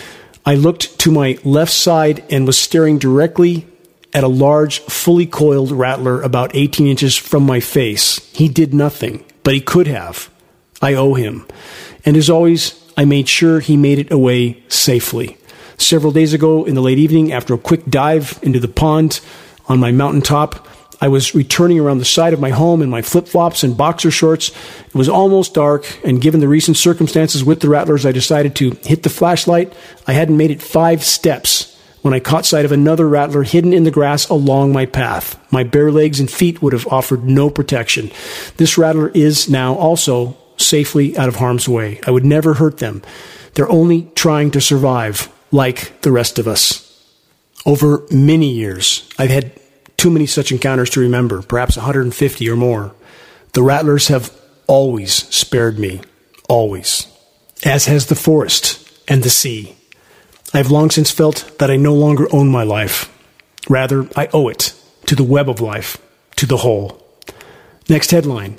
I 0.46 0.54
looked 0.56 0.98
to 1.00 1.10
my 1.10 1.38
left 1.42 1.72
side 1.72 2.22
and 2.30 2.46
was 2.46 2.58
staring 2.58 2.98
directly 2.98 3.66
at 4.12 4.24
a 4.24 4.28
large, 4.28 4.80
fully 4.80 5.26
coiled 5.26 5.72
rattler 5.72 6.20
about 6.20 6.54
18 6.54 6.86
inches 6.86 7.16
from 7.16 7.44
my 7.44 7.60
face. 7.60 8.18
He 8.32 8.48
did 8.48 8.74
nothing, 8.74 9.24
but 9.42 9.54
he 9.54 9.60
could 9.60 9.86
have. 9.86 10.30
I 10.82 10.94
owe 10.94 11.14
him. 11.14 11.46
And 12.04 12.16
as 12.16 12.28
always, 12.28 12.80
I 12.96 13.06
made 13.06 13.28
sure 13.28 13.60
he 13.60 13.76
made 13.76 13.98
it 13.98 14.12
away 14.12 14.62
safely. 14.68 15.38
Several 15.78 16.12
days 16.12 16.32
ago 16.32 16.64
in 16.64 16.74
the 16.74 16.82
late 16.82 16.98
evening, 16.98 17.32
after 17.32 17.54
a 17.54 17.58
quick 17.58 17.86
dive 17.86 18.38
into 18.42 18.60
the 18.60 18.68
pond 18.68 19.20
on 19.66 19.80
my 19.80 19.92
mountaintop, 19.92 20.68
I 21.04 21.08
was 21.08 21.34
returning 21.34 21.78
around 21.78 21.98
the 21.98 22.06
side 22.06 22.32
of 22.32 22.40
my 22.40 22.48
home 22.48 22.80
in 22.80 22.88
my 22.88 23.02
flip 23.02 23.28
flops 23.28 23.62
and 23.62 23.76
boxer 23.76 24.10
shorts. 24.10 24.48
It 24.86 24.94
was 24.94 25.06
almost 25.06 25.52
dark, 25.52 25.84
and 26.02 26.18
given 26.18 26.40
the 26.40 26.48
recent 26.48 26.78
circumstances 26.78 27.44
with 27.44 27.60
the 27.60 27.68
rattlers, 27.68 28.06
I 28.06 28.12
decided 28.12 28.56
to 28.56 28.70
hit 28.84 29.02
the 29.02 29.10
flashlight. 29.10 29.74
I 30.06 30.14
hadn't 30.14 30.38
made 30.38 30.50
it 30.50 30.62
five 30.62 31.04
steps 31.04 31.78
when 32.00 32.14
I 32.14 32.20
caught 32.20 32.46
sight 32.46 32.64
of 32.64 32.72
another 32.72 33.06
rattler 33.06 33.42
hidden 33.42 33.74
in 33.74 33.84
the 33.84 33.90
grass 33.90 34.30
along 34.30 34.72
my 34.72 34.86
path. 34.86 35.38
My 35.52 35.62
bare 35.62 35.92
legs 35.92 36.20
and 36.20 36.30
feet 36.30 36.62
would 36.62 36.72
have 36.72 36.86
offered 36.86 37.24
no 37.24 37.50
protection. 37.50 38.10
This 38.56 38.78
rattler 38.78 39.10
is 39.10 39.46
now 39.46 39.74
also 39.74 40.38
safely 40.56 41.18
out 41.18 41.28
of 41.28 41.36
harm's 41.36 41.68
way. 41.68 42.00
I 42.06 42.12
would 42.12 42.24
never 42.24 42.54
hurt 42.54 42.78
them. 42.78 43.02
They're 43.52 43.70
only 43.70 44.10
trying 44.14 44.52
to 44.52 44.60
survive 44.62 45.30
like 45.50 46.00
the 46.00 46.12
rest 46.12 46.38
of 46.38 46.48
us. 46.48 46.80
Over 47.66 48.06
many 48.10 48.48
years, 48.48 49.06
I've 49.18 49.28
had 49.28 49.60
too 49.96 50.10
many 50.10 50.26
such 50.26 50.52
encounters 50.52 50.90
to 50.90 51.00
remember, 51.00 51.42
perhaps 51.42 51.76
150 51.76 52.48
or 52.48 52.56
more. 52.56 52.94
The 53.52 53.62
rattlers 53.62 54.08
have 54.08 54.32
always 54.66 55.12
spared 55.34 55.78
me, 55.78 56.00
always, 56.48 57.06
as 57.64 57.86
has 57.86 58.06
the 58.06 58.14
forest 58.14 58.80
and 59.08 59.22
the 59.22 59.30
sea. 59.30 59.76
I 60.52 60.58
have 60.58 60.70
long 60.70 60.90
since 60.90 61.10
felt 61.10 61.58
that 61.58 61.70
I 61.70 61.76
no 61.76 61.94
longer 61.94 62.26
own 62.32 62.48
my 62.48 62.62
life. 62.62 63.10
Rather, 63.68 64.08
I 64.16 64.28
owe 64.32 64.48
it 64.48 64.74
to 65.06 65.14
the 65.14 65.24
web 65.24 65.48
of 65.48 65.60
life, 65.60 65.98
to 66.36 66.46
the 66.46 66.58
whole. 66.58 67.02
Next 67.88 68.10
headline. 68.10 68.58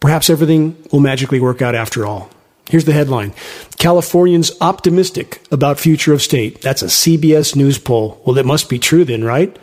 Perhaps 0.00 0.30
everything 0.30 0.76
will 0.90 1.00
magically 1.00 1.38
work 1.38 1.62
out 1.62 1.74
after 1.74 2.04
all. 2.04 2.30
Here's 2.68 2.84
the 2.84 2.92
headline 2.92 3.34
Californians 3.78 4.52
optimistic 4.60 5.42
about 5.50 5.78
future 5.78 6.12
of 6.12 6.22
state. 6.22 6.60
That's 6.60 6.82
a 6.82 6.86
CBS 6.86 7.56
News 7.56 7.78
poll. 7.78 8.20
Well, 8.24 8.38
it 8.38 8.46
must 8.46 8.68
be 8.68 8.78
true 8.78 9.04
then, 9.04 9.24
right? 9.24 9.56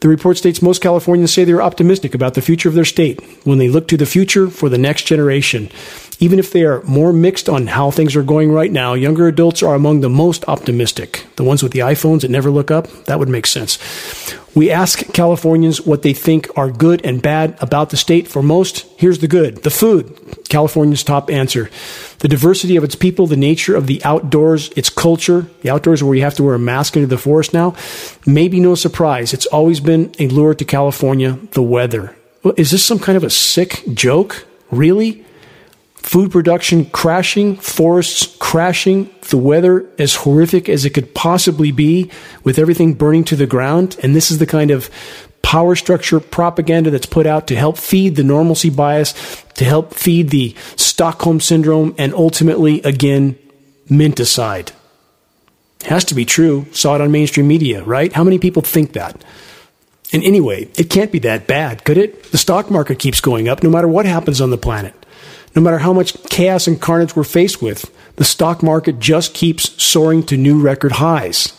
The 0.00 0.08
report 0.08 0.36
states 0.36 0.62
most 0.62 0.80
Californians 0.80 1.32
say 1.32 1.44
they 1.44 1.52
are 1.52 1.62
optimistic 1.62 2.14
about 2.14 2.34
the 2.34 2.42
future 2.42 2.68
of 2.68 2.74
their 2.74 2.84
state 2.84 3.20
when 3.44 3.58
they 3.58 3.68
look 3.68 3.88
to 3.88 3.96
the 3.96 4.06
future 4.06 4.48
for 4.48 4.68
the 4.68 4.78
next 4.78 5.04
generation. 5.04 5.70
Even 6.20 6.38
if 6.38 6.50
they 6.50 6.64
are 6.64 6.82
more 6.82 7.12
mixed 7.12 7.48
on 7.48 7.68
how 7.68 7.90
things 7.90 8.16
are 8.16 8.24
going 8.24 8.50
right 8.50 8.72
now, 8.72 8.94
younger 8.94 9.28
adults 9.28 9.62
are 9.62 9.74
among 9.74 10.00
the 10.00 10.10
most 10.10 10.44
optimistic. 10.48 11.26
The 11.36 11.44
ones 11.44 11.62
with 11.62 11.72
the 11.72 11.80
iPhones 11.80 12.22
that 12.22 12.30
never 12.30 12.50
look 12.50 12.70
up? 12.70 12.88
That 13.04 13.20
would 13.20 13.28
make 13.28 13.46
sense. 13.46 13.78
We 14.54 14.72
ask 14.72 14.98
Californians 15.12 15.80
what 15.80 16.02
they 16.02 16.12
think 16.12 16.48
are 16.56 16.70
good 16.70 17.04
and 17.04 17.22
bad 17.22 17.56
about 17.60 17.90
the 17.90 17.96
state. 17.96 18.26
For 18.26 18.42
most, 18.42 18.86
here's 18.96 19.20
the 19.20 19.28
good 19.28 19.62
the 19.62 19.70
food. 19.70 20.18
California's 20.48 21.04
top 21.04 21.30
answer. 21.30 21.70
The 22.18 22.26
diversity 22.26 22.74
of 22.74 22.82
its 22.82 22.96
people, 22.96 23.28
the 23.28 23.36
nature 23.36 23.76
of 23.76 23.86
the 23.86 24.02
outdoors, 24.04 24.70
its 24.70 24.90
culture, 24.90 25.46
the 25.62 25.70
outdoors 25.70 26.02
where 26.02 26.16
you 26.16 26.22
have 26.22 26.34
to 26.34 26.42
wear 26.42 26.56
a 26.56 26.58
mask 26.58 26.96
into 26.96 27.06
the 27.06 27.18
forest 27.18 27.54
now, 27.54 27.76
maybe 28.26 28.58
no 28.58 28.74
surprise. 28.74 29.32
It's 29.32 29.46
always 29.46 29.78
been 29.78 30.12
a 30.18 30.26
lure 30.26 30.54
to 30.54 30.64
California, 30.64 31.38
the 31.52 31.62
weather. 31.62 32.16
Is 32.56 32.72
this 32.72 32.82
some 32.82 32.98
kind 32.98 33.16
of 33.16 33.22
a 33.22 33.30
sick 33.30 33.84
joke? 33.94 34.46
Really? 34.72 35.24
Food 36.02 36.30
production 36.30 36.86
crashing, 36.86 37.56
forests 37.56 38.36
crashing, 38.38 39.10
the 39.28 39.36
weather 39.36 39.86
as 39.98 40.14
horrific 40.14 40.68
as 40.68 40.84
it 40.84 40.90
could 40.90 41.14
possibly 41.14 41.70
be, 41.70 42.10
with 42.44 42.58
everything 42.58 42.94
burning 42.94 43.24
to 43.24 43.36
the 43.36 43.46
ground. 43.46 43.96
And 44.02 44.16
this 44.16 44.30
is 44.30 44.38
the 44.38 44.46
kind 44.46 44.70
of 44.70 44.90
power 45.42 45.74
structure 45.76 46.20
propaganda 46.20 46.90
that's 46.90 47.06
put 47.06 47.26
out 47.26 47.46
to 47.48 47.56
help 47.56 47.76
feed 47.78 48.16
the 48.16 48.24
normalcy 48.24 48.70
bias, 48.70 49.12
to 49.54 49.64
help 49.64 49.94
feed 49.94 50.30
the 50.30 50.54
Stockholm 50.76 51.40
syndrome, 51.40 51.94
and 51.98 52.14
ultimately, 52.14 52.80
again, 52.82 53.38
menticide. 53.88 54.72
Has 55.84 56.04
to 56.06 56.14
be 56.14 56.24
true. 56.24 56.66
Saw 56.72 56.94
it 56.94 57.00
on 57.00 57.12
mainstream 57.12 57.46
media, 57.48 57.84
right? 57.84 58.12
How 58.12 58.24
many 58.24 58.38
people 58.38 58.62
think 58.62 58.94
that? 58.94 59.22
And 60.12 60.22
anyway, 60.24 60.70
it 60.76 60.90
can't 60.90 61.12
be 61.12 61.18
that 61.20 61.46
bad, 61.46 61.84
could 61.84 61.98
it? 61.98 62.24
The 62.32 62.38
stock 62.38 62.70
market 62.70 62.98
keeps 62.98 63.20
going 63.20 63.48
up 63.48 63.62
no 63.62 63.70
matter 63.70 63.88
what 63.88 64.06
happens 64.06 64.40
on 64.40 64.50
the 64.50 64.58
planet. 64.58 64.94
No 65.54 65.62
matter 65.62 65.78
how 65.78 65.92
much 65.92 66.22
chaos 66.24 66.66
and 66.66 66.80
carnage 66.80 67.16
we're 67.16 67.24
faced 67.24 67.62
with, 67.62 67.90
the 68.16 68.24
stock 68.24 68.62
market 68.62 68.98
just 68.98 69.34
keeps 69.34 69.82
soaring 69.82 70.22
to 70.24 70.36
new 70.36 70.60
record 70.60 70.92
highs. 70.92 71.52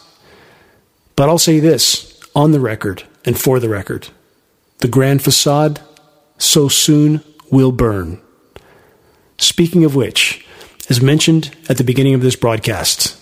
But 1.15 1.29
I'll 1.29 1.37
say 1.37 1.59
this 1.59 2.19
on 2.35 2.51
the 2.51 2.59
record 2.59 3.03
and 3.25 3.37
for 3.37 3.59
the 3.59 3.69
record 3.69 4.09
the 4.79 4.87
grand 4.87 5.21
facade 5.21 5.81
so 6.37 6.69
soon 6.69 7.21
will 7.51 7.71
burn. 7.71 8.21
Speaking 9.37 9.83
of 9.83 9.95
which, 9.95 10.45
as 10.89 11.01
mentioned 11.01 11.55
at 11.67 11.77
the 11.77 11.83
beginning 11.83 12.13
of 12.13 12.21
this 12.21 12.35
broadcast, 12.35 13.15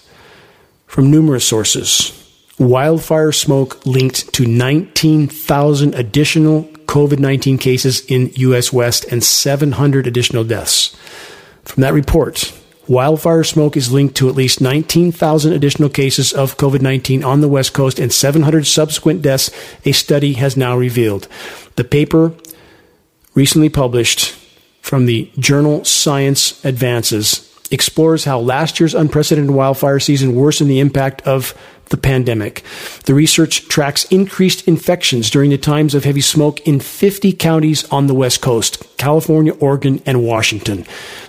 from 0.85 1.11
numerous 1.11 1.45
sources, 1.45 2.13
wildfire 2.59 3.31
smoke 3.31 3.85
linked 3.85 4.33
to 4.33 4.45
19,000 4.45 5.95
additional 5.95 6.69
COVID 6.87 7.19
19 7.19 7.57
cases 7.57 8.05
in 8.05 8.31
U.S. 8.35 8.73
West 8.73 9.05
and 9.11 9.23
700 9.23 10.07
additional 10.07 10.43
deaths. 10.43 10.95
From 11.63 11.81
that 11.81 11.93
report, 11.93 12.53
wildfire 12.87 13.43
smoke 13.43 13.75
is 13.75 13.91
linked 13.91 14.15
to 14.15 14.29
at 14.29 14.35
least 14.35 14.61
19,000 14.61 15.53
additional 15.53 15.89
cases 15.89 16.33
of 16.33 16.57
COVID 16.57 16.81
19 16.81 17.23
on 17.23 17.41
the 17.41 17.49
West 17.49 17.73
Coast 17.73 17.99
and 17.99 18.11
700 18.11 18.65
subsequent 18.65 19.21
deaths, 19.21 19.51
a 19.85 19.91
study 19.91 20.33
has 20.33 20.57
now 20.57 20.77
revealed. 20.77 21.27
The 21.75 21.83
paper, 21.83 22.33
recently 23.35 23.69
published 23.69 24.31
from 24.81 25.05
the 25.05 25.29
journal 25.37 25.83
Science 25.83 26.63
Advances, 26.63 27.43
explores 27.69 28.23
how 28.23 28.39
last 28.39 28.79
year's 28.79 28.95
unprecedented 28.95 29.53
wildfire 29.53 29.99
season 29.99 30.35
worsened 30.35 30.69
the 30.69 30.79
impact 30.79 31.21
of 31.27 31.53
the 31.89 31.97
pandemic. 31.97 32.63
The 33.05 33.13
research 33.13 33.67
tracks 33.67 34.05
increased 34.05 34.67
infections 34.67 35.29
during 35.29 35.49
the 35.49 35.57
times 35.57 35.95
of 35.95 36.03
heavy 36.03 36.21
smoke 36.21 36.59
in 36.67 36.79
50 36.79 37.33
counties 37.33 37.85
on 37.91 38.07
the 38.07 38.13
West 38.13 38.41
Coast 38.41 38.83
California, 38.97 39.53
Oregon, 39.53 40.01
and 40.05 40.23
Washington. 40.23 40.85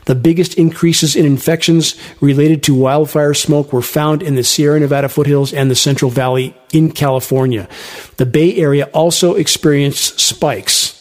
The 0.06 0.14
biggest 0.14 0.54
increases 0.54 1.14
in 1.14 1.26
infections 1.26 1.94
related 2.20 2.62
to 2.64 2.74
wildfire 2.74 3.34
smoke 3.34 3.72
were 3.72 3.82
found 3.82 4.22
in 4.22 4.36
the 4.36 4.42
Sierra 4.42 4.80
Nevada 4.80 5.08
foothills 5.08 5.52
and 5.52 5.70
the 5.70 5.74
Central 5.74 6.10
Valley 6.10 6.56
in 6.72 6.90
California. 6.90 7.68
The 8.16 8.26
Bay 8.26 8.56
Area 8.56 8.86
also 8.94 9.34
experienced 9.34 10.18
spikes. 10.18 10.94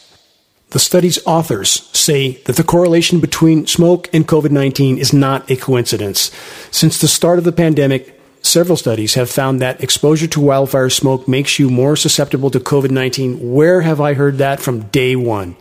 The 0.70 0.78
study's 0.78 1.18
authors 1.24 1.88
say 1.96 2.42
that 2.44 2.56
the 2.56 2.64
correlation 2.64 3.20
between 3.20 3.66
smoke 3.66 4.10
and 4.12 4.28
COVID 4.28 4.50
19 4.50 4.98
is 4.98 5.14
not 5.14 5.50
a 5.50 5.56
coincidence. 5.56 6.30
Since 6.70 7.00
the 7.00 7.08
start 7.08 7.38
of 7.38 7.44
the 7.44 7.52
pandemic, 7.52 8.17
Several 8.48 8.78
studies 8.78 9.12
have 9.12 9.28
found 9.28 9.60
that 9.60 9.82
exposure 9.82 10.26
to 10.28 10.40
wildfire 10.40 10.88
smoke 10.88 11.28
makes 11.28 11.58
you 11.58 11.68
more 11.68 11.96
susceptible 11.96 12.50
to 12.52 12.58
COVID 12.58 12.90
19. 12.90 13.52
Where 13.52 13.82
have 13.82 14.00
I 14.00 14.14
heard 14.14 14.38
that 14.38 14.58
from 14.58 14.84
day 14.84 15.16
one? 15.16 15.54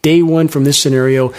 Day 0.00 0.22
one 0.22 0.48
from 0.48 0.64
this 0.64 0.80
scenario, 0.80 1.34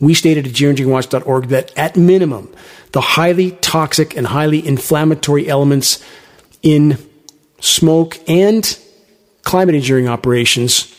we 0.00 0.14
stated 0.14 0.46
at 0.46 0.54
geoengineeringwatch.org 0.54 1.48
that 1.48 1.76
at 1.76 1.98
minimum, 1.98 2.50
the 2.92 3.02
highly 3.02 3.50
toxic 3.60 4.16
and 4.16 4.28
highly 4.28 4.66
inflammatory 4.66 5.46
elements 5.50 6.02
in 6.62 6.96
smoke 7.60 8.18
and 8.26 8.78
climate 9.42 9.74
engineering 9.74 10.08
operations 10.08 10.94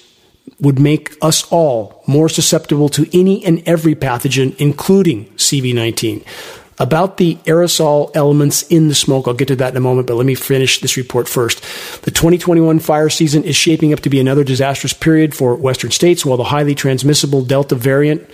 would 0.59 0.77
make 0.77 1.15
us 1.23 1.51
all 1.51 2.03
more 2.05 2.29
susceptible 2.29 2.89
to 2.89 3.09
any 3.19 3.43
and 3.43 3.67
every 3.67 3.95
pathogen, 3.95 4.55
including 4.57 5.25
CV19 5.37 6.23
about 6.79 7.17
the 7.17 7.35
aerosol 7.45 8.09
elements 8.15 8.63
in 8.63 8.87
the 8.87 8.95
smoke. 8.95 9.27
I'll 9.27 9.33
get 9.33 9.49
to 9.49 9.55
that 9.57 9.71
in 9.71 9.77
a 9.77 9.81
moment, 9.81 10.07
but 10.07 10.15
let 10.15 10.25
me 10.25 10.35
finish 10.35 10.79
this 10.79 10.95
report 10.95 11.27
first. 11.27 11.61
The 12.03 12.11
2021 12.11 12.79
fire 12.79 13.09
season 13.09 13.43
is 13.43 13.55
shaping 13.55 13.91
up 13.91 13.99
to 14.01 14.09
be 14.09 14.19
another 14.19 14.45
disastrous 14.45 14.93
period 14.93 15.35
for 15.35 15.55
Western 15.55 15.91
states, 15.91 16.25
while 16.25 16.37
the 16.37 16.45
highly 16.45 16.75
transmissible 16.75 17.43
Delta 17.43 17.75
variant, 17.75 18.27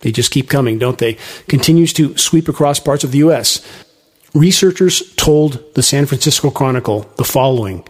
they 0.00 0.10
just 0.10 0.32
keep 0.32 0.48
coming, 0.48 0.78
don't 0.78 0.98
they, 0.98 1.16
continues 1.46 1.92
to 1.94 2.16
sweep 2.16 2.48
across 2.48 2.80
parts 2.80 3.04
of 3.04 3.12
the 3.12 3.18
U.S. 3.18 3.64
Researchers 4.34 5.14
told 5.14 5.74
the 5.74 5.82
San 5.82 6.06
Francisco 6.06 6.50
Chronicle 6.50 7.02
the 7.16 7.24
following 7.24 7.86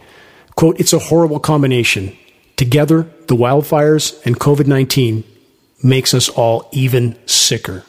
quote, 0.55 0.79
It's 0.79 0.93
a 0.93 0.99
horrible 0.99 1.39
combination. 1.39 2.15
Together, 2.55 3.03
the 3.27 3.35
wildfires 3.35 4.23
and 4.25 4.39
COVID 4.39 4.67
19 4.67 5.23
makes 5.83 6.13
us 6.13 6.29
all 6.29 6.69
even 6.71 7.17
sicker. 7.27 7.83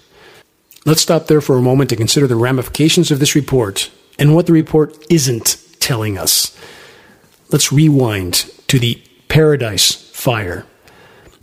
Let's 0.84 1.02
stop 1.02 1.28
there 1.28 1.40
for 1.40 1.56
a 1.56 1.62
moment 1.62 1.90
to 1.90 1.96
consider 1.96 2.26
the 2.26 2.36
ramifications 2.36 3.10
of 3.10 3.20
this 3.20 3.34
report 3.34 3.90
and 4.18 4.34
what 4.34 4.46
the 4.46 4.52
report 4.52 4.96
isn't 5.08 5.56
telling 5.78 6.18
us. 6.18 6.56
Let's 7.50 7.72
rewind 7.72 8.50
to 8.68 8.78
the 8.80 9.00
Paradise 9.28 9.94
Fire. 9.94 10.66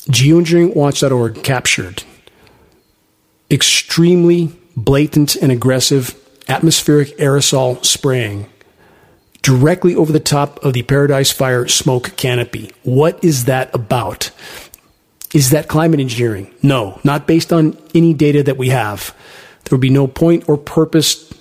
Geoengineeringwatch.org 0.09 1.43
captured 1.43 2.03
extremely 3.49 4.51
blatant 4.75 5.35
and 5.35 5.51
aggressive 5.51 6.15
atmospheric 6.47 7.17
aerosol 7.17 7.83
spraying 7.85 8.47
directly 9.41 9.95
over 9.95 10.11
the 10.11 10.19
top 10.19 10.63
of 10.65 10.73
the 10.73 10.83
Paradise 10.83 11.31
Fire 11.31 11.67
smoke 11.67 12.15
canopy. 12.17 12.71
What 12.83 13.23
is 13.23 13.45
that 13.45 13.73
about? 13.73 14.31
Is 15.33 15.51
that 15.51 15.67
climate 15.67 15.99
engineering? 15.99 16.53
No, 16.63 16.99
not 17.03 17.27
based 17.27 17.53
on 17.53 17.77
any 17.93 18.13
data 18.13 18.43
that 18.43 18.57
we 18.57 18.69
have. 18.69 19.15
There 19.63 19.77
would 19.77 19.81
be 19.81 19.89
no 19.89 20.07
point 20.07 20.49
or 20.49 20.57
purpose 20.57 21.31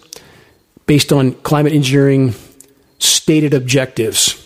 based 0.86 1.12
on 1.12 1.32
climate 1.32 1.72
engineering 1.72 2.34
stated 2.98 3.54
objectives 3.54 4.44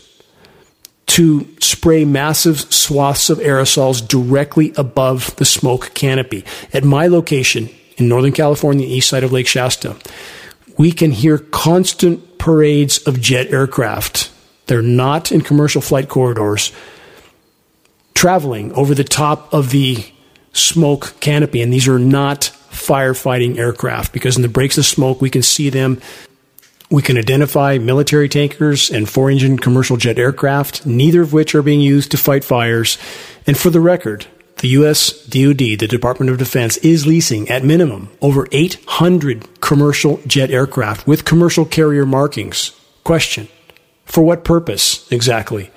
to 1.07 1.47
spray 1.61 2.05
massive 2.05 2.61
swaths 2.72 3.28
of 3.28 3.38
aerosols 3.38 4.07
directly 4.07 4.72
above 4.76 5.34
the 5.36 5.45
smoke 5.45 5.93
canopy. 5.95 6.45
At 6.72 6.84
my 6.84 7.07
location 7.07 7.68
in 7.97 8.09
Northern 8.09 8.32
California, 8.32 8.86
east 8.86 9.09
side 9.09 9.24
of 9.24 9.32
Lake 9.32 9.47
Shasta, 9.47 9.97
we 10.78 10.93
can 10.93 11.11
hear 11.11 11.38
constant 11.38 12.38
parades 12.38 12.99
of 13.07 13.20
jet 13.20 13.49
aircraft. 13.53 14.30
They're 14.66 14.82
not 14.82 15.30
in 15.30 15.43
commercial 15.43 15.82
flight 15.82 16.09
corridors, 16.09 16.72
traveling 18.23 18.73
over 18.75 18.95
the 18.95 19.03
top 19.03 19.53
of 19.53 19.70
the 19.70 19.97
smoke 20.53 21.12
canopy. 21.18 21.61
And 21.61 21.73
these 21.73 21.89
are 21.89 21.99
not 21.99 22.53
firefighting 22.70 23.59
aircraft 23.59 24.12
because 24.12 24.37
in 24.37 24.43
the 24.43 24.49
breaks 24.49 24.79
of 24.79 24.87
smoke, 24.87 25.20
we 25.20 25.29
can 25.29 25.43
see 25.43 25.70
them. 25.70 26.01
We 26.89 27.03
can 27.03 27.18
identify 27.18 27.79
military 27.79 28.29
tankers 28.29 28.91
and 28.91 29.09
four 29.09 29.29
engine 29.29 29.59
commercial 29.59 29.97
jet 29.97 30.20
aircraft, 30.20 30.87
neither 30.87 31.20
of 31.20 31.33
which 31.33 31.57
are 31.57 31.62
being 31.62 31.81
used 31.81 32.12
to 32.12 32.16
fight 32.16 32.45
fires. 32.45 32.97
And 33.45 33.59
for 33.59 33.70
the 33.70 33.81
record, 33.81 34.27
the 34.59 34.68
U.S. 34.68 35.27
DoD, 35.27 35.81
the 35.81 35.89
Department 35.89 36.31
of 36.31 36.39
Defense, 36.39 36.77
is 36.77 37.09
leasing 37.09 37.49
at 37.49 37.64
minimum 37.64 38.09
over 38.20 38.47
800 38.53 39.61
commercial 39.61 40.20
jet 40.29 40.53
aircraft 40.53 41.09
with 41.09 41.25
commercial 41.25 41.64
carrier 41.64 42.07
markings. 42.07 42.70
Question 43.03 43.49
For 44.05 44.23
what 44.23 44.45
purpose 44.45 45.11
exactly? 45.11 45.73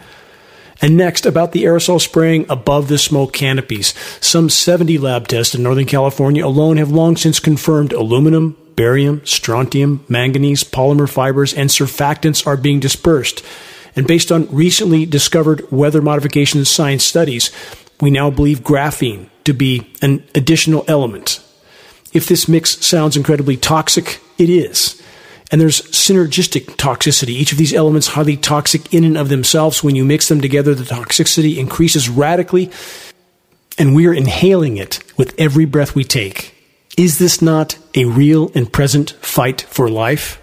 And 0.82 0.98
next, 0.98 1.26
about 1.26 1.52
the 1.52 1.64
aerosol 1.64 2.02
spraying 2.02 2.46
above 2.50 2.88
the 2.88 2.98
smoke 2.98 3.34
canopies. 3.34 3.94
Some 4.20 4.50
70 4.50 4.98
lab 4.98 5.28
tests 5.28 5.56
in 5.56 5.64
Northern 5.64 5.86
California 5.86 6.46
alone 6.46 6.78
have 6.78 6.92
long 6.92 7.16
since 7.16 7.40
confirmed 7.40 7.94
aluminum, 7.94 8.58
barium, 8.76 9.26
strontium, 9.26 10.04
manganese, 10.10 10.64
polymer 10.64 11.10
fibers, 11.10 11.54
and 11.54 11.70
surfactants 11.70 12.46
are 12.46 12.58
being 12.58 12.80
dispersed. 12.80 13.44
And 13.96 14.06
based 14.06 14.32
on 14.32 14.54
recently 14.54 15.06
discovered 15.06 15.72
weather 15.72 16.02
modification 16.02 16.64
science 16.66 17.04
studies, 17.04 17.52
we 18.02 18.12
now 18.12 18.30
believe 18.30 18.60
graphene 18.60 19.30
to 19.46 19.54
be 19.54 19.90
an 20.02 20.24
additional 20.36 20.84
element. 20.88 21.40
If 22.14 22.28
this 22.28 22.48
mix 22.48 22.86
sounds 22.86 23.16
incredibly 23.16 23.56
toxic, 23.56 24.20
it 24.38 24.50
is. 24.50 25.02
And 25.52 25.62
there's 25.62 25.82
synergistic 25.82 26.76
toxicity. 26.76 27.30
Each 27.30 27.52
of 27.52 27.58
these 27.58 27.74
elements 27.74 28.08
highly 28.08 28.36
toxic 28.36 28.94
in 28.94 29.04
and 29.04 29.18
of 29.18 29.30
themselves. 29.30 29.84
When 29.84 29.96
you 29.96 30.04
mix 30.04 30.28
them 30.28 30.42
together, 30.42 30.74
the 30.74 30.84
toxicity 30.84 31.58
increases 31.58 32.10
radically, 32.10 32.72
and 33.78 33.96
we 33.96 34.08
are 34.08 34.14
inhaling 34.14 34.78
it 34.78 35.00
with 35.18 35.36
every 35.40 35.66
breath 35.66 35.96
we 35.96 36.04
take. 36.04 36.56
Is 36.98 37.20
this 37.20 37.42
not 37.42 37.78
a 37.94 38.06
real 38.06 38.52
and 38.56 38.72
present 38.72 39.12
fight 39.22 39.62
for 39.62 39.90
life? 39.90 40.42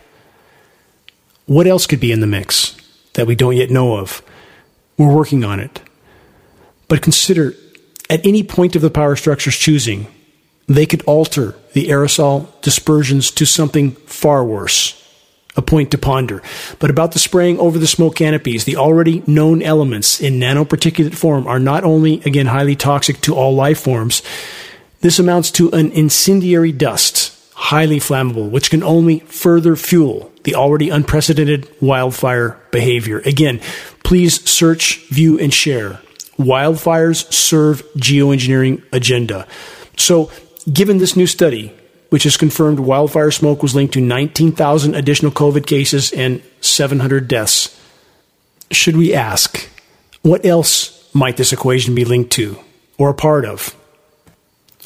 What 1.46 1.66
else 1.66 1.86
could 1.86 2.00
be 2.00 2.12
in 2.12 2.20
the 2.20 2.26
mix 2.26 2.76
that 3.14 3.26
we 3.26 3.34
don't 3.34 3.57
yet 3.57 3.70
know 3.70 3.96
of? 3.96 4.22
We're 4.96 5.14
working 5.14 5.44
on 5.44 5.59
it. 5.59 5.80
But 6.88 7.03
consider 7.03 7.55
at 8.09 8.24
any 8.26 8.42
point 8.42 8.76
of 8.76 8.82
the 8.82 8.90
power 8.90 9.16
structure's 9.16 9.57
choosing, 9.57 10.07
they 10.66 10.86
could 10.86 11.02
alter 11.02 11.54
the 11.72 11.88
aerosol 11.88 12.48
dispersions 12.62 13.30
to 13.32 13.44
something 13.44 13.92
far 14.06 14.44
worse. 14.44 14.98
A 15.54 15.62
point 15.62 15.90
to 15.90 15.98
ponder. 15.98 16.42
But 16.78 16.88
about 16.88 17.12
the 17.12 17.18
spraying 17.18 17.58
over 17.58 17.78
the 17.78 17.86
smoke 17.86 18.16
canopies, 18.16 18.64
the 18.64 18.76
already 18.76 19.22
known 19.26 19.60
elements 19.60 20.18
in 20.18 20.40
nanoparticulate 20.40 21.14
form 21.14 21.46
are 21.46 21.58
not 21.58 21.84
only, 21.84 22.22
again, 22.24 22.46
highly 22.46 22.74
toxic 22.74 23.20
to 23.22 23.34
all 23.34 23.54
life 23.54 23.80
forms, 23.80 24.22
this 25.02 25.18
amounts 25.18 25.50
to 25.52 25.70
an 25.72 25.92
incendiary 25.92 26.72
dust, 26.72 27.38
highly 27.52 27.98
flammable, 27.98 28.50
which 28.50 28.70
can 28.70 28.82
only 28.82 29.18
further 29.20 29.76
fuel 29.76 30.32
the 30.44 30.54
already 30.54 30.88
unprecedented 30.88 31.68
wildfire 31.80 32.58
behavior. 32.70 33.18
Again, 33.20 33.60
please 34.04 34.48
search, 34.48 35.06
view, 35.08 35.38
and 35.38 35.52
share. 35.52 36.00
Wildfires 36.38 37.30
serve 37.32 37.82
geoengineering 37.96 38.82
agenda. 38.92 39.46
So 39.96 40.30
Given 40.70 40.98
this 40.98 41.16
new 41.16 41.26
study, 41.26 41.74
which 42.10 42.24
has 42.24 42.36
confirmed 42.36 42.78
wildfire 42.78 43.30
smoke 43.30 43.62
was 43.62 43.74
linked 43.74 43.94
to 43.94 44.00
19,000 44.00 44.94
additional 44.94 45.32
COVID 45.32 45.66
cases 45.66 46.12
and 46.12 46.42
700 46.60 47.26
deaths, 47.26 47.80
should 48.70 48.96
we 48.96 49.14
ask, 49.14 49.68
what 50.22 50.44
else 50.44 51.08
might 51.14 51.36
this 51.36 51.52
equation 51.52 51.94
be 51.94 52.04
linked 52.04 52.30
to 52.32 52.58
or 52.98 53.10
a 53.10 53.14
part 53.14 53.44
of? 53.44 53.76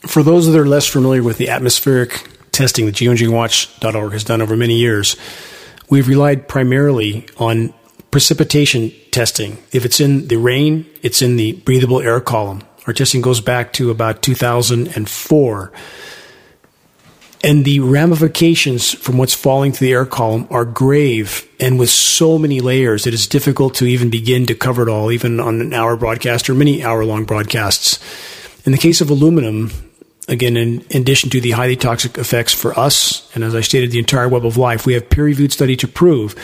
For 0.07 0.23
those 0.23 0.47
that 0.47 0.59
are 0.59 0.67
less 0.67 0.87
familiar 0.87 1.23
with 1.23 1.39
the 1.39 1.49
atmospheric 1.49 2.29
testing 2.53 2.87
that 2.87 2.95
geoengineeringwatch.org 2.95 4.13
has 4.13 4.25
done 4.25 4.41
over 4.41 4.57
many 4.57 4.77
years, 4.77 5.17
we've 5.91 6.09
relied 6.09 6.49
primarily 6.49 7.27
on 7.39 7.75
precipitation 8.11 8.93
testing. 9.11 9.59
If 9.73 9.85
it's 9.85 10.01
in 10.01 10.29
the 10.29 10.37
rain, 10.37 10.87
it's 11.03 11.23
in 11.23 11.37
the 11.37 11.53
breathable 11.53 12.01
air 12.01 12.21
column. 12.21 12.63
Our 12.87 12.93
testing 12.93 13.21
goes 13.21 13.41
back 13.41 13.73
to 13.75 13.91
about 13.91 14.23
2004. 14.23 15.73
And 17.43 17.65
the 17.65 17.81
ramifications 17.81 18.93
from 18.93 19.19
what's 19.19 19.35
falling 19.35 19.73
to 19.73 19.81
the 19.81 19.93
air 19.93 20.07
column 20.07 20.47
are 20.51 20.65
grave 20.65 21.49
and 21.61 21.79
with 21.79 21.91
so 21.91 22.39
many 22.39 22.61
layers, 22.61 23.07
it 23.07 23.15
is 23.15 23.27
difficult 23.27 23.75
to 23.77 23.87
even 23.87 24.11
begin 24.11 24.47
to 24.47 24.55
cover 24.55 24.83
it 24.83 24.89
all, 24.89 25.13
even 25.13 25.39
on 25.41 25.61
an 25.61 25.73
hour 25.73 25.97
broadcast 25.97 26.49
or 26.51 26.55
many 26.55 26.83
hour 26.83 27.05
long 27.05 27.25
broadcasts. 27.25 27.99
In 28.65 28.73
the 28.73 28.79
case 28.79 29.01
of 29.01 29.11
aluminum, 29.11 29.71
again, 30.29 30.57
in, 30.57 30.85
addition 30.93 31.31
to 31.31 31.41
the 31.41 31.53
highly 31.53 31.77
toxic 31.77 32.19
effects 32.19 32.53
for 32.53 32.77
us, 32.79 33.31
and 33.35 33.45
as 33.45 33.55
I 33.55 33.61
stated, 33.61 33.91
the 33.91 33.99
entire 33.99 34.29
web 34.29 34.45
of 34.45 34.57
life, 34.57 34.87
we 34.87 34.95
have 34.95 35.09
peer 35.09 35.25
reviewed 35.25 35.53
study 35.53 35.77
to 35.77 35.89
prove 35.89 36.35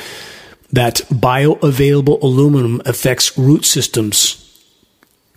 that 0.70 0.96
bioavailable 1.10 2.22
aluminum 2.22 2.80
affects 2.86 3.36
root 3.36 3.64
systems 3.64 4.41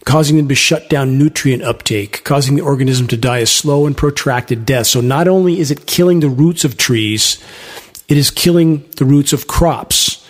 causing 0.06 0.38
them 0.38 0.48
to 0.48 0.56
shut 0.56 0.90
down 0.90 1.18
nutrient 1.18 1.64
uptake, 1.64 2.24
causing 2.24 2.56
the 2.56 2.62
organism 2.62 3.08
to 3.08 3.18
die 3.18 3.40
a 3.40 3.46
slow 3.46 3.86
and 3.88 3.98
protracted 3.98 4.66
death. 4.66 4.88
So 4.88 5.02
not 5.02 5.28
only 5.28 5.60
is 5.60 5.72
it 5.72 5.88
killing 5.88 6.20
the 6.20 6.30
roots 6.30 6.64
of 6.64 6.78
trees, 6.78 7.44
it 8.08 8.16
is 8.16 8.30
killing 8.30 8.88
the 8.98 9.06
roots 9.06 9.34
of 9.34 9.48
crops. 9.48 10.26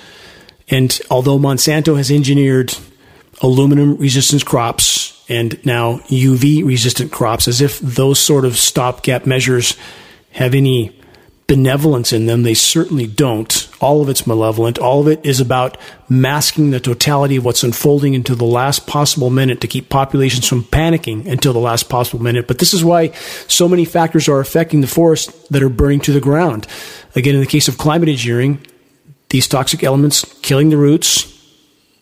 And 0.70 0.98
although 1.12 1.38
Monsanto 1.38 1.98
has 1.98 2.10
engineered 2.10 2.74
aluminum 3.42 3.98
resistant 3.98 4.46
crops 4.46 5.24
and 5.28 5.64
now 5.66 5.98
UV 6.08 6.66
resistant 6.66 7.12
crops, 7.12 7.48
as 7.48 7.60
if 7.60 7.80
those 7.80 8.20
sort 8.20 8.46
of 8.46 8.58
stopgap 8.58 9.26
measures 9.26 9.76
have 10.32 10.56
any 10.56 10.98
benevolence 11.48 12.12
in 12.12 12.26
them. 12.26 12.44
They 12.44 12.54
certainly 12.54 13.06
don't. 13.06 13.70
All 13.80 14.02
of 14.02 14.10
it's 14.10 14.26
malevolent. 14.26 14.80
All 14.80 15.02
of 15.02 15.08
it 15.08 15.24
is 15.26 15.40
about 15.40 15.78
masking 16.10 16.72
the 16.72 16.80
totality 16.80 17.36
of 17.36 17.46
what's 17.46 17.64
unfolding 17.64 18.16
until 18.16 18.36
the 18.36 18.46
last 18.46 18.88
possible 18.88 19.30
minute 19.30 19.62
to 19.62 19.68
keep 19.68 19.90
populations 19.90 20.48
from 20.48 20.64
panicking 20.64 21.28
until 21.28 21.54
the 21.54 21.60
last 21.60 21.88
possible 21.88 22.24
minute. 22.24 22.48
But 22.48 22.60
this 22.60 22.74
is 22.74 22.84
why 22.84 23.10
so 23.48 23.68
many 23.68 23.86
factors 23.86 24.28
are 24.28 24.40
affecting 24.40 24.82
the 24.82 24.88
forests 24.88 25.48
that 25.50 25.62
are 25.62 25.70
burning 25.70 26.00
to 26.02 26.14
the 26.14 26.22
ground. 26.22 26.68
Again, 27.16 27.36
in 27.36 27.42
the 27.42 27.48
case 27.48 27.68
of 27.68 27.78
climate 27.78 28.10
engineering, 28.10 28.66
these 29.30 29.48
toxic 29.48 29.84
elements 29.84 30.24
killing 30.42 30.70
the 30.70 30.78
roots, 30.78 31.32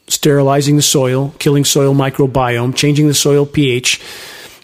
sterilizing 0.07 0.75
the 0.77 0.81
soil, 0.81 1.33
killing 1.39 1.65
soil 1.65 1.93
microbiome, 1.93 2.75
changing 2.75 3.07
the 3.07 3.13
soil 3.13 3.45
pH, 3.45 4.01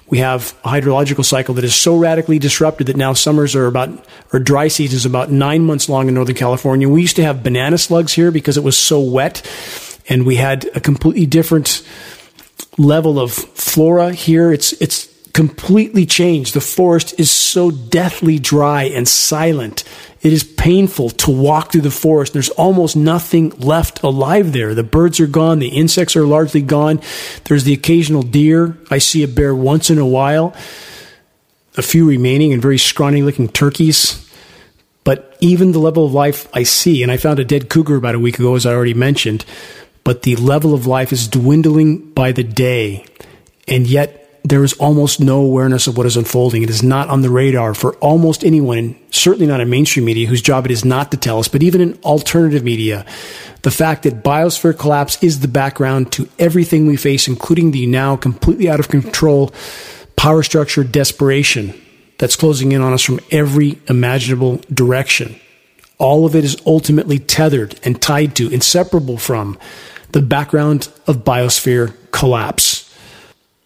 we 0.09 0.17
have 0.19 0.55
a 0.63 0.69
hydrological 0.69 1.23
cycle 1.23 1.53
that 1.55 1.63
is 1.63 1.75
so 1.75 1.95
radically 1.95 2.39
disrupted 2.39 2.87
that 2.87 2.97
now 2.97 3.13
summers 3.13 3.55
are 3.55 3.67
about, 3.67 3.89
or 4.33 4.39
dry 4.39 4.67
seasons 4.67 5.05
about 5.05 5.31
nine 5.31 5.63
months 5.63 5.87
long 5.87 6.07
in 6.07 6.15
Northern 6.15 6.35
California. 6.35 6.89
We 6.89 7.01
used 7.01 7.15
to 7.17 7.23
have 7.23 7.43
banana 7.43 7.77
slugs 7.77 8.13
here 8.13 8.31
because 8.31 8.57
it 8.57 8.63
was 8.63 8.77
so 8.77 8.99
wet, 8.99 9.47
and 10.09 10.25
we 10.25 10.35
had 10.35 10.69
a 10.75 10.79
completely 10.79 11.27
different 11.27 11.87
level 12.77 13.19
of 13.19 13.31
flora 13.31 14.11
here. 14.11 14.51
It's 14.51 14.73
it's 14.73 15.07
completely 15.33 16.05
changed. 16.05 16.53
The 16.53 16.61
forest 16.61 17.19
is 17.19 17.29
so 17.29 17.69
deathly 17.69 18.39
dry 18.39 18.83
and 18.83 19.07
silent. 19.07 19.83
It 20.21 20.33
is 20.33 20.43
painful 20.43 21.11
to 21.11 21.31
walk 21.31 21.71
through 21.71 21.81
the 21.81 21.91
forest. 21.91 22.33
There's 22.33 22.49
almost 22.49 22.95
nothing 22.95 23.51
left 23.51 24.03
alive 24.03 24.51
there. 24.51 24.75
The 24.75 24.83
birds 24.83 25.19
are 25.19 25.27
gone. 25.27 25.59
The 25.59 25.69
insects 25.69 26.15
are 26.15 26.25
largely 26.25 26.61
gone. 26.61 27.01
There's 27.45 27.63
the 27.63 27.73
occasional 27.73 28.21
deer. 28.21 28.77
I 28.91 28.97
see 28.97 29.23
a 29.23 29.27
bear 29.27 29.55
once 29.55 29.89
in 29.89 29.97
a 29.97 30.05
while. 30.05 30.53
A 31.77 31.81
few 31.81 32.07
remaining 32.07 32.51
and 32.51 32.61
very 32.61 32.77
scrawny 32.77 33.21
looking 33.21 33.47
turkeys. 33.47 34.25
But 35.05 35.37
even 35.39 35.71
the 35.71 35.79
level 35.79 36.05
of 36.05 36.13
life 36.13 36.49
I 36.53 36.63
see, 36.63 37.01
and 37.01 37.11
I 37.11 37.17
found 37.17 37.39
a 37.39 37.45
dead 37.45 37.69
cougar 37.69 37.95
about 37.95 38.15
a 38.15 38.19
week 38.19 38.39
ago, 38.39 38.55
as 38.55 38.65
I 38.65 38.73
already 38.73 38.93
mentioned, 38.93 39.45
but 40.03 40.23
the 40.23 40.35
level 40.35 40.73
of 40.73 40.85
life 40.85 41.13
is 41.13 41.29
dwindling 41.29 42.11
by 42.11 42.33
the 42.33 42.43
day. 42.43 43.05
And 43.67 43.87
yet 43.87 44.28
there 44.49 44.63
is 44.63 44.73
almost 44.73 45.19
no 45.19 45.41
awareness 45.41 45.85
of 45.85 45.95
what 45.95 46.07
is 46.07 46.17
unfolding. 46.17 46.63
It 46.63 46.69
is 46.69 46.81
not 46.81 47.07
on 47.09 47.21
the 47.21 47.29
radar 47.29 47.75
for 47.75 47.95
almost 47.97 48.43
anyone, 48.43 48.99
certainly 49.11 49.45
not 49.45 49.61
in 49.61 49.69
mainstream 49.69 50.05
media, 50.05 50.27
whose 50.27 50.41
job 50.41 50.65
it 50.65 50.71
is 50.71 50.83
not 50.83 51.11
to 51.11 51.17
tell 51.17 51.39
us, 51.39 51.47
but 51.47 51.61
even 51.61 51.81
in 51.81 51.99
alternative 52.03 52.63
media. 52.63 53.05
The 53.61 53.71
fact 53.71 54.03
that 54.03 54.23
biosphere 54.23 54.77
collapse 54.77 55.21
is 55.23 55.39
the 55.39 55.47
background 55.47 56.11
to 56.13 56.27
everything 56.39 56.87
we 56.87 56.97
face, 56.97 57.27
including 57.27 57.71
the 57.71 57.85
now 57.85 58.15
completely 58.15 58.69
out 58.69 58.79
of 58.79 58.89
control 58.89 59.53
power 60.15 60.43
structure 60.43 60.83
desperation 60.83 61.79
that's 62.17 62.35
closing 62.35 62.71
in 62.71 62.81
on 62.81 62.91
us 62.91 63.03
from 63.03 63.19
every 63.31 63.79
imaginable 63.87 64.61
direction. 64.73 65.39
All 65.97 66.25
of 66.25 66.35
it 66.35 66.43
is 66.43 66.57
ultimately 66.65 67.19
tethered 67.19 67.79
and 67.83 68.01
tied 68.01 68.35
to, 68.37 68.49
inseparable 68.49 69.17
from, 69.17 69.57
the 70.11 70.21
background 70.21 70.89
of 71.07 71.17
biosphere 71.17 71.93
collapse. 72.11 72.68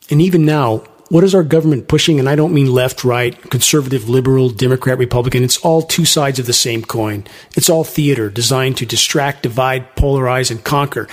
And 0.10 0.22
even 0.22 0.46
now, 0.46 0.84
what 1.10 1.24
is 1.24 1.36
our 1.36 1.44
government 1.44 1.88
pushing? 1.88 2.20
And 2.20 2.28
I 2.28 2.36
don't 2.36 2.54
mean 2.54 2.72
left, 2.72 3.04
right, 3.04 3.40
conservative, 3.50 4.10
liberal, 4.10 4.50
Democrat, 4.50 4.98
Republican. 4.98 5.44
It's 5.44 5.58
all 5.58 5.82
two 5.82 6.06
sides 6.06 6.40
of 6.40 6.46
the 6.46 6.54
same 6.54 6.84
coin. 6.84 7.26
It's 7.56 7.70
all 7.70 7.84
theater 7.84 8.30
designed 8.30 8.78
to 8.78 8.86
distract, 8.86 9.44
divide, 9.44 9.96
polarize, 9.96 10.50
and 10.50 10.64
conquer. 10.64 11.08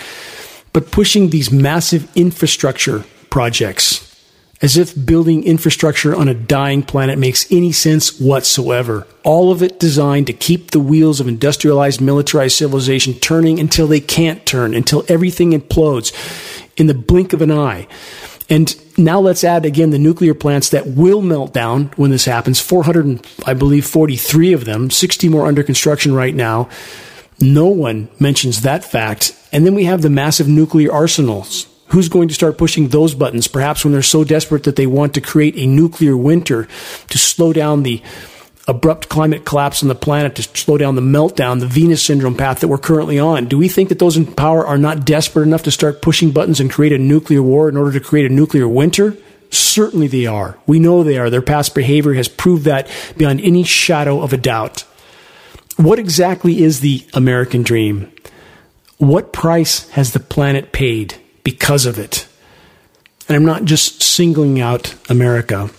But 0.72 0.90
pushing 0.90 1.30
these 1.30 1.50
massive 1.50 2.10
infrastructure 2.16 3.04
projects 3.28 4.06
as 4.62 4.76
if 4.76 5.06
building 5.06 5.42
infrastructure 5.44 6.14
on 6.14 6.28
a 6.28 6.34
dying 6.34 6.82
planet 6.82 7.18
makes 7.18 7.50
any 7.50 7.72
sense 7.72 8.20
whatsoever. 8.20 9.06
All 9.24 9.50
of 9.50 9.62
it 9.62 9.80
designed 9.80 10.26
to 10.26 10.32
keep 10.32 10.70
the 10.70 10.80
wheels 10.80 11.18
of 11.18 11.28
industrialized, 11.28 12.00
militarized 12.00 12.56
civilization 12.56 13.14
turning 13.14 13.58
until 13.58 13.86
they 13.86 14.00
can't 14.00 14.44
turn, 14.44 14.74
until 14.74 15.04
everything 15.08 15.52
implodes 15.52 16.12
in 16.76 16.86
the 16.88 16.94
blink 16.94 17.32
of 17.32 17.40
an 17.40 17.50
eye. 17.50 17.86
And 18.50 18.76
now 18.98 19.20
let's 19.20 19.44
add 19.44 19.64
again 19.64 19.90
the 19.90 19.98
nuclear 19.98 20.34
plants 20.34 20.70
that 20.70 20.88
will 20.88 21.22
melt 21.22 21.54
down 21.54 21.92
when 21.96 22.10
this 22.10 22.24
happens. 22.24 22.60
400, 22.60 23.24
I 23.46 23.54
believe, 23.54 23.86
43 23.86 24.52
of 24.52 24.64
them, 24.64 24.90
60 24.90 25.28
more 25.28 25.46
under 25.46 25.62
construction 25.62 26.12
right 26.12 26.34
now. 26.34 26.68
No 27.40 27.68
one 27.68 28.08
mentions 28.18 28.62
that 28.62 28.84
fact. 28.84 29.36
And 29.52 29.64
then 29.64 29.74
we 29.74 29.84
have 29.84 30.02
the 30.02 30.10
massive 30.10 30.48
nuclear 30.48 30.92
arsenals. 30.92 31.66
Who's 31.88 32.08
going 32.08 32.28
to 32.28 32.34
start 32.34 32.58
pushing 32.58 32.88
those 32.88 33.14
buttons? 33.14 33.48
Perhaps 33.48 33.84
when 33.84 33.92
they're 33.92 34.02
so 34.02 34.24
desperate 34.24 34.64
that 34.64 34.76
they 34.76 34.86
want 34.86 35.14
to 35.14 35.20
create 35.20 35.56
a 35.56 35.66
nuclear 35.66 36.16
winter 36.16 36.68
to 37.08 37.18
slow 37.18 37.52
down 37.52 37.82
the 37.82 38.02
abrupt 38.70 39.08
climate 39.08 39.44
collapse 39.44 39.82
on 39.82 39.88
the 39.88 39.94
planet 39.94 40.36
to 40.36 40.42
slow 40.42 40.78
down 40.78 40.94
the 40.94 41.00
meltdown, 41.00 41.60
the 41.60 41.66
Venus 41.66 42.02
syndrome 42.02 42.36
path 42.36 42.60
that 42.60 42.68
we're 42.68 42.78
currently 42.78 43.18
on? 43.18 43.46
Do 43.46 43.58
we 43.58 43.68
think 43.68 43.88
that 43.88 43.98
those 43.98 44.16
in 44.16 44.26
power 44.26 44.66
are 44.66 44.78
not 44.78 45.04
desperate 45.04 45.42
enough 45.42 45.64
to 45.64 45.70
start 45.70 46.00
pushing 46.00 46.30
buttons 46.30 46.60
and 46.60 46.70
create 46.70 46.92
a 46.92 46.98
nuclear 46.98 47.42
war 47.42 47.68
in 47.68 47.76
order 47.76 47.92
to 47.92 48.00
create 48.00 48.30
a 48.30 48.34
nuclear 48.34 48.68
winter? 48.68 49.16
Certainly 49.50 50.06
they 50.08 50.26
are. 50.26 50.56
We 50.66 50.78
know 50.78 51.02
they 51.02 51.18
are. 51.18 51.28
Their 51.28 51.42
past 51.42 51.74
behavior 51.74 52.14
has 52.14 52.28
proved 52.28 52.64
that 52.64 52.88
beyond 53.16 53.40
any 53.40 53.64
shadow 53.64 54.22
of 54.22 54.32
a 54.32 54.36
doubt. 54.36 54.84
What 55.76 55.98
exactly 55.98 56.62
is 56.62 56.80
the 56.80 57.04
American 57.12 57.62
dream? 57.62 58.12
What 58.98 59.32
price 59.32 59.88
has 59.90 60.12
the 60.12 60.20
planet 60.20 60.72
paid 60.72 61.16
because 61.42 61.86
of 61.86 61.98
it? 61.98 62.28
And 63.28 63.36
I'm 63.36 63.44
not 63.44 63.64
just 63.64 64.02
singling 64.02 64.60
out 64.60 64.94
America 65.10 65.70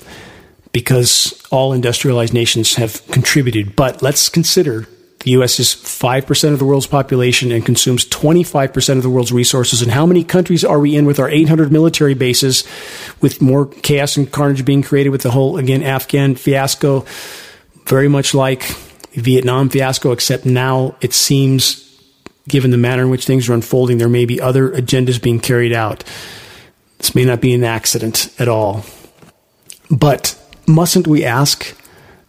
because 0.72 1.42
all 1.52 1.74
industrialized 1.74 2.34
nations 2.34 2.76
have 2.76 3.06
contributed, 3.08 3.76
but 3.76 4.02
let's 4.02 4.30
consider 4.30 4.88
the 5.24 5.32
US 5.32 5.60
is 5.60 5.68
5% 5.68 6.54
of 6.54 6.60
the 6.60 6.66
world's 6.66 6.88
population 6.88 7.52
and 7.52 7.66
consumes 7.66 8.06
25% 8.06 8.98
of 8.98 9.04
the 9.04 9.10
world's 9.10 9.32
resources. 9.32 9.82
And 9.82 9.92
how 9.92 10.06
many 10.06 10.24
countries 10.24 10.66
are 10.66 10.80
we 10.80 10.96
in 10.96 11.06
with 11.06 11.20
our 11.20 11.30
800 11.30 11.72
military 11.72 12.16
bases, 12.16 12.64
with 13.22 13.42
more 13.42 13.68
chaos 13.68 14.18
and 14.18 14.32
carnage 14.32 14.66
being 14.66 14.82
created 14.82 15.10
with 15.10 15.22
the 15.22 15.32
whole, 15.32 15.58
again, 15.58 15.84
Afghan 15.84 16.36
fiasco, 16.36 17.06
very 17.86 18.08
much 18.08 18.34
like 18.34 18.64
Vietnam 19.14 19.70
fiasco, 19.70 20.12
except 20.12 20.46
now 20.46 20.96
it 21.02 21.14
seems, 21.14 21.88
given 22.48 22.72
the 22.72 22.78
manner 22.78 23.04
in 23.04 23.10
which 23.12 23.26
things 23.26 23.48
are 23.48 23.54
unfolding, 23.54 24.00
there 24.00 24.10
may 24.10 24.26
be 24.26 24.42
other 24.42 24.72
agendas 24.72 25.22
being 25.22 25.40
carried 25.40 25.74
out. 25.74 26.04
This 26.98 27.14
may 27.14 27.26
not 27.26 27.42
be 27.42 27.54
an 27.54 27.64
accident 27.64 28.34
at 28.40 28.48
all. 28.48 28.86
But 29.92 30.41
mustn't 30.72 31.08
we 31.08 31.24
ask, 31.24 31.78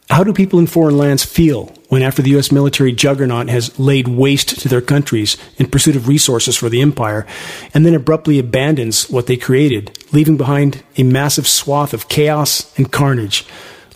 how 0.09 0.23
do 0.23 0.33
people 0.33 0.59
in 0.59 0.67
foreign 0.67 0.97
lands 0.97 1.23
feel 1.23 1.73
when, 1.89 2.01
after 2.01 2.21
the 2.21 2.31
U.S. 2.31 2.51
military 2.51 2.91
juggernaut 2.91 3.49
has 3.49 3.77
laid 3.79 4.07
waste 4.07 4.59
to 4.61 4.69
their 4.69 4.81
countries 4.81 5.37
in 5.57 5.69
pursuit 5.69 5.95
of 5.95 6.07
resources 6.07 6.57
for 6.57 6.69
the 6.69 6.81
empire, 6.81 7.25
and 7.73 7.85
then 7.85 7.93
abruptly 7.93 8.39
abandons 8.39 9.09
what 9.09 9.27
they 9.27 9.37
created, 9.37 9.97
leaving 10.11 10.37
behind 10.37 10.83
a 10.97 11.03
massive 11.03 11.47
swath 11.47 11.93
of 11.93 12.09
chaos 12.09 12.77
and 12.77 12.91
carnage? 12.91 13.45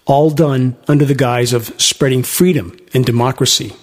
all 0.07 0.29
done 0.29 0.75
under 0.87 1.05
the 1.05 1.13
guise 1.13 1.53
of 1.53 1.79
spreading 1.79 2.23
freedom 2.23 2.75
and 2.93 3.05
democracy. 3.05 3.73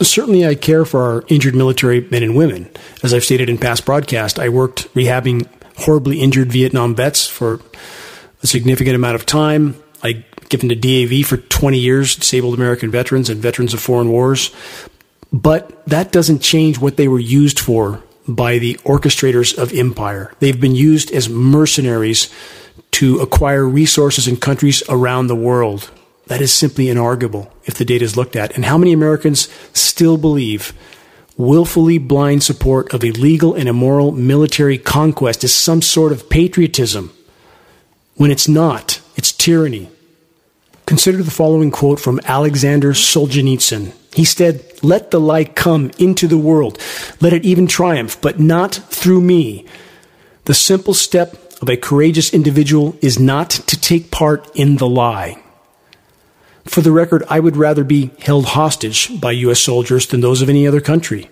Certainly, 0.00 0.46
I 0.46 0.54
care 0.54 0.84
for 0.84 1.02
our 1.02 1.24
injured 1.26 1.56
military 1.56 2.02
men 2.02 2.22
and 2.22 2.36
women. 2.36 2.70
As 3.02 3.12
I've 3.12 3.24
stated 3.24 3.48
in 3.48 3.58
past 3.58 3.84
broadcasts, 3.84 4.38
I 4.38 4.48
worked 4.48 4.94
rehabbing 4.94 5.48
horribly 5.78 6.20
injured 6.20 6.52
Vietnam 6.52 6.94
vets 6.94 7.26
for 7.26 7.60
a 8.42 8.46
significant 8.46 8.94
amount 8.94 9.14
of 9.14 9.26
time. 9.26 9.74
I 10.02 10.24
given 10.48 10.68
to 10.68 10.74
DAV 10.74 11.26
for 11.26 11.36
20 11.36 11.78
years, 11.78 12.16
disabled 12.16 12.54
American 12.54 12.90
veterans 12.90 13.28
and 13.28 13.40
veterans 13.40 13.74
of 13.74 13.80
foreign 13.80 14.08
wars. 14.08 14.50
But 15.32 15.84
that 15.86 16.12
doesn't 16.12 16.40
change 16.40 16.78
what 16.78 16.96
they 16.96 17.08
were 17.08 17.18
used 17.18 17.60
for 17.60 18.02
by 18.26 18.58
the 18.58 18.74
orchestrators 18.84 19.56
of 19.56 19.72
empire. 19.72 20.32
They've 20.38 20.60
been 20.60 20.74
used 20.74 21.10
as 21.12 21.28
mercenaries 21.28 22.32
to 22.92 23.20
acquire 23.20 23.66
resources 23.66 24.26
in 24.26 24.36
countries 24.36 24.82
around 24.88 25.26
the 25.26 25.36
world. 25.36 25.90
That 26.26 26.40
is 26.40 26.52
simply 26.52 26.86
inarguable 26.86 27.50
if 27.64 27.74
the 27.74 27.84
data 27.84 28.04
is 28.04 28.16
looked 28.16 28.36
at. 28.36 28.54
And 28.54 28.64
how 28.64 28.78
many 28.78 28.92
Americans 28.92 29.48
still 29.72 30.16
believe 30.16 30.72
willfully 31.36 31.98
blind 31.98 32.42
support 32.42 32.92
of 32.92 33.04
illegal 33.04 33.54
and 33.54 33.68
immoral 33.68 34.12
military 34.12 34.76
conquest 34.76 35.44
is 35.44 35.54
some 35.54 35.80
sort 35.80 36.12
of 36.12 36.28
patriotism 36.28 37.12
when 38.18 38.30
it's 38.30 38.46
not? 38.46 39.00
It's 39.16 39.32
tyranny. 39.32 39.88
Consider 40.86 41.22
the 41.22 41.30
following 41.30 41.70
quote 41.70 41.98
from 41.98 42.20
Alexander 42.24 42.92
Solzhenitsyn. 42.92 43.94
He 44.14 44.24
said, 44.24 44.64
Let 44.82 45.10
the 45.10 45.20
light 45.20 45.54
come 45.56 45.90
into 45.98 46.26
the 46.26 46.38
world. 46.38 46.78
Let 47.20 47.32
it 47.32 47.44
even 47.44 47.66
triumph, 47.66 48.20
but 48.20 48.38
not 48.38 48.74
through 48.74 49.20
me. 49.20 49.66
The 50.44 50.54
simple 50.54 50.94
step 50.94 51.36
of 51.60 51.68
a 51.68 51.76
courageous 51.76 52.32
individual 52.32 52.96
is 53.00 53.18
not 53.18 53.50
to 53.50 53.80
take 53.80 54.10
part 54.10 54.50
in 54.56 54.76
the 54.76 54.88
lie. 54.88 55.42
For 56.64 56.80
the 56.80 56.92
record, 56.92 57.22
I 57.28 57.40
would 57.40 57.56
rather 57.56 57.84
be 57.84 58.10
held 58.20 58.46
hostage 58.46 59.20
by 59.20 59.32
U.S. 59.32 59.60
soldiers 59.60 60.06
than 60.06 60.20
those 60.20 60.42
of 60.42 60.48
any 60.48 60.66
other 60.66 60.80
country. 60.80 61.30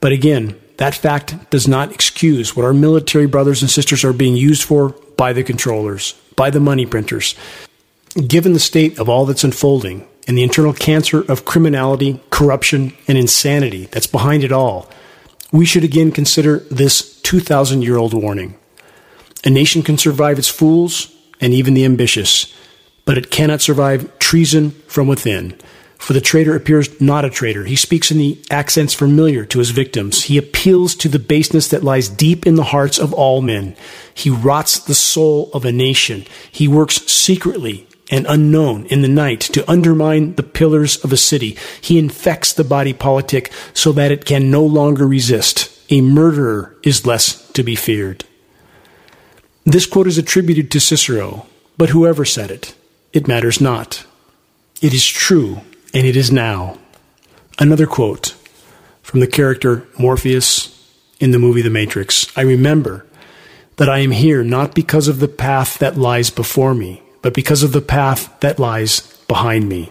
But 0.00 0.12
again, 0.12 0.58
that 0.78 0.94
fact 0.94 1.50
does 1.50 1.66
not 1.68 1.92
excuse 1.92 2.54
what 2.54 2.64
our 2.64 2.72
military 2.72 3.26
brothers 3.26 3.62
and 3.62 3.70
sisters 3.70 4.04
are 4.04 4.12
being 4.12 4.36
used 4.36 4.62
for 4.62 4.90
by 5.16 5.32
the 5.32 5.42
controllers, 5.42 6.14
by 6.38 6.50
the 6.50 6.60
money 6.60 6.86
printers. 6.86 7.34
Given 8.26 8.52
the 8.52 8.60
state 8.60 8.98
of 8.98 9.08
all 9.08 9.26
that's 9.26 9.42
unfolding 9.42 10.06
and 10.28 10.38
the 10.38 10.44
internal 10.44 10.72
cancer 10.72 11.20
of 11.30 11.44
criminality, 11.44 12.20
corruption, 12.30 12.96
and 13.08 13.18
insanity 13.18 13.86
that's 13.86 14.06
behind 14.06 14.44
it 14.44 14.52
all, 14.52 14.88
we 15.50 15.66
should 15.66 15.82
again 15.82 16.12
consider 16.12 16.60
this 16.70 17.20
2,000 17.22 17.82
year 17.82 17.96
old 17.96 18.14
warning. 18.14 18.56
A 19.44 19.50
nation 19.50 19.82
can 19.82 19.98
survive 19.98 20.38
its 20.38 20.48
fools 20.48 21.12
and 21.40 21.52
even 21.52 21.74
the 21.74 21.84
ambitious, 21.84 22.54
but 23.04 23.18
it 23.18 23.30
cannot 23.30 23.60
survive 23.60 24.16
treason 24.20 24.70
from 24.86 25.08
within. 25.08 25.58
For 25.98 26.12
the 26.12 26.20
traitor 26.20 26.56
appears 26.56 27.00
not 27.00 27.24
a 27.24 27.30
traitor. 27.30 27.64
He 27.64 27.76
speaks 27.76 28.10
in 28.10 28.18
the 28.18 28.40
accents 28.50 28.94
familiar 28.94 29.44
to 29.44 29.58
his 29.58 29.70
victims. 29.70 30.24
He 30.24 30.38
appeals 30.38 30.94
to 30.96 31.08
the 31.08 31.18
baseness 31.18 31.68
that 31.68 31.84
lies 31.84 32.08
deep 32.08 32.46
in 32.46 32.54
the 32.54 32.64
hearts 32.64 32.98
of 32.98 33.12
all 33.12 33.42
men. 33.42 33.76
He 34.14 34.30
rots 34.30 34.78
the 34.78 34.94
soul 34.94 35.50
of 35.52 35.64
a 35.64 35.72
nation. 35.72 36.24
He 36.50 36.68
works 36.68 37.04
secretly 37.06 37.86
and 38.10 38.26
unknown 38.28 38.86
in 38.86 39.02
the 39.02 39.08
night 39.08 39.40
to 39.40 39.70
undermine 39.70 40.34
the 40.36 40.42
pillars 40.42 40.96
of 41.04 41.12
a 41.12 41.16
city. 41.16 41.58
He 41.80 41.98
infects 41.98 42.52
the 42.52 42.64
body 42.64 42.92
politic 42.92 43.52
so 43.74 43.92
that 43.92 44.12
it 44.12 44.24
can 44.24 44.50
no 44.50 44.64
longer 44.64 45.06
resist. 45.06 45.70
A 45.90 46.00
murderer 46.00 46.76
is 46.82 47.06
less 47.06 47.50
to 47.52 47.62
be 47.62 47.74
feared. 47.74 48.24
This 49.64 49.84
quote 49.84 50.06
is 50.06 50.16
attributed 50.16 50.70
to 50.70 50.80
Cicero, 50.80 51.46
but 51.76 51.90
whoever 51.90 52.24
said 52.24 52.50
it, 52.50 52.74
it 53.12 53.28
matters 53.28 53.60
not. 53.60 54.06
It 54.80 54.94
is 54.94 55.06
true, 55.06 55.60
and 55.94 56.06
it 56.06 56.16
is 56.16 56.30
now. 56.30 56.78
Another 57.58 57.86
quote 57.86 58.34
from 59.02 59.20
the 59.20 59.26
character 59.26 59.86
Morpheus 59.98 60.74
in 61.18 61.30
the 61.30 61.38
movie 61.38 61.62
The 61.62 61.70
Matrix 61.70 62.36
I 62.36 62.42
remember 62.42 63.06
that 63.76 63.88
I 63.88 63.98
am 63.98 64.10
here 64.10 64.44
not 64.44 64.74
because 64.74 65.08
of 65.08 65.20
the 65.20 65.28
path 65.28 65.78
that 65.78 65.96
lies 65.96 66.30
before 66.30 66.74
me, 66.74 67.02
but 67.22 67.32
because 67.32 67.62
of 67.62 67.72
the 67.72 67.80
path 67.80 68.38
that 68.40 68.58
lies 68.58 69.00
behind 69.28 69.68
me. 69.68 69.90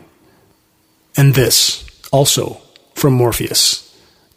And 1.16 1.34
this, 1.34 1.86
also 2.12 2.62
from 2.94 3.14
Morpheus. 3.14 3.84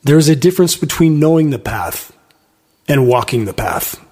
There 0.03 0.19
is 0.19 0.29
a 0.29 0.37
difference 0.37 0.77
between 0.77 1.19
knowing 1.19 1.51
the 1.51 1.59
path 1.59 2.17
and 2.89 3.09
walking 3.09 3.45
the 3.45 3.53
path. 3.53 4.03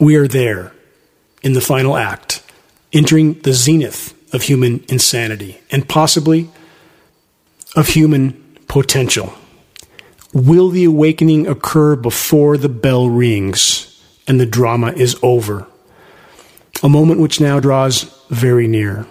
We 0.00 0.16
are 0.16 0.28
there 0.28 0.72
in 1.42 1.52
the 1.52 1.60
final 1.60 1.96
act, 1.96 2.42
entering 2.92 3.34
the 3.40 3.52
zenith 3.52 4.14
of 4.32 4.42
human 4.42 4.84
insanity 4.88 5.60
and 5.70 5.88
possibly 5.88 6.50
of 7.76 7.88
human 7.88 8.32
potential. 8.68 9.32
Will 10.32 10.68
the 10.68 10.84
awakening 10.84 11.46
occur 11.46 11.96
before 11.96 12.56
the 12.56 12.68
bell 12.68 13.08
rings 13.08 14.02
and 14.26 14.38
the 14.38 14.46
drama 14.46 14.92
is 14.92 15.16
over? 15.22 15.66
A 16.82 16.88
moment 16.88 17.20
which 17.20 17.40
now 17.40 17.60
draws 17.60 18.02
very 18.28 18.68
near. 18.68 19.06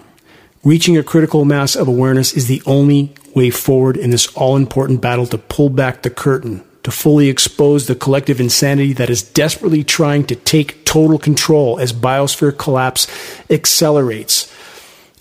Reaching 0.64 0.96
a 0.96 1.02
critical 1.02 1.44
mass 1.44 1.76
of 1.76 1.88
awareness 1.88 2.32
is 2.32 2.46
the 2.46 2.62
only 2.66 3.14
way 3.34 3.50
forward 3.50 3.96
in 3.96 4.10
this 4.10 4.26
all 4.34 4.56
important 4.56 5.00
battle 5.00 5.26
to 5.26 5.38
pull 5.38 5.68
back 5.68 6.02
the 6.02 6.10
curtain 6.10 6.64
to 6.88 6.90
fully 6.90 7.28
expose 7.28 7.86
the 7.86 7.94
collective 7.94 8.40
insanity 8.40 8.94
that 8.94 9.10
is 9.10 9.22
desperately 9.22 9.84
trying 9.84 10.24
to 10.24 10.34
take 10.34 10.84
total 10.86 11.18
control 11.18 11.78
as 11.78 11.92
biosphere 11.92 12.56
collapse 12.56 13.06
accelerates. 13.50 14.50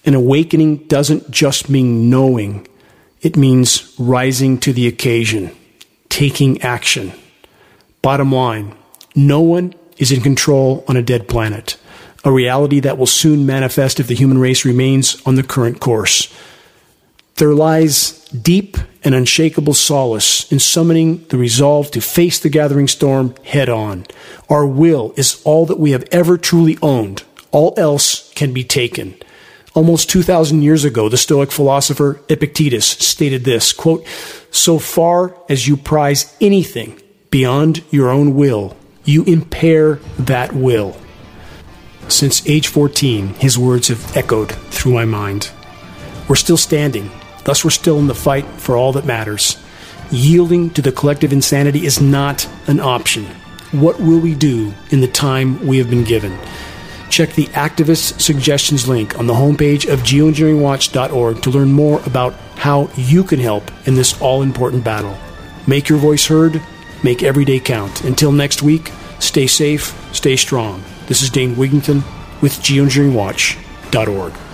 An 0.08 0.16
awakening 0.16 0.88
doesn't 0.88 1.30
just 1.30 1.70
mean 1.70 2.10
knowing, 2.10 2.66
it 3.22 3.36
means 3.36 3.94
rising 4.00 4.58
to 4.60 4.72
the 4.72 4.88
occasion, 4.88 5.54
taking 6.08 6.62
action. 6.62 7.12
Bottom 8.02 8.32
line 8.32 8.74
no 9.16 9.42
one 9.42 9.74
is 9.98 10.14
in 10.14 10.22
control 10.22 10.86
on 10.88 10.96
a 10.96 11.02
dead 11.02 11.28
planet, 11.28 11.76
a 12.24 12.32
reality 12.32 12.80
that 12.80 12.98
will 12.98 13.06
soon 13.06 13.46
manifest 13.46 14.00
if 14.00 14.08
the 14.08 14.16
human 14.16 14.38
race 14.38 14.64
remains 14.64 15.22
on 15.26 15.36
the 15.36 15.44
current 15.44 15.82
course. 15.82 16.34
There 17.36 17.54
lies 17.54 18.24
deep 18.30 18.78
and 19.04 19.14
unshakable 19.14 19.74
solace 19.74 20.50
in 20.50 20.60
summoning 20.60 21.26
the 21.28 21.38
resolve 21.38 21.92
to 21.92 22.00
face 22.00 22.40
the 22.40 22.48
gathering 22.48 22.88
storm 22.88 23.36
head 23.44 23.68
on. 23.68 24.06
Our 24.50 24.66
will 24.66 25.14
is 25.18 25.42
all 25.44 25.66
that 25.66 25.80
we 25.80 25.92
have 25.92 26.08
ever 26.14 26.38
truly 26.38 26.78
owned. 26.82 27.24
All 27.52 27.74
else 27.76 28.32
can 28.36 28.54
be 28.54 28.64
taken. 28.64 29.18
Almost 29.78 30.10
2,000 30.10 30.64
years 30.64 30.86
ago, 30.86 31.08
the 31.08 31.18
Stoic 31.18 31.52
philosopher 31.52 32.20
Epictetus 32.30 32.88
stated 32.88 33.44
this 33.44 33.72
quote, 33.72 34.04
So 34.50 34.80
far 34.80 35.38
as 35.50 35.68
you 35.68 35.78
prize 35.78 36.36
anything 36.42 37.00
beyond 37.30 37.84
your 37.92 38.10
own 38.10 38.34
will, 38.34 38.76
you 39.06 39.24
impair 39.26 40.00
that 40.18 40.52
will. 40.54 40.98
Since 42.08 42.50
age 42.50 42.70
14, 42.70 43.36
his 43.36 43.60
words 43.60 43.90
have 43.90 44.18
echoed 44.18 44.52
through 44.52 44.94
my 44.94 45.06
mind. 45.06 45.52
We're 46.28 46.38
still 46.38 46.58
standing, 46.58 47.12
Thus, 47.44 47.64
we're 47.64 47.70
still 47.70 48.00
in 48.00 48.08
the 48.08 48.16
fight 48.16 48.48
for 48.58 48.76
all 48.76 48.94
that 48.94 49.06
matters. 49.06 49.58
Yielding 50.10 50.72
to 50.72 50.82
the 50.82 50.92
collective 50.92 51.32
insanity 51.32 51.86
is 51.86 52.02
not 52.02 52.50
an 52.66 52.80
option. 52.80 53.26
What 53.74 54.00
will 54.00 54.20
we 54.20 54.34
do 54.34 54.74
in 54.90 55.02
the 55.02 55.08
time 55.08 55.68
we 55.68 55.78
have 55.78 55.92
been 55.92 56.04
given? 56.04 56.36
Check 57.10 57.34
the 57.34 57.48
activist 57.48 58.22
suggestions 58.22 58.88
link 58.88 59.18
on 59.18 59.28
the 59.28 59.34
homepage 59.34 59.92
of 59.92 60.02
geoengineeringwatch.org 60.02 61.42
to 61.42 61.50
learn 61.50 61.72
more 61.72 62.02
about 62.06 62.34
how 62.56 62.90
you 62.96 63.24
can 63.24 63.40
help 63.40 63.72
in 63.88 63.96
this 63.96 64.20
all 64.22 64.42
important 64.42 64.84
battle. 64.84 65.18
Make 65.68 65.90
your 65.90 66.00
voice 66.00 66.26
heard, 66.26 66.62
make 67.04 67.24
every 67.24 67.46
day 67.46 67.60
count. 67.60 68.04
Until 68.04 68.32
next 68.32 68.62
week, 68.62 68.92
stay 69.20 69.48
safe, 69.48 69.96
stay 70.14 70.36
strong. 70.36 70.84
This 71.08 71.22
is 71.22 71.30
Dane 71.30 71.56
Wigington 71.56 72.04
with 72.42 72.54
geoengineeringwatch.org. 72.60 74.47